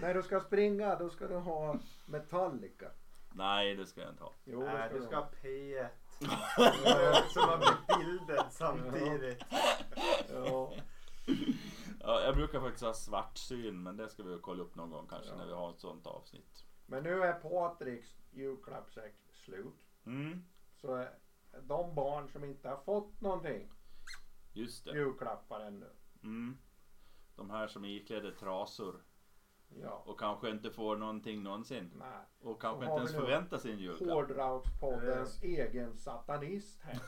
När 0.00 0.14
du 0.14 0.22
ska 0.22 0.40
springa 0.40 0.96
då 0.96 1.10
ska 1.10 1.26
du 1.26 1.36
ha 1.36 1.78
Metallica. 2.06 2.90
Nej 3.34 3.74
det 3.74 3.86
ska 3.86 4.00
jag 4.00 4.10
inte 4.10 4.22
ha. 4.24 4.32
Jo, 4.44 4.60
det 4.60 4.72
nej, 4.72 4.88
ska 4.88 4.98
du 4.98 5.04
ska 5.04 5.16
ha. 5.16 5.22
ha 5.22 5.30
P1. 5.42 5.80
Eh, 5.80 7.28
Så 7.28 7.40
man 7.46 7.58
blir 7.58 7.98
bildad 8.04 8.46
samtidigt. 8.50 9.44
Ja. 10.34 10.72
Ja, 12.00 12.20
jag 12.20 12.34
brukar 12.34 12.60
faktiskt 12.60 12.84
ha 12.84 12.94
svartsyn 12.94 13.82
men 13.82 13.96
det 13.96 14.08
ska 14.08 14.22
vi 14.22 14.38
kolla 14.40 14.62
upp 14.62 14.74
någon 14.74 14.90
gång 14.90 15.06
kanske 15.10 15.30
Ja. 15.30 15.36
när 15.36 15.46
vi 15.46 15.52
har 15.52 15.70
ett 15.70 15.80
sånt 15.80 16.06
avsnitt. 16.06 16.64
Men 16.86 17.02
nu 17.02 17.22
är 17.22 17.32
Patriks 17.32 18.08
julklappssäck 18.30 19.14
slut. 19.44 19.74
Mm, 20.06 20.44
Så 20.80 20.94
är 20.94 21.10
de 21.62 21.94
barn 21.94 22.28
som 22.28 22.44
inte 22.44 22.68
har 22.68 22.76
fått 22.76 23.20
någonting 23.20 23.70
just 24.52 24.84
det. 24.84 24.90
julklappar 24.92 25.60
ännu. 25.60 25.90
Mm. 26.22 26.58
De 27.36 27.50
här 27.50 27.68
som 27.68 27.84
är 27.84 27.88
iklädda 27.88 28.30
trasor 28.30 29.02
Ja. 29.82 30.02
och 30.06 30.18
kanske 30.20 30.50
inte 30.50 30.70
får 30.70 30.96
någonting 30.96 31.42
någonsin. 31.42 31.90
Nej. 31.98 32.08
Och 32.40 32.60
kanske 32.62 32.84
inte 32.84 32.96
ens 32.96 33.12
förväntar 33.14 33.58
sig 33.58 33.72
en 33.72 33.78
julklapp. 33.78 34.08
Hårdrockspoddens 34.10 35.42
egen 35.42 35.96
satanist 35.98 36.80
här. 36.82 36.98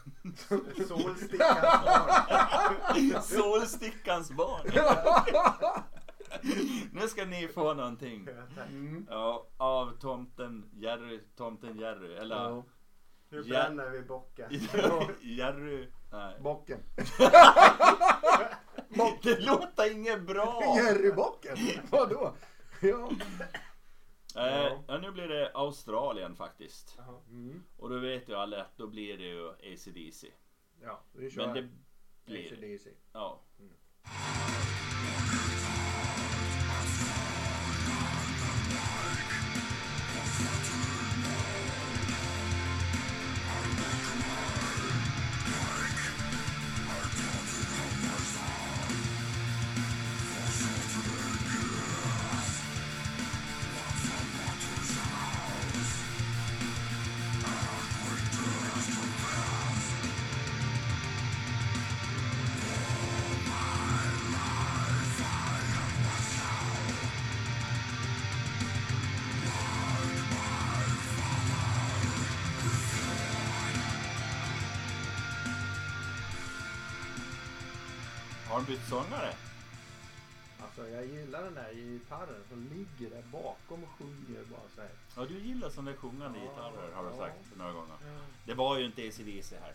Solstickans 0.87 1.61
barn. 1.63 3.23
Solstickans 3.23 4.31
barn. 4.33 4.67
nu 6.93 7.01
ska 7.09 7.25
ni 7.25 7.49
få 7.49 7.75
någonting. 7.75 8.29
Mm. 8.69 9.07
Ja, 9.11 9.47
av 9.57 9.99
tomten 10.01 10.71
Jerry, 10.73 11.21
tomten 11.37 11.79
Jerry. 11.79 12.15
Eller 12.15 12.37
Ja. 12.37 12.65
Nu 13.33 13.43
bränner 13.43 13.91
vi 13.91 14.03
bocken. 14.03 14.51
Jerry. 15.21 15.89
Nej. 16.11 16.37
Bocken. 16.41 16.81
Det 19.23 19.41
låter 19.41 19.93
inget 19.93 20.23
bra. 20.23 20.63
Jerrybocken? 20.77 21.57
Vadå? 21.91 22.35
Ja. 22.81 23.11
Eh, 24.37 24.79
ja, 24.87 24.99
nu 24.99 25.11
blir 25.11 25.29
det 25.29 25.51
Australien 25.55 26.37
faktiskt. 26.37 26.99
Mm. 27.29 27.63
Och 27.77 27.91
då 27.91 27.99
vet 27.99 28.29
ju 28.29 28.35
alla 28.35 28.61
att 28.61 28.77
då 28.77 28.87
blir 28.87 29.19
det 29.19 29.25
ju 29.25 29.49
ACDC. 29.49 30.27
Ja, 30.83 31.01
vi 31.13 31.31
kör 31.31 31.47
Men 31.47 31.55
det 31.55 31.69
blir... 32.25 32.53
AC/DC. 32.53 32.91
Ja. 33.13 33.41
Han 78.63 78.75
bytt 78.75 78.89
sångare? 78.89 79.35
Alltså 80.63 80.89
jag 80.89 81.07
gillar 81.07 81.43
den 81.43 81.55
där 81.55 81.73
gitarren 81.75 82.43
som 82.49 82.63
ligger 82.63 83.17
där 83.17 83.23
bakom 83.33 83.85
och 83.85 83.91
sjunger 83.99 84.45
bara 84.51 84.69
så 84.75 84.81
här. 84.81 84.91
Ja, 85.17 85.25
du 85.25 85.39
gillar 85.39 85.71
sådana 85.71 85.91
där 85.91 85.99
sjungande 85.99 86.39
Ja, 86.39 86.45
gitarrer 86.45 86.93
har 86.95 87.05
du 87.05 87.11
ja. 87.11 87.17
sagt 87.17 87.57
några 87.57 87.73
gånger. 87.73 87.97
Det 88.45 88.55
var 88.55 88.79
ju 88.79 88.85
inte 88.87 89.03
ACDC 89.09 89.57
här. 89.61 89.75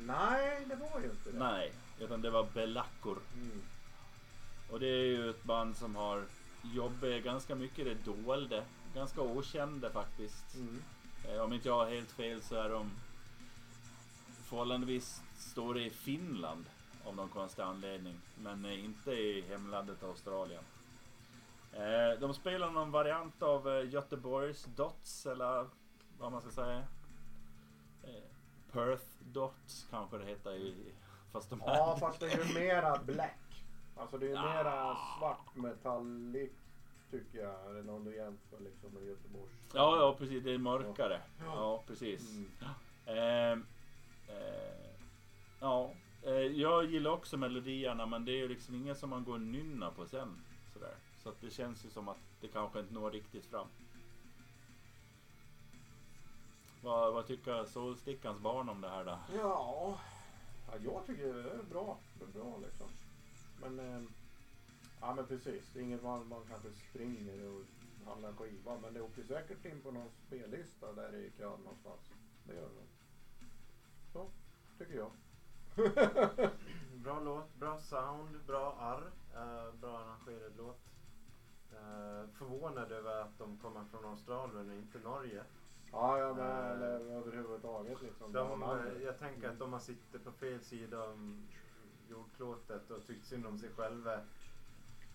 Nej, 0.00 0.64
det 0.66 0.74
var 0.74 1.00
ju 1.00 1.10
inte 1.10 1.30
det. 1.30 1.38
Nej, 1.38 1.72
utan 2.00 2.22
det 2.22 2.30
var 2.30 2.46
Belaccor. 2.54 3.18
Mm. 3.34 3.62
Och 4.70 4.80
det 4.80 4.86
är 4.86 5.04
ju 5.04 5.30
ett 5.30 5.44
band 5.44 5.76
som 5.76 5.96
har 5.96 6.24
jobbat 6.62 7.22
ganska 7.24 7.54
mycket 7.54 7.78
i 7.78 7.84
det 7.84 7.94
dolda. 8.04 8.64
Ganska 8.94 9.20
okända 9.20 9.90
faktiskt. 9.90 10.54
Mm. 10.54 10.82
Eh, 11.28 11.40
Om 11.40 11.52
inte 11.52 11.68
jag 11.68 11.74
har 11.84 11.90
helt 11.90 12.10
fel 12.12 12.42
så 12.42 12.54
är 12.54 12.68
de 12.68 12.90
förhållandevis 14.44 15.22
stora 15.36 15.80
i 15.80 15.90
Finland 15.90 16.64
av 17.06 17.16
någon 17.16 17.28
konstig 17.28 17.62
anledning. 17.62 18.14
Men 18.38 18.64
eh, 18.64 18.84
inte 18.84 19.10
i 19.12 19.40
hemlandet 19.48 20.02
Australien. 20.02 20.62
Eh, 21.72 22.20
De 22.20 22.34
spelar 22.34 22.70
någon 22.70 22.90
variant 22.90 23.42
av 23.42 23.68
eh, 23.68 23.88
Göteborgs 23.90 24.64
Dots 24.76 25.26
eller 25.26 25.66
vad 26.18 26.32
man 26.32 26.40
ska 26.40 26.50
säga. 26.50 26.82
Perth 28.72 29.04
Dots 29.32 29.86
kanske 29.90 30.18
det 30.18 30.24
heter 30.24 30.52
i, 30.54 30.74
fast 31.32 31.50
de 31.50 31.60
är 31.62 31.66
Ja, 31.66 31.96
fast 32.00 32.20
det 32.20 32.26
är 32.32 32.44
ju 32.46 32.54
mera 32.54 32.98
black. 32.98 33.64
Alltså 33.96 34.18
det 34.18 34.26
är 34.26 34.28
ju 34.28 34.34
Ja. 34.34 34.42
mera 34.54 34.96
svart 35.18 35.54
metallic 35.54 36.50
tycker 37.10 37.38
jag. 37.38 37.70
Är 37.70 37.74
det 37.74 37.82
någon 37.82 38.04
du 38.04 38.16
jämför 38.16 38.58
liksom 38.60 38.90
med 38.90 39.04
Göteborgs? 39.04 39.52
Ja, 39.74 39.96
ja 39.98 40.14
precis. 40.18 40.44
Det 40.44 40.52
är 40.54 40.58
mörkare. 40.58 41.20
Ja, 41.44 41.82
precis. 41.86 42.30
Mm. 42.30 42.48
Eh, 43.06 43.52
eh, 44.36 44.90
ja, 45.60 45.90
Eh, 46.26 46.32
jag 46.32 46.84
gillar 46.84 47.10
också 47.10 47.36
melodierna 47.36 48.06
men 48.06 48.24
det 48.24 48.32
är 48.32 48.36
ju 48.36 48.48
liksom 48.48 48.74
inget 48.74 48.98
som 48.98 49.10
man 49.10 49.24
går 49.24 49.34
och 49.34 49.40
nynnar 49.40 49.90
på 49.90 50.06
sen. 50.06 50.42
Sådär. 50.72 50.94
Så 51.22 51.28
att 51.28 51.40
det 51.40 51.50
känns 51.50 51.84
ju 51.84 51.90
som 51.90 52.08
att 52.08 52.16
det 52.40 52.48
kanske 52.48 52.80
inte 52.80 52.94
når 52.94 53.10
riktigt 53.10 53.46
fram. 53.46 53.66
Vad, 56.82 57.14
vad 57.14 57.26
tycker 57.26 57.64
Solstickans 57.64 58.40
barn 58.40 58.68
om 58.68 58.80
det 58.80 58.88
här 58.88 59.04
då? 59.04 59.18
Ja, 59.34 59.98
ja 60.68 60.74
jag 60.84 61.06
tycker 61.06 61.34
det 61.34 61.50
är 61.50 61.62
bra. 61.62 61.98
Det 62.18 62.24
är 62.24 62.42
bra 62.42 62.58
liksom. 62.58 62.86
Men, 63.60 63.78
eh, 63.78 64.02
ja 65.00 65.14
men 65.14 65.26
precis. 65.26 65.70
Det 65.72 65.80
är 65.80 65.84
inget 65.84 66.02
man, 66.02 66.28
man 66.28 66.42
kanske 66.48 66.68
springer 66.90 67.48
och 67.48 67.62
handlar 68.06 68.32
skiva. 68.32 68.78
Men 68.82 68.94
det 68.94 69.00
åker 69.00 69.22
säkert 69.22 69.64
in 69.64 69.80
på 69.80 69.90
någon 69.90 70.10
spellista 70.26 70.92
där 70.92 71.14
i 71.14 71.30
kön 71.38 71.60
någonstans. 71.64 72.00
Det 72.46 72.54
gör 72.54 72.62
det. 72.68 72.86
Så, 74.12 74.30
tycker 74.78 74.96
jag. 74.96 75.10
Bra 77.04 77.20
låt, 77.20 77.54
bra 77.54 77.78
sound, 77.78 78.40
bra 78.46 78.76
arr. 78.80 79.10
eh, 79.34 79.74
bra 79.80 79.98
arrangerad 79.98 80.52
låt. 80.58 80.78
Uh, 81.72 82.28
förvånad 82.38 82.92
över 82.92 83.20
att 83.20 83.38
de 83.38 83.56
kommer 83.58 83.84
från 83.84 84.04
Australien 84.04 84.70
och 84.70 84.76
inte 84.76 84.98
Norge. 84.98 85.42
Ja, 85.92 86.18
ja 86.18 86.34
men 86.34 86.46
Eh, 86.46 86.70
eller 86.70 87.00
överhuvudtaget 87.16 88.02
liksom. 88.02 88.32
De, 88.32 88.60
Ja, 88.62 88.78
jag 89.04 89.18
tänker 89.18 89.48
att 89.48 89.58
de 89.58 89.72
har 89.72 89.80
suttit 89.80 90.24
på 90.24 90.32
fel 90.32 90.60
sida 90.60 91.04
om 91.04 91.42
jordklotet 92.10 92.90
och 92.90 93.06
tyckt 93.06 93.26
synd 93.26 93.46
om 93.46 93.58
sig 93.58 93.70
själva. 93.76 94.20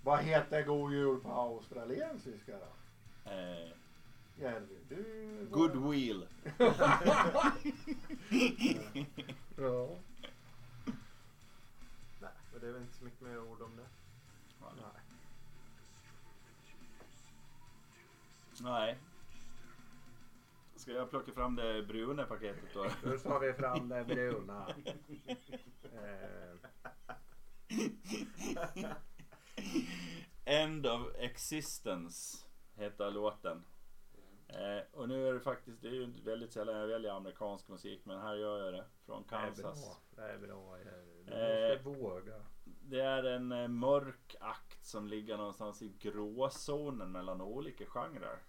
Vad 0.04 0.20
heter 0.20 0.64
god 0.64 0.94
jul 0.94 1.20
på 1.20 1.30
australiensiska 1.30 2.52
då? 2.52 2.68
Eh, 3.32 3.72
Jerry, 4.36 4.78
du... 4.90 5.48
Goodwill. 5.52 6.28
Ja. 9.58 9.70
Och 9.72 10.00
det 12.62 12.68
är 12.68 12.72
väl 12.72 12.82
inte 12.82 12.98
så 12.98 13.04
mycket 13.04 13.22
mer 13.22 13.40
ord 13.40 13.62
om 13.62 13.76
det. 13.76 13.88
Nej. 14.60 15.02
Nej. 18.62 19.00
Ska 20.76 20.92
jag 20.92 21.10
plocka 21.10 21.32
fram 21.32 21.56
det 21.56 21.84
bruna 21.84 22.24
paketet 22.24 22.74
då? 22.74 22.84
Nu 23.10 23.18
tar 23.18 23.40
vi 23.40 23.54
fram 23.54 23.90
det 23.90 24.06
bruna. 24.06 24.68
Eh, 25.94 26.56
End 30.46 30.88
of 30.88 31.16
Existence 31.16 32.38
heter 32.76 33.12
låten. 33.12 33.66
Eh, 34.48 34.84
och 34.92 35.10
nu 35.10 35.28
är 35.28 35.34
det 35.34 35.40
faktiskt, 35.40 35.82
det 35.82 35.88
är 35.88 35.92
ju 35.94 36.14
väldigt 36.24 36.54
sällan 36.54 36.76
jag 36.76 36.88
väljer 36.88 37.12
amerikansk 37.12 37.68
musik 37.68 38.06
men 38.06 38.22
här 38.22 38.36
gör 38.36 38.66
jag 38.66 38.74
det. 38.74 38.86
Från 39.06 39.24
det 39.30 39.36
är 39.36 39.40
bra. 39.40 39.70
Kansas. 39.70 40.00
Det 40.16 40.22
är 40.22 40.38
bra. 40.38 40.78
Du 41.32 41.38
Eh, 41.38 41.84
måste 41.84 41.90
våga. 41.90 42.42
Det 42.64 43.02
är 43.02 43.24
en 43.24 43.52
eh, 43.52 43.68
mörk 43.68 44.36
akt 44.40 44.86
som 44.86 45.08
ligger 45.08 45.38
någonstans 45.38 45.82
i 45.82 45.94
gråzonen 46.00 47.12
mellan 47.12 47.42
olika 47.42 47.86
genrer. 47.86 48.40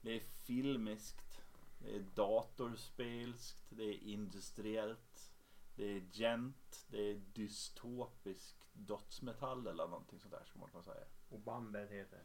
Det 0.00 0.16
är 0.16 0.20
filmiskt, 0.20 1.40
det 1.78 1.96
är 1.96 2.04
datorspelskt, 2.14 3.64
det 3.70 3.84
är 3.84 4.02
industriellt, 4.02 5.32
det 5.76 5.84
är 5.96 6.02
gent, 6.12 6.86
det 6.90 7.10
är 7.10 7.14
dystopisk 7.14 8.56
dödsmetall 8.72 9.66
eller 9.66 9.86
någonting 9.86 10.20
sånt 10.20 10.32
där 10.32 10.44
ska 10.44 10.58
man 10.58 10.70
kunna 10.70 10.82
säga. 10.82 11.04
Och 11.28 11.40
bandet 11.40 11.90
heter? 11.90 12.22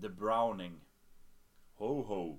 The 0.00 0.08
Browning. 0.08 0.80
Ho 1.74 2.02
ho. 2.02 2.38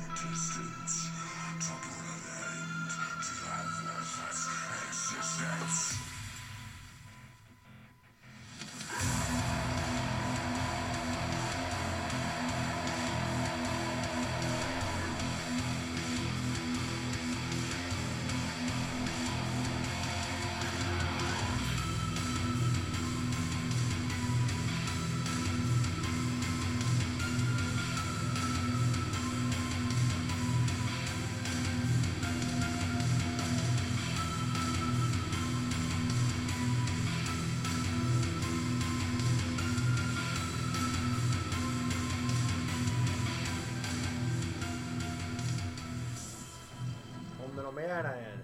Det 47.81 47.87
där 47.87 48.15
Jerry? 48.21 48.37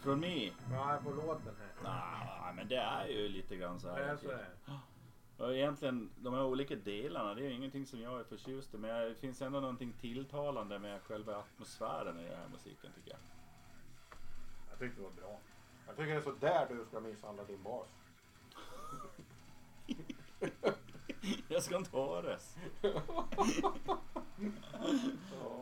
Från 0.00 0.20
mig? 0.20 0.52
Ja, 0.72 1.00
på 1.04 1.10
låten 1.10 1.54
här. 1.58 1.72
Nej, 1.84 2.54
men 2.56 2.68
det 2.68 2.76
är 2.76 3.06
ju 3.06 3.28
lite 3.28 3.56
grann 3.56 3.80
så 3.80 3.86
Det 3.86 3.94
här. 3.94 4.00
är 4.02 4.16
så 4.16 4.30
här. 4.32 4.48
Och 5.36 5.54
egentligen, 5.56 6.10
de 6.16 6.34
här 6.34 6.44
olika 6.44 6.76
delarna, 6.76 7.34
det 7.34 7.40
är 7.40 7.44
ju 7.48 7.52
ingenting 7.54 7.86
som 7.86 8.00
jag 8.00 8.20
är 8.20 8.24
förtjust 8.24 8.74
i. 8.74 8.78
Men 8.78 9.08
det 9.08 9.14
finns 9.14 9.42
ändå 9.42 9.60
någonting 9.60 9.92
tilltalande 9.92 10.78
med 10.78 11.02
själva 11.02 11.36
atmosfären 11.36 12.20
i 12.20 12.24
den 12.28 12.36
här 12.38 12.48
musiken 12.48 12.90
tycker 12.94 13.10
jag. 13.10 13.20
Jag 14.70 14.78
tyckte 14.78 15.00
det 15.00 15.04
var 15.04 15.10
bra. 15.14 15.38
Jag 15.86 15.96
tycker 15.96 16.10
det 16.12 16.16
är 16.16 16.22
så 16.22 16.32
där 16.40 16.66
du 16.68 16.84
ska 16.84 17.00
misshandla 17.00 17.44
din 17.44 17.62
bas. 17.62 17.88
Jag 21.48 21.62
ska 21.62 21.76
inte 21.76 21.96
höras. 21.96 22.56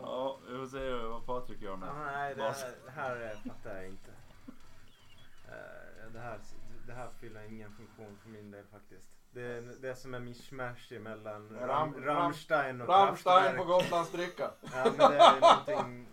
Ja, 0.02 0.38
vi 0.48 0.56
får 0.58 0.66
se 0.66 0.90
vad 0.92 1.26
Patrik 1.26 1.62
gör 1.62 1.76
med 1.76 1.88
Ja, 1.88 1.94
nej, 2.04 2.34
det 2.34 2.42
här, 2.42 2.74
det 2.84 2.90
här 2.90 3.36
fattar 3.48 3.76
jag 3.76 3.86
inte. 3.86 4.10
Eh, 5.48 6.12
det, 6.12 6.18
här, 6.20 6.38
det 6.86 6.92
här 6.92 7.08
fyller 7.20 7.42
ingen 7.44 7.72
funktion 7.72 8.18
för 8.22 8.28
min 8.28 8.50
del 8.50 8.64
faktiskt. 8.66 9.08
Det 9.30 9.42
är, 9.42 9.62
det 9.80 9.88
är 9.88 9.94
som 9.94 10.14
en 10.14 10.24
mischmasch 10.24 10.92
mellan 11.00 11.48
Ram- 11.48 11.68
Ram, 11.68 11.94
Ram- 11.94 12.04
Rammstein 12.04 12.80
och 12.80 12.88
Rammstein 12.88 13.56
på 13.56 13.64
Gotlandsbricka. 13.64 14.50
Ja, 14.74 14.92
men 14.98 15.10
det 15.10 15.16
är 15.18 15.40
någonting... 15.40 16.06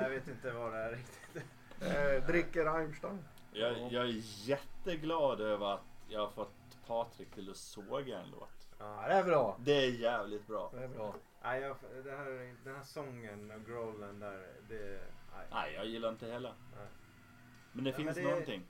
Jag 0.00 0.10
vet 0.10 0.28
inte 0.28 0.50
vad 0.50 0.72
det 0.72 0.78
är 0.78 0.90
riktigt. 0.92 1.42
Eh, 1.80 2.26
dricker 2.26 2.64
Rammstein. 2.64 3.24
Jag, 3.52 3.72
jag 3.92 4.04
är 4.04 4.20
jätteglad 4.48 5.40
över 5.40 5.74
att 5.74 5.84
jag 6.08 6.20
har 6.20 6.30
fått 6.30 6.54
Patrik 6.86 7.34
till 7.34 7.50
att 7.50 7.56
såga 7.56 8.18
en 8.18 8.30
låt. 8.30 8.73
Ja, 8.84 9.08
det 9.08 9.14
är 9.14 9.24
bra. 9.24 9.56
Det 9.64 9.72
är 9.84 9.90
jävligt 9.90 10.46
bra. 10.46 10.70
Det 10.74 10.84
är 10.84 10.88
bra. 10.88 11.14
nej, 11.42 11.60
jag, 11.62 11.76
det 12.04 12.10
här, 12.10 12.54
den 12.64 12.74
här 12.76 12.82
sången 12.82 13.50
och 13.50 13.64
growlen 13.66 14.20
där, 14.20 14.46
det... 14.68 15.00
Nej. 15.36 15.46
Nej, 15.50 15.74
jag 15.74 15.86
gillar 15.86 16.08
inte 16.08 16.26
heller. 16.26 16.54
Nej. 16.76 16.86
Men 17.72 17.84
det 17.84 17.90
Ja, 17.90 17.96
finns 17.96 18.16
men 18.16 18.24
det- 18.24 18.30
någonting. 18.30 18.62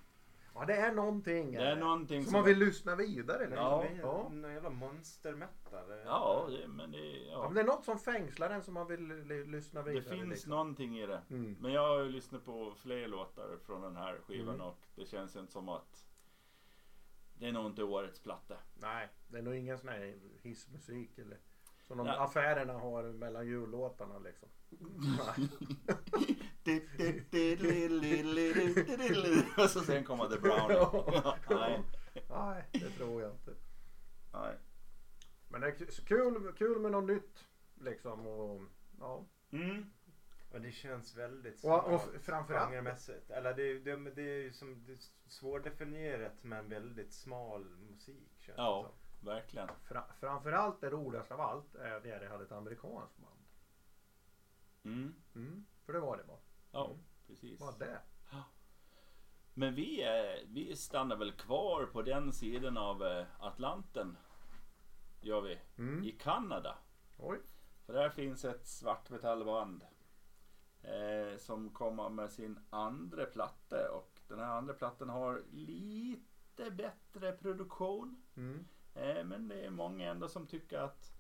Ja, 0.57 0.65
det 0.65 0.75
är 0.77 0.93
någonting. 0.93 1.53
Det 1.53 1.63
är 1.63 1.77
någonting 1.77 2.23
som 2.23 2.31
som... 2.31 2.39
man 2.41 2.45
vill 2.49 2.59
lyssna 2.59 2.97
vidare. 2.97 3.39
Liksom. 3.47 3.59
Ja. 4.03 4.29
Någon 4.31 4.43
jävla 4.53 4.71
monstermetal. 4.71 5.85
Ja, 6.07 6.47
det, 6.51 6.69
men 6.69 6.91
det... 6.93 6.99
Ja, 6.99 7.25
Ja. 7.31 7.45
men 7.45 7.55
det 7.55 7.61
är 7.61 7.65
något 7.65 7.85
som 7.85 7.99
fängslar 7.99 8.51
en 8.51 8.63
som 8.63 8.75
man 8.75 8.87
vill 8.87 9.09
lyssna 9.47 9.83
Det 9.83 9.91
vidare. 9.91 10.17
finns 10.17 10.29
liksom. 10.31 10.51
någonting 10.51 10.99
i 10.99 11.07
det. 11.07 11.21
Mm. 11.31 11.57
Men 11.61 11.73
jag 11.73 11.89
har 11.89 11.99
ju 11.99 12.09
lyssnat 12.09 12.45
på 12.45 12.73
fler 12.83 13.09
låtar 13.09 13.57
från 13.67 13.83
den 13.83 13.97
här 13.97 14.19
skivan 14.27 14.55
Mm. 14.55 14.67
och 14.67 14.79
det 14.97 15.07
känns 15.07 15.37
inte 15.37 15.53
som 15.53 15.69
att 15.69 16.05
det 17.35 17.47
är 17.47 17.53
nog 17.53 17.67
inte 17.67 17.83
årets 17.83 18.21
platta. 18.21 18.57
Nej, 18.75 19.09
det 19.29 19.39
är 19.39 19.43
nog 19.43 19.55
ingen 19.55 19.79
sån 19.79 19.89
här 19.89 20.15
hissmusik 20.43 21.19
eller 21.19 21.39
som 21.87 21.99
de 21.99 22.07
Nej. 22.07 22.17
affärerna 22.19 22.73
har 22.73 23.03
mellan 23.03 23.47
jullåtarna 23.47 24.19
liksom. 24.19 24.49
Och 29.57 29.71
så 29.71 29.81
sen 29.81 30.05
kommer 30.05 30.29
The 30.29 30.39
Brownie. 30.39 31.03
Nej. 31.51 31.83
Nej, 32.29 32.69
det 32.73 32.91
tror 32.91 33.23
jag 33.23 33.31
inte. 33.33 33.55
Nej. 34.33 34.59
Men 35.49 35.61
det 35.61 35.67
är 35.67 36.05
kul, 36.07 36.53
kul 36.59 36.79
med 36.79 36.93
något 36.93 37.05
nytt 37.05 37.49
liksom. 37.75 38.27
Och, 38.27 38.63
ja. 39.01 39.27
Mm. 39.51 39.91
Och 40.55 40.61
det 40.61 40.73
känns 40.73 41.17
väldigt 41.17 41.65
och, 41.65 41.85
och 41.85 41.95
f- 42.15 42.23
framförallt. 42.23 42.71
genremässigt. 42.71 43.31
Eller 43.31 43.55
det, 43.55 43.79
det, 43.79 43.97
det 44.11 44.23
är 44.23 44.43
ju 44.43 44.53
som 44.53 44.85
det 44.87 44.93
är 44.93 44.99
svårdefinierat 45.29 46.33
men 46.43 46.69
väldigt 46.69 47.13
smal 47.13 47.65
musik 47.65 48.33
känns 48.41 48.59
Ja. 48.59 48.83
det 48.83 48.89
som. 48.89 49.27
Verkligen. 49.29 49.69
Fra, 49.85 50.05
framförallt 50.21 50.81
det 50.81 50.91
roligaste 50.91 51.35
av 51.35 51.41
allt 51.41 51.75
är 51.75 52.01
när 52.01 52.21
det 52.21 52.29
hade 52.29 52.45
ett 52.45 52.53
amerikanskt 52.53 53.17
band. 53.19 53.45
Mm. 54.85 55.15
Mm, 55.35 55.67
för 55.87 55.93
det 55.93 56.01
var 56.01 56.17
det 56.17 56.25
bara. 56.25 56.39
Ja, 56.73 56.87
Mm. 56.87 57.05
precis. 57.27 57.61
Vad 57.61 57.79
det? 57.79 58.01
Men 59.55 59.75
vi, 59.75 60.03
är, 60.03 60.45
vi 60.47 60.77
stannar 60.77 61.17
väl 61.17 61.33
kvar 61.33 61.87
på 61.93 62.03
den 62.03 62.33
sidan 62.33 62.77
av 62.79 63.03
eh, 63.07 63.27
Atlanten. 63.39 64.17
Gör 65.21 65.41
vi. 65.41 65.59
Mm. 65.79 66.05
I 66.05 66.13
Kanada. 66.13 66.79
Oj. 67.19 67.39
För 67.87 67.93
där 67.93 68.11
finns 68.11 68.45
ett 68.45 68.67
svartmetallband. 68.67 69.85
Eh, 70.85 71.39
som 71.39 71.71
kommer 71.71 72.09
med 72.09 72.31
sin 72.31 72.59
andra 72.71 73.25
platta. 73.27 73.91
Och 73.91 74.21
den 74.29 74.39
här 74.39 74.47
andra 74.47 74.75
plattan 74.75 75.09
har 75.09 75.43
lite 75.51 76.71
bättre 76.71 77.33
produktion. 77.33 78.23
Mm. 78.37 78.65
Eh, 78.95 79.25
men 79.25 79.49
det 79.49 79.61
är 79.61 79.71
många 79.71 80.11
ändå 80.11 80.29
som 80.29 80.47
tycker 80.47 80.79
att, 80.79 81.13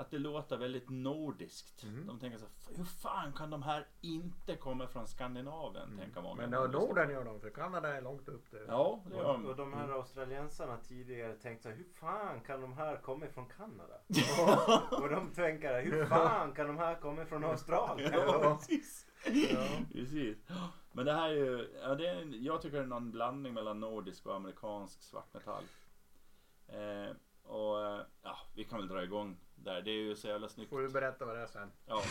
att 0.00 0.10
det 0.10 0.18
låter 0.18 0.56
väldigt 0.56 0.90
nordiskt. 0.90 1.82
Mm. 1.82 2.06
De 2.06 2.18
tänker 2.18 2.38
så 2.38 2.44
här, 2.44 2.76
hur 2.76 2.84
fan 2.84 3.32
kan 3.32 3.50
de 3.50 3.62
här 3.62 3.86
inte 4.00 4.56
komma 4.56 4.86
från 4.86 5.06
Skandinavien? 5.06 5.98
Tänker 5.98 6.22
många. 6.22 6.46
Men 6.46 6.70
Norden 6.70 7.10
gör 7.10 7.24
de 7.24 7.40
för 7.40 7.50
Kanada 7.50 7.96
är 7.96 8.02
långt 8.02 8.28
upp 8.28 8.50
där. 8.50 8.64
Ja, 8.68 9.02
det 9.06 9.16
gör 9.16 9.24
Och, 9.24 9.32
de. 9.40 9.46
och 9.46 9.56
de 9.56 9.72
här 9.72 9.88
australiensarna 9.88 10.76
tidigare 10.76 11.34
tänkte 11.34 11.62
så 11.62 11.68
hur 11.68 11.84
fan 11.84 12.40
kan 12.40 12.60
de 12.60 12.72
här 12.72 12.96
komma 12.96 13.26
från 13.26 13.48
Kanada? 13.48 13.94
och 15.02 15.08
de 15.08 15.32
tänker, 15.34 15.82
hur 15.82 16.04
fan 16.06 16.52
kan 16.52 16.66
de 16.66 16.78
här 16.78 16.94
komma 16.94 17.24
från 17.24 17.44
Australien? 17.44 18.12
Ja, 18.16 18.56
precis. 18.58 19.06
Ja. 19.24 19.66
precis. 19.92 20.38
Men 20.92 21.06
det 21.06 21.12
här 21.12 21.30
är 21.30 21.34
ju, 21.34 21.68
ja, 21.82 21.94
det 21.94 22.08
är, 22.08 22.44
jag 22.44 22.62
tycker 22.62 22.76
det 22.76 22.82
är 22.82 22.86
någon 22.86 23.10
blandning 23.10 23.54
mellan 23.54 23.80
nordisk 23.80 24.26
och 24.26 24.36
amerikansk 24.36 25.02
svartmetall. 25.02 25.64
Eh, 26.68 27.16
och 27.42 27.84
eh, 27.84 28.00
ja, 28.22 28.36
vi 28.54 28.64
kan 28.64 28.78
väl 28.78 28.88
dra 28.88 29.02
igång 29.02 29.36
där. 29.64 29.82
Det 29.82 29.90
är 29.90 29.94
ju 29.94 30.16
så 30.16 30.28
jävla 30.28 30.48
snyggt. 30.48 30.70
Får 30.70 30.80
du 30.80 30.88
berätta 30.88 31.24
vad 31.24 31.36
det 31.36 31.42
är 31.42 31.46
sen. 31.46 31.72
Ja. 31.86 32.02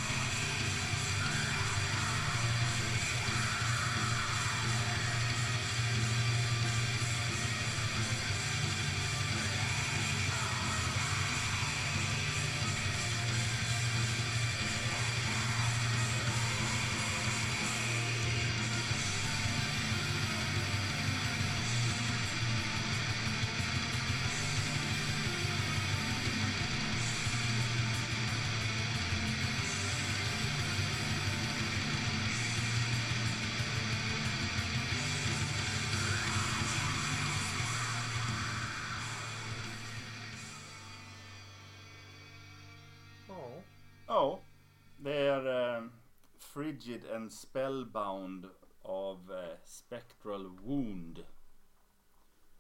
Frigid 46.60 47.06
and 47.12 47.32
Spellbound 47.34 48.50
av 48.82 49.32
eh, 49.32 49.58
Spectral 49.64 50.48
Wound. 50.48 51.26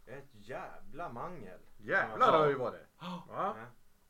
Ett 0.05 0.29
jävla 0.33 1.09
mangel. 1.13 1.59
Jävlar 1.77 2.31
har 2.31 2.45
det 2.45 2.51
ju 2.51 2.57
varit. 2.57 2.87
Ja. 2.99 3.23
Ja. 3.29 3.55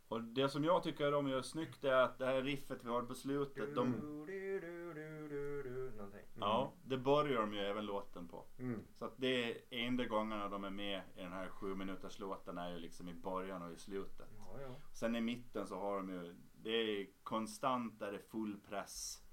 Och 0.07 0.21
det 0.23 0.49
som 0.49 0.63
jag 0.63 0.83
tycker 0.83 1.11
de 1.11 1.27
gör 1.27 1.41
snyggt 1.41 1.83
är 1.83 1.93
att 1.93 2.17
det 2.17 2.25
här 2.25 2.41
riffet 2.41 2.83
vi 2.83 2.89
har 2.89 3.01
på 3.01 3.13
slutet, 3.13 3.75
de, 3.75 3.91
Du, 4.25 4.59
du, 4.59 4.59
du, 4.59 4.93
du, 4.93 5.27
du, 5.29 5.63
du, 5.63 5.91
någonting. 5.97 6.25
ja, 6.39 6.73
det 6.83 6.97
börjar 6.97 7.41
de 7.41 7.53
ju 7.53 7.59
även 7.59 7.85
låten 7.85 8.27
på. 8.27 8.45
Mm. 8.59 8.83
Så 8.95 9.05
att 9.05 9.13
det 9.17 9.51
är 9.51 9.57
enda 9.69 10.05
gångerna 10.05 10.49
de 10.49 10.63
är 10.63 10.69
med 10.69 11.01
i 11.15 11.21
den 11.21 11.33
här 11.33 11.47
sju 11.49 11.75
minuters 11.75 12.19
låten 12.19 12.57
är 12.57 12.69
ju 12.71 12.79
liksom 12.79 13.09
i 13.09 13.13
början 13.13 13.61
och 13.61 13.71
i 13.71 13.77
slutet. 13.77 14.29
Ja, 14.37 14.61
ja. 14.61 14.75
Sen 14.93 15.15
i 15.15 15.21
mitten 15.21 15.67
så 15.67 15.79
har 15.79 15.97
de 15.97 16.09
ju, 16.09 16.35
det 16.53 16.69
är 16.69 17.07
konstant 17.23 17.99
där 17.99 18.11
det 18.11 18.17
är 18.17 18.21
full 18.21 18.59
press 18.59 19.23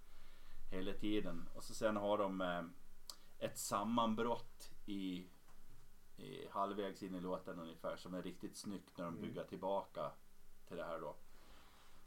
hela 0.70 0.92
tiden. 0.92 1.48
Och 1.54 1.64
så 1.64 1.74
sen 1.74 1.96
har 1.96 2.18
de 2.18 2.40
eh, 2.40 2.62
ett 3.38 3.58
sammanbrott 3.58 4.72
i, 4.86 5.26
i 6.16 6.48
halvvägs 6.50 7.02
in 7.02 7.14
i 7.14 7.20
låten 7.20 7.58
ungefär 7.58 7.96
som 7.96 8.14
är 8.14 8.22
riktigt 8.22 8.56
snyggt 8.56 8.98
när 8.98 9.04
de 9.04 9.20
bygger 9.20 9.44
tillbaka 9.44 10.10
till 10.68 10.76
det 10.76 10.84
här 10.84 11.00
då. 11.00 11.16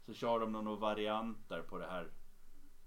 Så 0.06 0.14
kör 0.14 0.40
de 0.40 0.52
några 0.52 0.76
varianter 0.76 1.62
på 1.62 1.78
det 1.78 1.86
här 1.86 2.10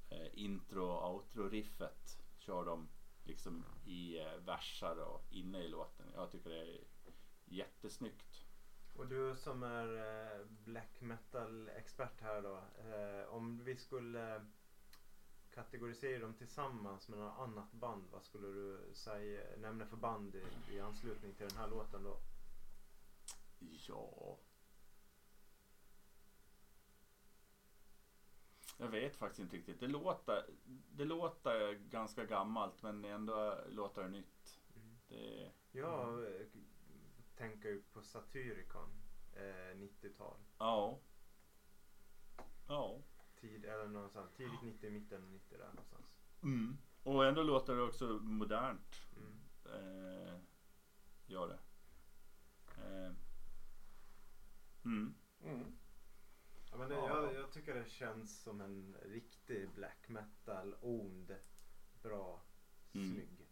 eh, 0.09 0.27
intro 0.33 0.85
och 0.85 1.15
outro 1.15 1.49
riffet. 1.49 2.19
Kör 2.37 2.65
de 2.65 2.89
liksom 3.23 3.65
i 3.85 4.19
eh, 4.19 4.35
versar 4.45 4.97
och 4.97 5.25
inne 5.31 5.59
i 5.59 5.67
låten. 5.67 6.05
Jag 6.15 6.31
tycker 6.31 6.49
det 6.49 6.59
är 6.59 6.79
jättesnyggt. 7.45 8.45
Och 8.95 9.07
du 9.07 9.35
som 9.35 9.63
är 9.63 9.97
eh, 9.97 10.45
black 10.45 11.01
metal 11.01 11.69
expert 11.69 12.21
här 12.21 12.41
då. 12.41 12.55
Eh, 12.55 13.33
om 13.33 13.63
vi 13.63 13.75
skulle 13.75 14.45
kategorisera 15.53 16.19
dem 16.19 16.33
tillsammans 16.33 17.09
med 17.09 17.19
något 17.19 17.39
annat 17.39 17.71
band. 17.71 18.03
Vad 18.11 18.23
skulle 18.23 18.47
du 18.47 18.93
säga, 18.93 19.57
nämna 19.57 19.85
för 19.85 19.97
band 19.97 20.35
i, 20.35 20.43
i 20.69 20.79
anslutning 20.79 21.33
till 21.33 21.47
den 21.47 21.57
här 21.57 21.67
låten 21.67 22.03
då? 22.03 22.17
Ja. 23.87 24.37
Jag 28.77 28.87
vet 28.87 29.15
faktiskt 29.15 29.39
inte 29.39 29.57
riktigt. 29.57 29.79
Det 29.79 29.87
låter, 29.87 30.45
det 30.91 31.05
låter 31.05 31.73
ganska 31.73 32.25
gammalt 32.25 32.81
men 32.81 33.05
ändå 33.05 33.59
låter 33.67 34.03
det 34.03 34.09
nytt. 34.09 34.59
Det, 35.07 35.51
Jag 35.71 36.25
eh, 36.35 36.47
tänker 37.35 37.69
ju 37.69 37.81
på 37.81 38.01
Satyricon, 38.01 38.89
eh, 39.35 39.75
90-tal. 39.77 40.37
ja. 40.57 40.99
Ja. 42.67 43.01
Tid, 43.43 43.65
eller 43.65 43.87
någonstans, 43.87 44.31
tidigt 44.33 44.61
90, 44.61 44.91
mitten 44.91 45.31
90 45.31 45.57
där 45.57 45.67
någonstans. 45.67 46.05
Mm. 46.43 46.77
Och 47.03 47.25
ändå 47.25 47.43
låter 47.43 47.75
det 47.75 47.81
också 47.81 48.05
modernt. 48.21 48.95
Mm. 49.17 49.39
Eh, 49.65 50.39
gör 51.25 51.47
det. 51.47 51.59
Eh. 52.81 53.13
Mm. 54.85 55.15
Mm. 55.43 55.77
Ja, 56.71 56.77
men 56.77 56.89
det, 56.89 56.95
Ja. 56.95 57.07
jag, 57.23 57.33
jag 57.35 57.51
tycker 57.51 57.73
det 57.75 57.89
känns 57.89 58.41
som 58.41 58.61
en 58.61 58.95
riktig 59.01 59.69
black 59.75 60.09
metal, 60.09 60.75
ond, 60.81 61.35
bra, 62.01 62.41
Mm. 62.93 63.11
snygg. 63.13 63.47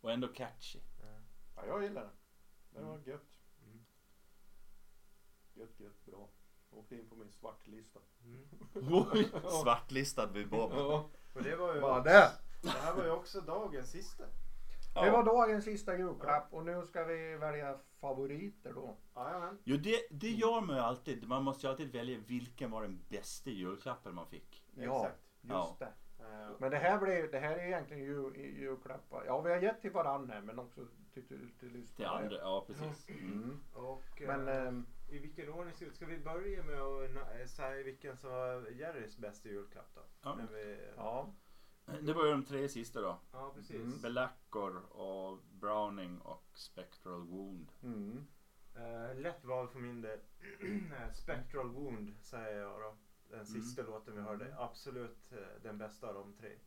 Och 0.00 0.12
ändå 0.12 0.28
catchy. 0.28 0.78
Ja. 1.02 1.20
Ja, 1.56 1.66
jag 1.66 1.82
gillar 1.82 2.04
det. 2.04 2.10
Det 2.70 2.84
var 2.84 2.94
Mm. 2.94 3.08
gött. 3.08 3.38
Mm. 3.64 3.84
Gött, 5.54 5.80
gött, 5.80 6.04
bra. 6.04 6.28
Åkte 6.74 6.94
in 6.94 7.08
på 7.08 7.16
min 7.16 7.30
svartlista. 7.30 8.00
Mm. 8.24 9.04
Oj, 9.12 9.30
svartlistad 9.62 10.26
vid 10.26 10.48
Bob. 10.48 10.72
Ja. 10.74 11.08
Och 11.34 11.42
det 11.42 11.56
var 11.56 11.74
ju 11.74 11.80
Vad 11.80 12.04
det? 12.04 12.30
det 12.62 12.68
här 12.68 12.94
var 12.94 13.04
ju 13.04 13.10
också 13.10 13.40
dagens 13.40 13.90
sista. 13.90 14.24
Det 14.94 15.10
var 15.10 15.24
dagens 15.24 15.64
sista 15.64 15.98
julklapp 15.98 16.52
och 16.52 16.64
nu 16.64 16.82
ska 16.86 17.04
vi 17.04 17.36
välja 17.36 17.78
favoriter 18.00 18.72
då. 18.72 18.96
Jajamän. 19.16 19.58
Jo, 19.64 19.76
det, 19.76 20.00
det 20.10 20.30
gör 20.30 20.60
man 20.60 20.76
ju 20.76 20.82
alltid. 20.82 21.28
Man 21.28 21.44
måste 21.44 21.66
ju 21.66 21.70
alltid 21.70 21.92
välja 21.92 22.18
vilken 22.26 22.70
var 22.70 22.82
den 22.82 23.00
bästa 23.08 23.50
julklappen 23.50 24.14
man 24.14 24.26
fick. 24.26 24.64
Ja, 24.74 24.82
Exakt. 24.82 25.20
just 25.42 25.52
Ja. 25.54 25.76
det. 25.78 25.92
Eh, 26.24 26.50
Men 26.58 26.70
det 26.70 26.76
här, 26.78 26.98
blir, 26.98 27.28
det 27.32 27.38
här 27.38 27.56
är 27.56 27.66
egentligen 27.66 28.02
jul, 28.02 28.36
julklappar. 28.36 29.24
Ja, 29.26 29.40
vi 29.40 29.50
har 29.50 29.60
gett 29.60 29.80
till 29.80 29.90
varandra 29.90 30.40
men 30.40 30.58
också 30.58 30.80
till, 31.14 31.26
till, 31.28 31.50
till 31.60 31.86
till 31.96 32.06
andra, 32.06 32.36
ja 32.36 32.64
precis. 32.66 33.08
Mm. 33.08 33.60
Och 33.74 34.22
Men 34.26 34.48
ehm, 34.48 34.86
i 35.14 35.18
vilken 35.18 35.48
ordning 35.48 35.74
ska, 35.74 35.90
ska 35.90 36.06
vi 36.06 36.18
börja 36.18 36.62
med 36.62 36.80
att 36.80 37.40
eh, 37.40 37.46
säga 37.46 37.84
vilken 37.84 38.16
som 38.16 38.30
var 38.30 38.70
Jerrys 38.70 39.16
bästa 39.16 39.48
julklapp 39.48 39.94
då? 39.94 40.00
Ja. 40.22 40.38
Vi, 40.52 40.80
ja. 40.96 41.34
Det 42.00 42.12
var 42.12 42.24
ju 42.24 42.30
de 42.30 42.44
tre 42.44 42.68
sista 42.68 43.00
då. 43.00 43.18
ja, 43.32 43.52
precis. 43.54 43.76
Mm. 43.76 44.00
Belaccor 44.00 44.76
och 44.92 45.38
Browning 45.52 46.20
och 46.20 46.50
Spectral 46.54 47.20
Wound. 47.20 47.72
Mm. 47.82 48.26
Eh, 48.76 49.16
lätt 49.16 49.44
val 49.44 49.68
för 49.68 49.78
min 49.78 50.02
del. 50.02 50.18
Eh, 50.92 51.12
Spectral 51.12 51.70
Wound 51.70 52.14
säger 52.22 52.60
jag 52.60 52.80
då. 52.80 52.96
Den 53.30 53.46
sista 53.46 53.82
låten 53.82 54.16
vi 54.16 54.22
hörde. 54.22 54.54
Absolut 54.58 55.32
eh, 55.32 55.62
den 55.62 55.78
bästa 55.78 56.08
av 56.08 56.14
de 56.14 56.32
tre. 56.32 56.58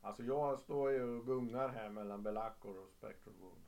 Alltså 0.00 0.22
jag 0.22 0.58
står 0.58 0.90
ju 0.90 1.02
och 1.02 1.26
gungar 1.26 1.68
här 1.68 1.88
mellan 1.88 2.22
Belaccor 2.22 2.78
och 2.78 2.92
Spectral 2.92 3.34
Wound. 3.34 3.64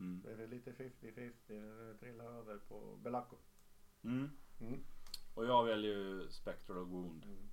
Mm. 0.00 0.22
Det 0.24 0.42
är 0.42 0.46
lite 0.48 0.72
50-50. 0.72 1.32
Det 1.48 1.94
trillar 2.00 2.24
över 2.24 2.58
på 2.58 2.96
Belaccor. 2.96 3.38
Mm. 4.04 4.30
Mm. 4.60 4.80
Och 5.34 5.46
jag 5.46 5.64
väljer 5.64 5.90
ju 5.92 6.28
Spectral 6.30 6.84
Wound. 6.84 7.24
Mm. 7.24 7.48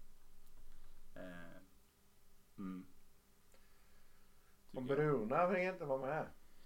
Eh, 1.15 1.61
mm. 2.57 2.85
Och. 4.71 4.83
Bruna 4.83 5.49
fick 5.49 5.57
inte 5.57 5.85
vara 5.85 6.01
med. 6.05 6.25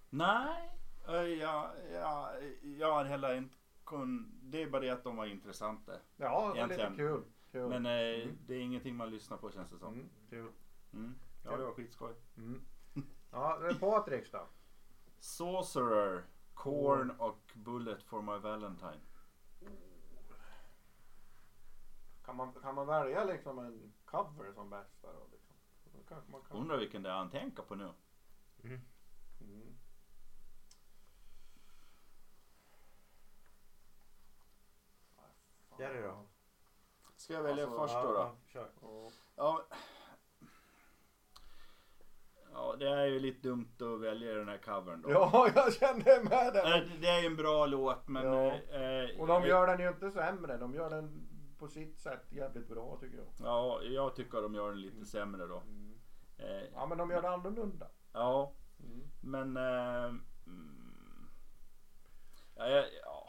Nej, 0.10 0.80
eh, 1.08 1.14
jag, 1.16 1.72
jag, 1.92 2.30
jag 2.62 2.94
har 2.94 3.04
heller 3.06 3.36
inte 3.36 3.56
kun... 3.86 4.40
Det 4.44 4.62
är 4.64 4.70
bara 4.70 4.82
det 4.82 4.90
att 4.90 5.04
de 5.04 5.16
var 5.16 5.26
intressanta. 5.26 6.00
Ja, 6.18 6.54
Egentligen. 6.56 6.92
lite 6.92 7.04
kul. 7.04 7.24
kul. 7.52 7.70
Men 7.70 7.86
eh, 7.86 7.92
Mm. 8.24 8.38
det 8.48 8.54
är 8.56 8.60
ingenting 8.62 8.96
man 8.96 9.10
lyssnar 9.10 9.38
på 9.38 9.52
känns 9.52 9.70
det 9.72 9.80
som. 9.80 10.10
Kul. 10.30 10.52
Ja, 11.44 11.58
det 11.58 11.64
var 11.64 11.72
skitskoj. 11.74 12.14
Ja, 13.32 13.58
det 13.62 13.68
är 13.68 13.74
Patriks 13.74 14.32
då. 14.32 14.48
Sorcerer, 15.22 16.24
Korn 16.54 17.12
och 17.12 17.52
Bullet 17.54 18.04
for 18.04 18.22
my 18.22 18.38
Valentine. 18.38 19.02
Kan 22.26 22.36
man, 22.36 22.54
kan 22.54 22.76
man 22.76 22.88
välja 22.88 23.24
liksom 23.24 23.60
en 23.60 23.94
cover 24.06 24.54
som 24.54 24.70
bästa 24.70 25.14
då? 25.14 25.28
Liksom? 25.32 25.56
Då 25.84 26.00
kanske 26.08 26.32
man 26.32 26.42
kan. 26.42 26.58
Undrar 26.58 26.78
vilken 26.78 27.04
det 27.04 27.10
är 27.10 27.14
han 27.14 27.30
tänker 27.30 27.64
på 27.64 27.76
nu. 27.76 27.94
Mm. 28.64 28.82
Jerry 35.80 36.02
då? 36.02 36.26
Ska 37.16 37.34
jag 37.34 37.44
välja 37.44 37.64
Alltså, 37.64 37.80
först 37.80 37.94
ja, 37.94 38.04
då? 38.04 38.12
då? 38.14 38.20
Ja, 38.20 38.36
kör. 38.48 38.70
Ja. 39.36 39.66
Ja. 42.54 42.76
det 42.80 42.90
är 42.90 43.06
ju 43.06 43.20
lite 43.20 43.48
dumt 43.48 43.72
att 43.80 44.02
välja 44.02 44.34
den 44.34 44.48
här 44.48 44.58
covern 44.58 45.02
då. 45.02 45.12
ja, 45.12 45.50
jag 45.56 45.74
kände 45.74 46.24
med 46.24 46.54
det. 46.54 46.62
Eh, 46.78 47.00
Det 47.02 47.08
är 47.08 47.20
ju 47.22 47.28
en 47.28 47.36
bra 47.36 47.66
låt 47.66 48.08
men... 48.08 48.24
Ja. 48.26 48.48
eh, 48.54 49.20
Och 49.20 49.28
de 49.28 49.44
gör 49.46 49.68
den 49.68 49.80
ju 49.80 49.88
inte 49.88 50.12
sämre. 50.12 50.58
De 50.58 50.74
gör 50.74 50.90
den 50.90 51.28
på 51.58 51.68
sitt 51.68 52.00
sätt 52.00 52.26
jävligt 52.32 52.68
bra 52.68 52.98
tycker 53.02 53.18
jag. 53.18 53.28
Ja, 53.48 53.82
jag 53.84 54.16
tycker 54.16 54.42
de 54.42 54.56
gör 54.56 54.70
den 54.70 54.82
lite 54.82 55.06
sämre 55.06 55.46
då. 55.48 55.64
Eh, 56.38 56.64
Ja, 56.74 56.86
men 56.86 56.98
de 56.98 57.10
gör 57.12 57.22
det 57.22 57.30
annorlunda. 57.30 57.88
ja, 58.14 58.54
Mm. 58.84 59.08
men... 59.22 59.58
Eh, 59.58 60.06
mm, 60.46 61.30
ja, 62.56 62.68
jag, 62.68 62.86
ja, 63.04 63.28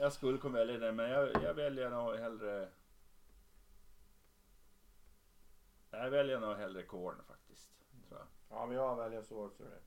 jag 0.00 0.12
skulle 0.12 0.38
kunna 0.38 0.58
välja 0.58 0.78
den 0.78 0.96
men 0.96 1.10
jag, 1.10 1.42
jag 1.42 1.54
väljer 1.54 1.90
nog 1.90 2.16
hellre... 2.16 2.68
Jag 5.90 6.10
väljer 6.10 6.40
nog 6.40 6.56
hellre 6.56 6.82
Korn 6.82 7.22
faktiskt. 7.28 7.73
Ja, 8.54 8.66
men 8.66 8.76
jag 8.76 8.96
väljer 8.96 9.22
Sorcerer. 9.22 9.80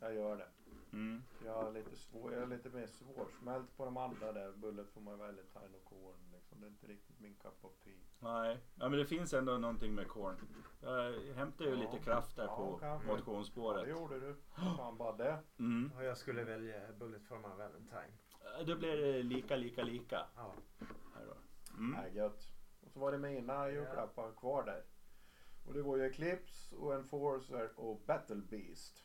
Jag 0.00 0.14
gör 0.14 0.36
det. 0.36 0.46
Mm. 0.92 1.22
Jag 1.44 1.66
är 1.68 1.72
lite, 1.72 1.96
svår, 1.96 2.32
jag 2.32 2.42
är 2.42 2.46
lite 2.46 2.68
mer 2.68 2.86
svårsmält 2.86 3.76
på 3.76 3.84
de 3.84 3.96
andra 3.96 4.32
där. 4.32 4.52
Bullet 4.52 4.88
for 4.90 5.00
my 5.00 5.10
Valentine 5.10 5.76
och 5.76 5.84
Korn. 5.84 6.14
Liksom. 6.32 6.60
Det 6.60 6.66
är 6.66 6.68
inte 6.70 6.86
riktigt 6.86 7.20
min 7.20 7.34
cup 7.34 7.64
of 7.64 7.72
tea. 7.84 7.92
Nej, 8.18 8.58
ja, 8.74 8.88
men 8.88 8.98
det 8.98 9.06
finns 9.06 9.34
ändå 9.34 9.58
någonting 9.58 9.94
med 9.94 10.08
Korn. 10.08 10.36
Jag 10.82 11.12
hämtar 11.34 11.64
ju 11.64 11.70
Ja. 11.70 11.76
lite 11.76 12.04
kraft 12.04 12.36
där 12.36 12.44
Ja, 12.44 12.56
på 12.56 12.76
kanske. 12.78 13.08
Ja, 13.08 13.16
motionsspåret. 13.16 13.84
det 13.84 13.90
gjorde 13.90 14.20
du. 14.20 14.36
Fan 14.76 14.96
bara 14.96 15.16
det. 15.16 15.38
Mm. 15.58 15.92
Och 15.96 16.04
jag 16.04 16.18
skulle 16.18 16.44
välja 16.44 16.92
Bullet 16.98 17.22
for 17.24 17.36
my 17.38 17.48
Valentine. 17.58 18.12
Eh, 18.58 18.66
Då 18.66 18.76
blir 18.76 18.96
det 18.96 19.22
lika, 19.22 19.56
lika, 19.56 19.82
lika. 19.82 20.26
Ja. 20.36 20.54
Här 21.14 21.26
då. 21.26 21.34
Mm. 21.76 21.90
Nej, 22.00 22.16
gött. 22.16 22.48
Och 22.80 22.90
så 22.90 23.00
var 23.00 23.12
det 23.12 23.18
mina 23.18 23.70
julklappar 23.70 24.32
kvar 24.32 24.62
där. 24.64 24.82
Och 25.64 25.74
det 25.74 25.82
var 25.82 25.96
ju 25.96 26.04
Eclipse 26.06 26.76
och 26.76 26.94
Enforcer 26.94 27.70
och 27.80 28.00
Battle 28.06 28.36
Beast. 28.36 29.04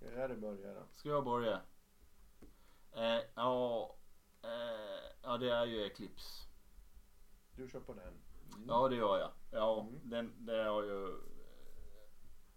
Det 0.00 0.06
är 0.06 0.16
där 0.16 0.28
det 0.28 0.36
börjar 0.36 0.74
då. 0.74 0.86
Ska 0.94 1.08
jag 1.08 1.24
börja? 1.24 1.60
Eh, 2.92 3.20
ja, 3.34 3.96
eh, 4.42 5.12
ja, 5.22 5.38
det 5.38 5.50
är 5.52 5.66
ju 5.66 5.84
Eclipse. 5.86 6.46
Du 7.56 7.68
kör 7.68 7.80
på 7.80 7.94
den. 7.94 8.08
Mm. 8.54 8.68
Ja, 8.68 8.88
det 8.88 8.96
gör 8.96 9.18
jag. 9.18 9.30
Ja, 9.50 9.80
Mm. 9.80 10.00
den, 10.10 10.46
det 10.46 10.64
har 10.64 10.82
ju... 10.82 11.04
eh, 11.08 11.14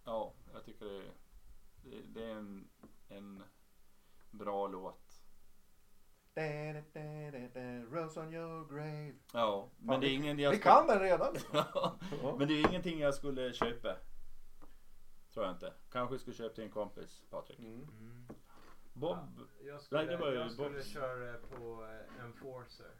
Ja, 0.04 0.34
jag 0.52 0.64
tycker 0.64 0.84
det, 0.86 1.10
det, 1.82 2.02
det 2.02 2.24
är 2.24 2.34
en, 2.36 2.68
en 3.08 3.42
bra 4.30 4.66
låt. 4.66 5.03
Rose 7.90 8.20
on 8.20 8.32
your 8.34 8.64
grave. 8.68 9.14
Ja, 9.32 9.70
men 9.78 9.86
Fan, 9.88 10.00
det 10.00 10.06
är 10.06 10.14
ingen 10.14 10.38
jag 10.38 10.50
Vi 10.50 10.56
skulle- 10.56 10.74
kan 10.74 10.86
den 10.86 11.00
redan. 11.00 11.36
Ja, 11.52 11.96
Ja. 12.22 12.36
men 12.38 12.48
det 12.48 12.54
är 12.54 12.68
ingenting 12.70 13.00
jag 13.00 13.14
skulle 13.14 13.52
köpa. 13.52 13.96
Tror 15.32 15.46
jag 15.46 15.54
inte. 15.54 15.72
Kanske 15.90 16.18
skulle 16.18 16.36
köpa 16.36 16.54
till 16.54 16.64
en 16.64 16.70
kompis, 16.70 17.22
Patrik. 17.30 17.58
Mm. 17.58 17.72
Mm. 17.74 18.26
Bob. 18.92 19.18
Jag 19.64 19.80
skulle, 19.80 20.00
Nej, 20.00 20.10
det 20.10 20.16
var 20.16 20.30
ju 20.30 20.38
jag 20.38 20.50
skulle 20.52 20.70
Bobs. 20.70 20.86
köra 20.88 21.38
på 21.38 21.86
eh, 22.18 22.24
Enforcer. 22.24 22.90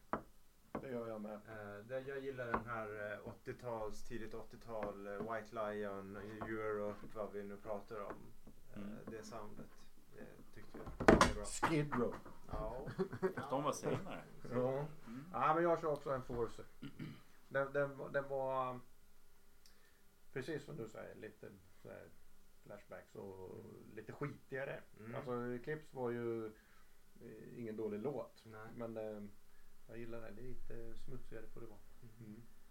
Det 0.81 0.91
gör 0.91 1.09
jag 1.09 1.21
med. 1.21 1.35
Eh, 1.35 1.85
där 1.87 2.05
jag 2.09 2.19
gillar 2.25 2.47
den 2.47 2.67
här 2.67 3.13
eh, 3.13 3.19
80-tals, 3.45 4.05
tidigt 4.05 4.35
80-tal, 4.35 5.07
eh, 5.07 5.13
White 5.13 5.55
Lion, 5.55 6.17
Europe, 6.17 6.99
vad 7.15 7.33
vi 7.33 7.43
nu 7.45 7.57
pratar 7.57 8.01
om. 8.05 8.13
Eh, 8.75 8.83
Mm. 8.83 8.99
Det 9.07 9.23
soundet. 9.23 9.67
Det 10.15 10.27
tyckte 10.55 10.79
jag 10.79 11.07
var 11.07 11.35
bra. 11.35 11.45
Skid 11.45 11.93
Row. 11.95 12.15
Ja. 12.51 12.87
Fast 13.35 13.51
de 13.51 13.63
var 13.65 13.73
senare. 13.73 14.25
Ja. 14.51 14.87
Mm. 15.07 15.25
ja, 15.33 15.55
men 15.55 15.63
jag 15.65 15.81
kör 15.81 15.89
också 15.93 16.11
Enforcer. 16.11 16.65
Den, 17.49 17.73
den, 17.73 17.97
var- 17.97 18.11
den 18.11 18.29
var 18.29 18.81
precis 20.33 20.65
som 20.65 20.77
du 20.77 20.89
säger 20.89 21.15
lite 21.15 21.51
så 21.83 21.89
här 21.89 22.09
flashbacks 22.63 23.15
och 23.15 23.65
lite 23.95 24.13
skitigare. 24.13 24.81
Mm. 24.99 25.15
Alltså 25.15 25.55
Eclipse 25.55 25.97
var 25.97 26.11
ju 26.11 26.47
eh, 27.21 27.59
ingen 27.59 27.77
dålig 27.77 28.01
låt. 28.03 28.43
Nej. 28.45 28.67
Men 28.77 28.97
eh, 28.97 29.23
jag 29.89 29.99
gillar 29.99 30.21
den. 30.21 30.37
Det 30.37 30.43
är 30.43 30.49
lite 30.49 30.95
smutsigare 30.95 31.47
får 31.47 31.61
det 31.61 31.67
vara. 31.67 31.81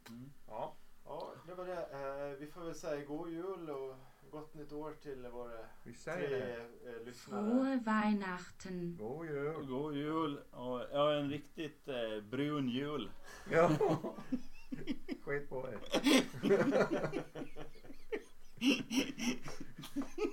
Mm. 0.10 0.32
Ja. 0.48 0.76
Ja, 1.06 1.34
det 1.48 1.54
var 1.54 1.66
det. 1.66 1.82
Eh, 1.92 2.38
vi 2.40 2.48
får 2.48 2.62
väl 2.62 2.76
säga 2.76 3.06
god 3.06 3.30
jul 3.30 3.70
och 3.70 3.96
gott 4.32 4.54
nytt 4.54 4.72
år 4.72 4.94
till 5.02 5.28
våra 5.28 5.66
vi 5.84 5.94
säger 5.94 6.28
tre. 6.28 6.92
Eh, 6.92 7.06
lyssnare. 7.06 7.50
Frohe 7.50 7.80
Weihnachten. 7.86 8.98
God 9.00 9.26
jul. 9.26 9.66
God 9.66 9.96
jul 9.96 10.40
och 10.52 10.82
ja, 10.92 11.14
en 11.14 11.30
riktigt 11.30 11.88
eh, 11.88 12.22
brun 12.30 12.70
jul. 12.70 13.12
Ja. 13.52 13.70
Skit 15.26 15.50
på 15.50 15.70
er. 15.70 15.80